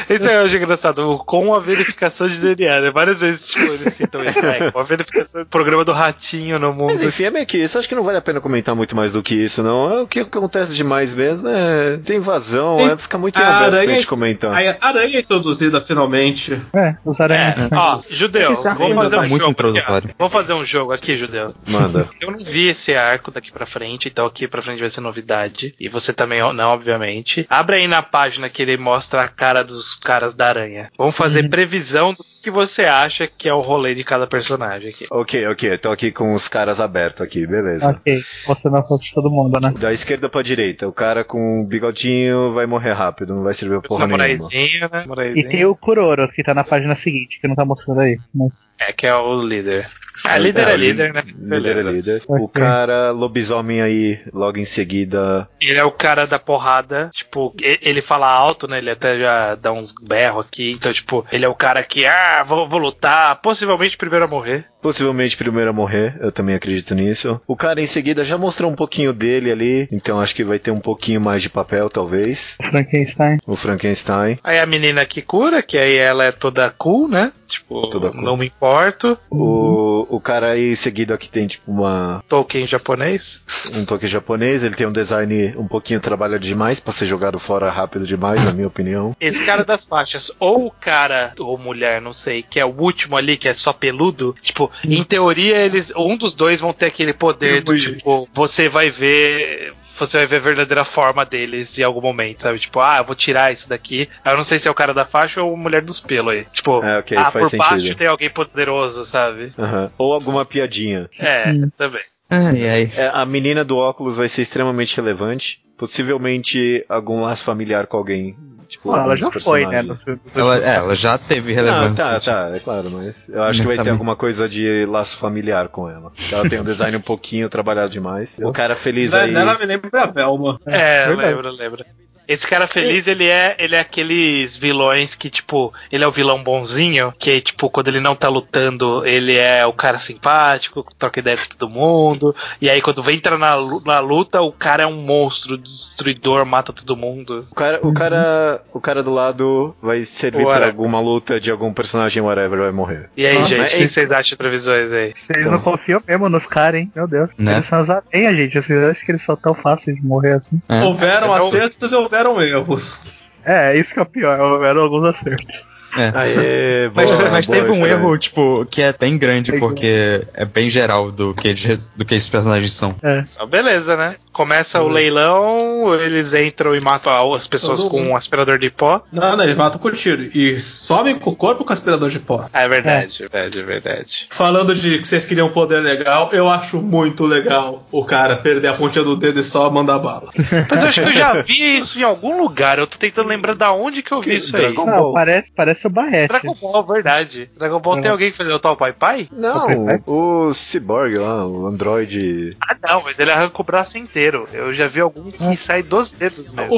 [0.10, 2.92] Esse eu acho engraçado, com a verificação de DNA, né?
[2.92, 4.72] Várias vezes, tipo, eles citam isso, né?
[4.72, 6.94] Com a verificação do programa do ratinho no mundo.
[6.94, 7.78] Mas enfim, é meio que isso.
[7.78, 10.07] Acho que não vale a pena comentar muito mais do que isso, não.
[10.16, 11.98] É o que acontece demais mesmo é.
[11.98, 14.52] Tem invasão, Tem- é, fica muito aberto pra gente comentar.
[14.54, 16.60] a aranha é introduzida finalmente.
[16.74, 17.70] É, os É, aranhas.
[17.72, 20.10] ó, judeu, arco vamos fazer tá um muito jogo aqui.
[20.18, 21.54] Vamos fazer um jogo aqui, judeu.
[21.68, 22.08] Manda.
[22.22, 25.74] Eu não vi esse arco daqui pra frente, então aqui pra frente vai ser novidade.
[25.80, 27.46] E você também não, obviamente.
[27.50, 30.90] Abre aí na página que ele mostra a cara dos caras da aranha.
[30.98, 35.06] Vamos fazer previsão do que você acha que é o rolê de cada personagem aqui.
[35.12, 35.72] ok, ok.
[35.74, 37.90] Eu tô aqui com os caras abertos aqui, beleza.
[37.90, 39.74] Ok, você não fosse todo mundo, né?
[39.88, 43.80] Da esquerda pra direita, o cara com o bigodinho vai morrer rápido, não vai servir
[43.80, 44.38] pra porra nenhuma.
[44.38, 45.32] Samuraizinho, né?
[45.34, 48.20] E tem o Kuroro, que tá na página seguinte, que não tá mostrando aí.
[48.36, 48.70] Mas.
[48.78, 49.90] É, que é o líder.
[50.26, 51.24] Ah, líder é, líder, né?
[51.26, 51.92] Líder é Beleza.
[51.92, 52.22] líder.
[52.28, 52.44] Ok.
[52.44, 55.48] O cara lobisomem aí, logo em seguida.
[55.62, 58.78] Ele é o cara da porrada, tipo, ele fala alto, né?
[58.80, 60.72] Ele até já dá uns berros aqui.
[60.72, 64.66] Então, tipo, ele é o cara que, ah, vou, vou lutar, possivelmente primeiro a morrer.
[64.82, 67.42] Possivelmente primeiro a morrer, eu também acredito nisso.
[67.48, 70.72] O cara em seguida já mostrou um pouquinho dele ali, então acho que vai ter
[70.72, 72.56] um pouquinho mais de papel, talvez.
[72.64, 73.38] Frankenstein.
[73.46, 74.38] O Frankenstein.
[74.44, 77.32] Aí a menina que cura, que aí ela é toda cool, né?
[77.48, 78.22] Tipo, Toda cool.
[78.22, 79.18] não me importo.
[79.30, 83.42] O, o cara aí em seguida aqui tem tipo uma, Tolkien japonês.
[83.74, 87.70] um toque japonês, ele tem um design um pouquinho trabalhado demais pra ser jogado fora
[87.70, 89.16] rápido demais, na minha opinião.
[89.20, 93.16] Esse cara das faixas, ou o cara, ou mulher, não sei, que é o último
[93.16, 95.92] ali, que é só peludo, tipo, em teoria, eles.
[95.96, 99.74] Um dos dois vão ter aquele poder do tipo, você vai ver.
[99.98, 102.60] Você vai ver a verdadeira forma deles em algum momento, sabe?
[102.60, 104.08] Tipo, ah, eu vou tirar isso daqui.
[104.24, 106.46] Eu não sei se é o cara da faixa ou a mulher dos pelos aí.
[106.52, 107.98] Tipo, É, ok, ah, faz por baixo sentido.
[107.98, 109.52] tem alguém poderoso, sabe?
[109.58, 109.92] Aham.
[109.98, 111.10] Ou alguma piadinha.
[111.18, 111.70] É, Hum.
[111.76, 112.02] também.
[112.30, 112.92] Ai, ai.
[112.98, 115.62] É, a menina do óculos vai ser extremamente relevante.
[115.78, 118.36] Possivelmente algum laço familiar com alguém.
[118.68, 119.82] Tipo, Ah, ela já foi, né?
[119.82, 122.06] No, no- Ela, é, ela já teve Não, relevância.
[122.06, 123.94] tá, tá, é claro, mas eu acho que vai ter Também.
[123.94, 126.12] alguma coisa de laço familiar com ela.
[126.32, 128.38] Ela tem um design um pouquinho trabalhado demais.
[128.44, 129.34] O cara feliz aí.
[129.34, 130.60] Ela me lembra a Velma.
[130.66, 131.86] É, lembra, lembra.
[132.28, 136.44] Esse cara feliz, ele é, ele é aqueles vilões que, tipo, ele é o vilão
[136.44, 141.38] bonzinho, que, tipo, quando ele não tá lutando, ele é o cara simpático, troca ideia
[141.38, 145.02] com todo mundo, e aí quando entra na, lu- na luta, o cara é um
[145.02, 147.46] monstro, destruidor, mata todo mundo.
[147.52, 150.70] O cara, o cara, o cara do lado vai servir pra Whatever.
[150.70, 153.10] alguma luta de algum personagem whatever vai morrer.
[153.16, 155.12] E aí, Ah, gente, mas- o que vocês acham de previsões aí?
[155.16, 156.92] Vocês não confiam mesmo nos caras, hein?
[156.96, 157.30] Meu Deus.
[157.38, 157.54] Né?
[157.54, 158.54] Eles são as aranhas, gente.
[158.62, 160.62] Vocês acham que eles são tão fáceis de morrer assim?
[160.68, 160.82] É.
[160.84, 163.02] Houveram É, acertos e houveram erros.
[163.46, 164.40] É, isso que é o pior.
[164.40, 165.68] Houveram alguns acertos.
[165.96, 166.12] É.
[166.14, 170.46] Aê, Mas, boa, mas boa teve um erro, tipo, que é bem grande, porque é
[170.46, 172.96] bem geral do que, eles, do que esses personagens são.
[173.04, 173.24] É.
[173.32, 174.16] Então, beleza, né?
[174.32, 178.12] Começa o leilão, eles entram e matam as pessoas Todo com mundo.
[178.12, 179.02] um aspirador de pó.
[179.12, 180.30] Não, não, eles matam com tiro.
[180.34, 182.48] E sobem com o corpo com aspirador de pó.
[182.54, 184.28] Ah, é verdade, é verdade, é verdade.
[184.30, 188.68] Falando de que vocês queriam um poder legal, eu acho muito legal o cara perder
[188.68, 190.30] a pontinha do dedo e só mandar bala.
[190.70, 192.78] Mas eu acho que eu já vi isso em algum lugar.
[192.78, 194.74] Eu tô tentando lembrar da onde que eu vi isso aí.
[194.74, 196.28] Não, parece, parece o Barrete.
[196.28, 197.50] Dragon Ball, verdade.
[197.58, 199.28] Dragon Ball tem alguém que fazia o tal Pai Pai?
[199.32, 199.68] Não,
[200.06, 202.56] o Cyborg lá, o Android.
[202.68, 204.48] Ah, não, mas ele arranca o braço inteiro.
[204.54, 206.78] Eu já vi algum que sai dos dedos mesmo.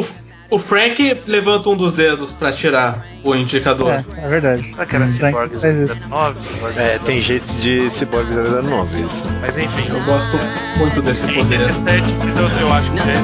[0.52, 3.92] O, o Frank levanta um dos dedos pra tirar o indicador.
[3.92, 4.64] É, é verdade.
[4.72, 5.96] Será que era Hum, Cyborg faz isso.
[6.10, 6.42] 09?
[6.42, 9.24] Cyborg É, tem jeitos de Cyborg 009, isso.
[9.42, 9.90] Mas enfim.
[9.94, 10.38] Eu gosto
[10.78, 11.56] muito desse É poder.
[11.56, 13.20] interessante, mas eu, eu acho que é.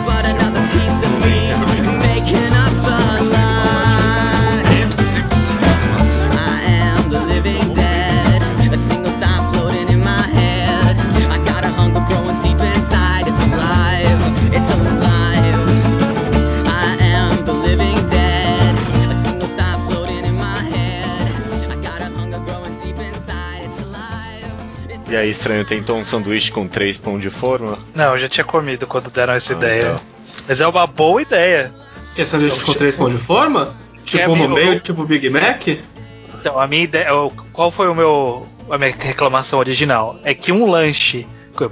[25.15, 27.79] E aí, estranho, tentou um sanduíche com três pão de forma?
[27.95, 29.81] Não, eu já tinha comido quando deram essa Ah, ideia.
[29.93, 30.05] então.
[30.45, 31.73] Mas é uma boa ideia.
[32.13, 33.73] Que essa gente com três pão de forma?
[34.03, 35.67] Tipo É, no meio, eu- tipo Big Mac?
[36.37, 37.07] Então, a minha ideia.
[37.53, 38.45] Qual foi o meu.
[38.69, 40.19] A minha reclamação original?
[40.25, 41.25] É que um lanche.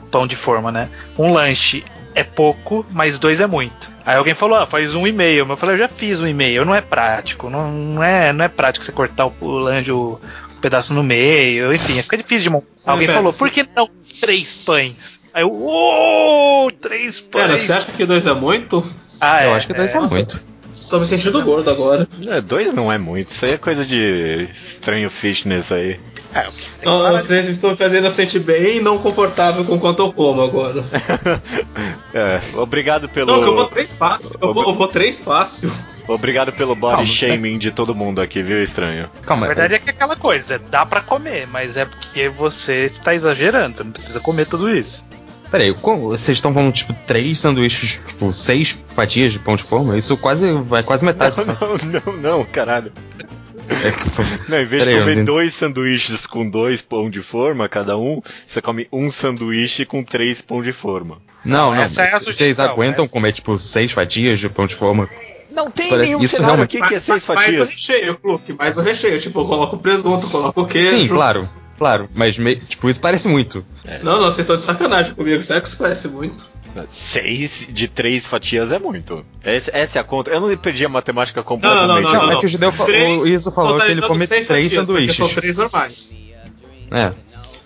[0.10, 0.88] Pão de forma, né?
[1.20, 1.84] Um lanche
[2.15, 3.91] é pouco, mas dois é muito.
[4.06, 5.45] Aí alguém falou, ah, faz um e meio.
[5.49, 7.49] Eu falei, eu já fiz um e meio, não é prático.
[7.49, 10.18] Não, não é, não é prático você cortar o, o lanche, o
[10.64, 12.68] pedaço no meio, enfim, fica difícil de montar.
[12.85, 13.90] Alguém pera, falou, por que não
[14.22, 15.19] três pães?
[15.34, 17.44] Aí eu, uou, três pães.
[17.44, 18.81] Pera, você acha que dois é muito?
[19.19, 20.15] Ah, Eu é, acho que dois é, Nossa.
[20.15, 20.41] muito.
[20.90, 22.07] Tô me sentindo gordo agora.
[22.27, 25.99] É, dois não é muito, isso aí é coisa de estranho fitness aí.
[26.34, 26.48] É,
[26.85, 30.84] Não, vocês estão me fazendo eu sentir bem não confortável com quanto eu como agora.
[32.15, 33.31] É, obrigado pelo.
[33.31, 34.38] Não, que eu vou três fácil.
[34.40, 35.73] Eu vou, eu vou três fácil.
[36.08, 39.10] Obrigado pelo body Calma, shaming de todo mundo aqui, viu, estranho?
[39.26, 42.86] Calma, Na verdade é que é aquela coisa, dá pra comer, mas é porque você
[42.86, 45.06] está exagerando, você não precisa comer tudo isso.
[45.50, 49.96] Peraí, vocês estão falando, tipo, três sanduíches, tipo, seis fatias de pão de forma?
[49.98, 51.36] Isso quase vai quase metade.
[51.38, 51.60] sabe?
[51.86, 52.92] Não, não, não, caralho.
[53.70, 55.26] É, Não, em vez Peraí, de eu comer entendi.
[55.26, 60.42] dois sanduíches com dois pão de forma cada um, você come um sanduíche com três
[60.42, 61.20] pão de forma.
[61.46, 61.82] Não, não.
[61.82, 63.12] essa é a vocês aguentam né?
[63.12, 65.08] comer, tipo, seis fatias de pão de forma?
[65.54, 67.70] Não tem parece- nenhum isso cenário realmente- aqui que é seis Mais o fatias.
[67.70, 69.20] recheio, Luke, mais o recheio.
[69.22, 70.90] Tipo, eu coloco presunto, coloco o queijo.
[70.98, 71.48] Sim, claro,
[71.78, 72.10] claro.
[72.14, 73.64] Mas, me- tipo, isso parece muito.
[74.02, 75.42] Não, não, vocês estão de sacanagem comigo.
[75.44, 76.48] Sério que isso parece muito?
[76.90, 79.24] Seis de três fatias é muito.
[79.44, 80.32] Essa, essa é a conta.
[80.32, 81.88] Eu não perdi a matemática Não, completamente.
[81.88, 82.32] não, não, Não, não.
[82.34, 85.16] é que o judeu fa- o Iso falou que ele come três fatias, sanduíches.
[85.16, 86.20] São três normais.
[86.92, 87.12] É.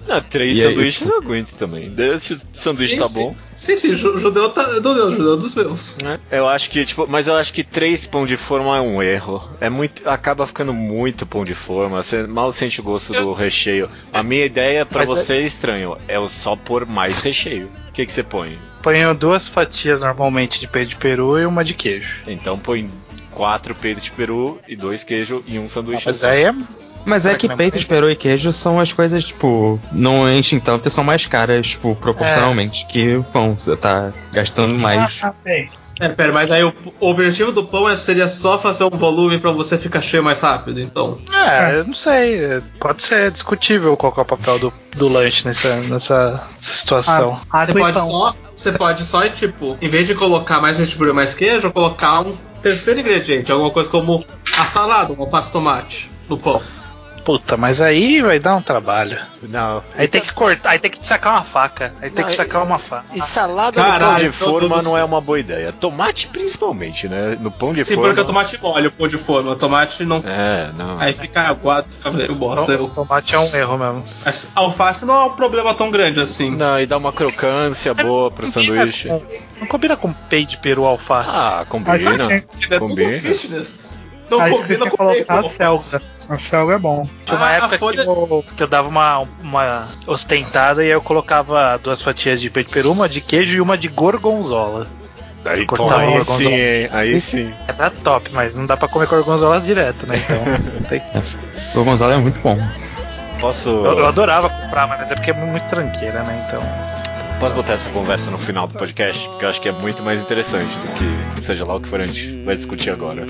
[0.08, 1.94] Não, três E aí, sanduíches tipo- eu aguento também.
[2.20, 3.20] Se o sanduíche Sim, tá sim.
[3.20, 3.36] bom.
[3.56, 5.98] Sim, sim, ju- judeu tá do meu, judeu dos meus.
[5.98, 6.20] né?
[6.32, 9.42] Eu acho que, tipo, mas eu acho que três pão de forma é um erro.
[9.60, 10.08] É muito.
[10.08, 12.02] Acaba ficando muito pão de forma.
[12.02, 13.90] Você mal sente o gosto do recheio.
[14.14, 15.98] A minha ideia pra Mas é- você é estranho.
[16.08, 17.70] É o só pôr mais recheio.
[17.90, 18.58] O que, que você põe?
[18.82, 22.22] Ponho duas fatias normalmente de peito de peru e uma de queijo.
[22.28, 22.90] Então põe
[23.32, 26.04] quatro peitos de peru e dois queijos e um sanduíche.
[26.06, 26.54] Mas aí é.
[27.06, 30.60] Mas é que que é peito, peru e queijo são as coisas, tipo, não enchem
[30.60, 32.86] tanto e são mais caras, tipo, proporcionalmente.
[32.88, 35.22] Que o pão, você tá gastando mais.
[35.24, 35.34] Ah.
[36.00, 39.40] É, pera, mas aí o, o objetivo do pão é- seria só fazer um volume
[39.40, 41.18] pra você ficar cheio mais rápido, então.
[41.34, 42.36] É, eu não sei.
[42.44, 47.40] é, Pode ser discutível qual que é o papel do, do lanche nessa, nessa situação.
[47.52, 48.08] Ah, Você pode pão.
[48.08, 48.36] só.
[48.56, 52.36] Você pode só, tipo, em vez de colocar mais vestibular e mais queijo, colocar um
[52.62, 54.24] terceiro ingrediente, alguma coisa como
[54.56, 56.62] a salada, um alface tomate no pão.
[57.28, 59.20] Puta, mas aí vai dar um trabalho.
[59.50, 59.84] Não.
[59.98, 61.94] Aí tem que cortar, aí tem que sacar uma faca.
[62.02, 63.04] Aí tem Não, que sacar uma faca.
[63.14, 65.74] E salada no pão Caralho, de forma não é uma boa ideia.
[65.74, 67.38] Tomate principalmente, né?
[67.38, 68.12] No pão de Sim, forma.
[68.12, 69.52] porque o tomate molha o pão de forma.
[69.52, 70.24] O tomate não.
[70.26, 70.98] É, não.
[71.02, 72.72] Aí fica aguado, fica meio bosta.
[72.72, 74.04] Então, Eu- tomate é um erro mesmo.
[74.24, 76.52] Mas alface não é um problema tão grande assim.
[76.56, 79.10] Não, e dá uma crocância boa pro sanduíche.
[79.10, 79.22] Não,
[79.60, 81.32] não combina com peito de peru alface.
[81.36, 82.34] Ah, combina.
[82.56, 83.20] Isso é tudo Combina.
[83.20, 83.97] fitness.
[84.30, 86.02] Não Aí você combina com colocar a selga.
[86.30, 87.08] A selga é bom.
[87.26, 90.92] Tinha uma Ah, época folha- que, eu, que eu dava uma, uma ostentada e aí
[90.92, 94.86] eu colocava duas fatias de peito peru, uma de queijo e uma de gorgonzola.
[95.46, 96.56] Aí, pô, aí sim, gorgonzola.
[96.56, 96.90] hein?
[96.92, 97.54] Aí sim.
[97.78, 100.16] Era top, mas não dá pra comer gorgonzolas direto, né?
[100.18, 100.44] Então.
[100.90, 101.02] tem-
[101.74, 102.60] O Gonzalo é muito bom.
[103.40, 106.44] Posso, eu, eu adorava comprar, mas é porque é muito tranqueira, né?
[106.48, 106.62] Então.
[107.40, 109.28] Posso botar essa conversa no final do podcast?
[109.30, 112.02] Porque eu acho que é muito mais interessante do que seja lá o que for
[112.02, 113.26] a gente vai discutir agora.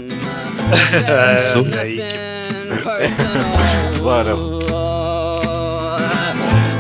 [1.08, 2.28] É, aí que-
[4.02, 4.36] Bora.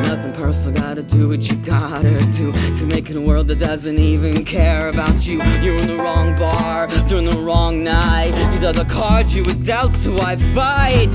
[0.07, 3.97] Nothing personal, gotta do what you gotta do to make it a world that doesn't
[3.97, 5.41] even care about you.
[5.61, 8.33] You're in the wrong bar, during the wrong night.
[8.51, 11.09] These are the cards you were dealt, so I fight.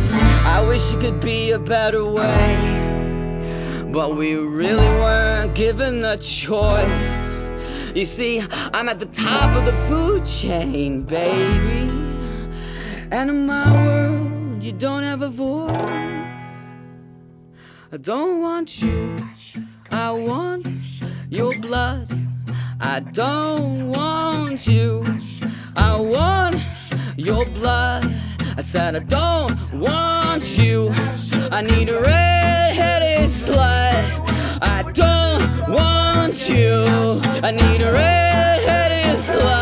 [0.44, 2.81] I wish it could be a better way,
[3.92, 7.28] but we really weren't given the choice.
[7.94, 11.90] You see, I'm at the top of the food chain, baby.
[13.10, 15.76] And in my world, you don't have a voice.
[17.92, 19.18] I don't want you,
[19.90, 20.66] I want
[21.28, 22.08] your blood.
[22.80, 25.04] I don't want you,
[25.76, 26.56] I want
[27.18, 28.06] your blood.
[28.56, 30.94] I said, I don't want you,
[31.54, 34.58] I need a red-headed slut.
[34.62, 36.86] I don't want you.
[37.46, 39.61] I need a red-headed slut.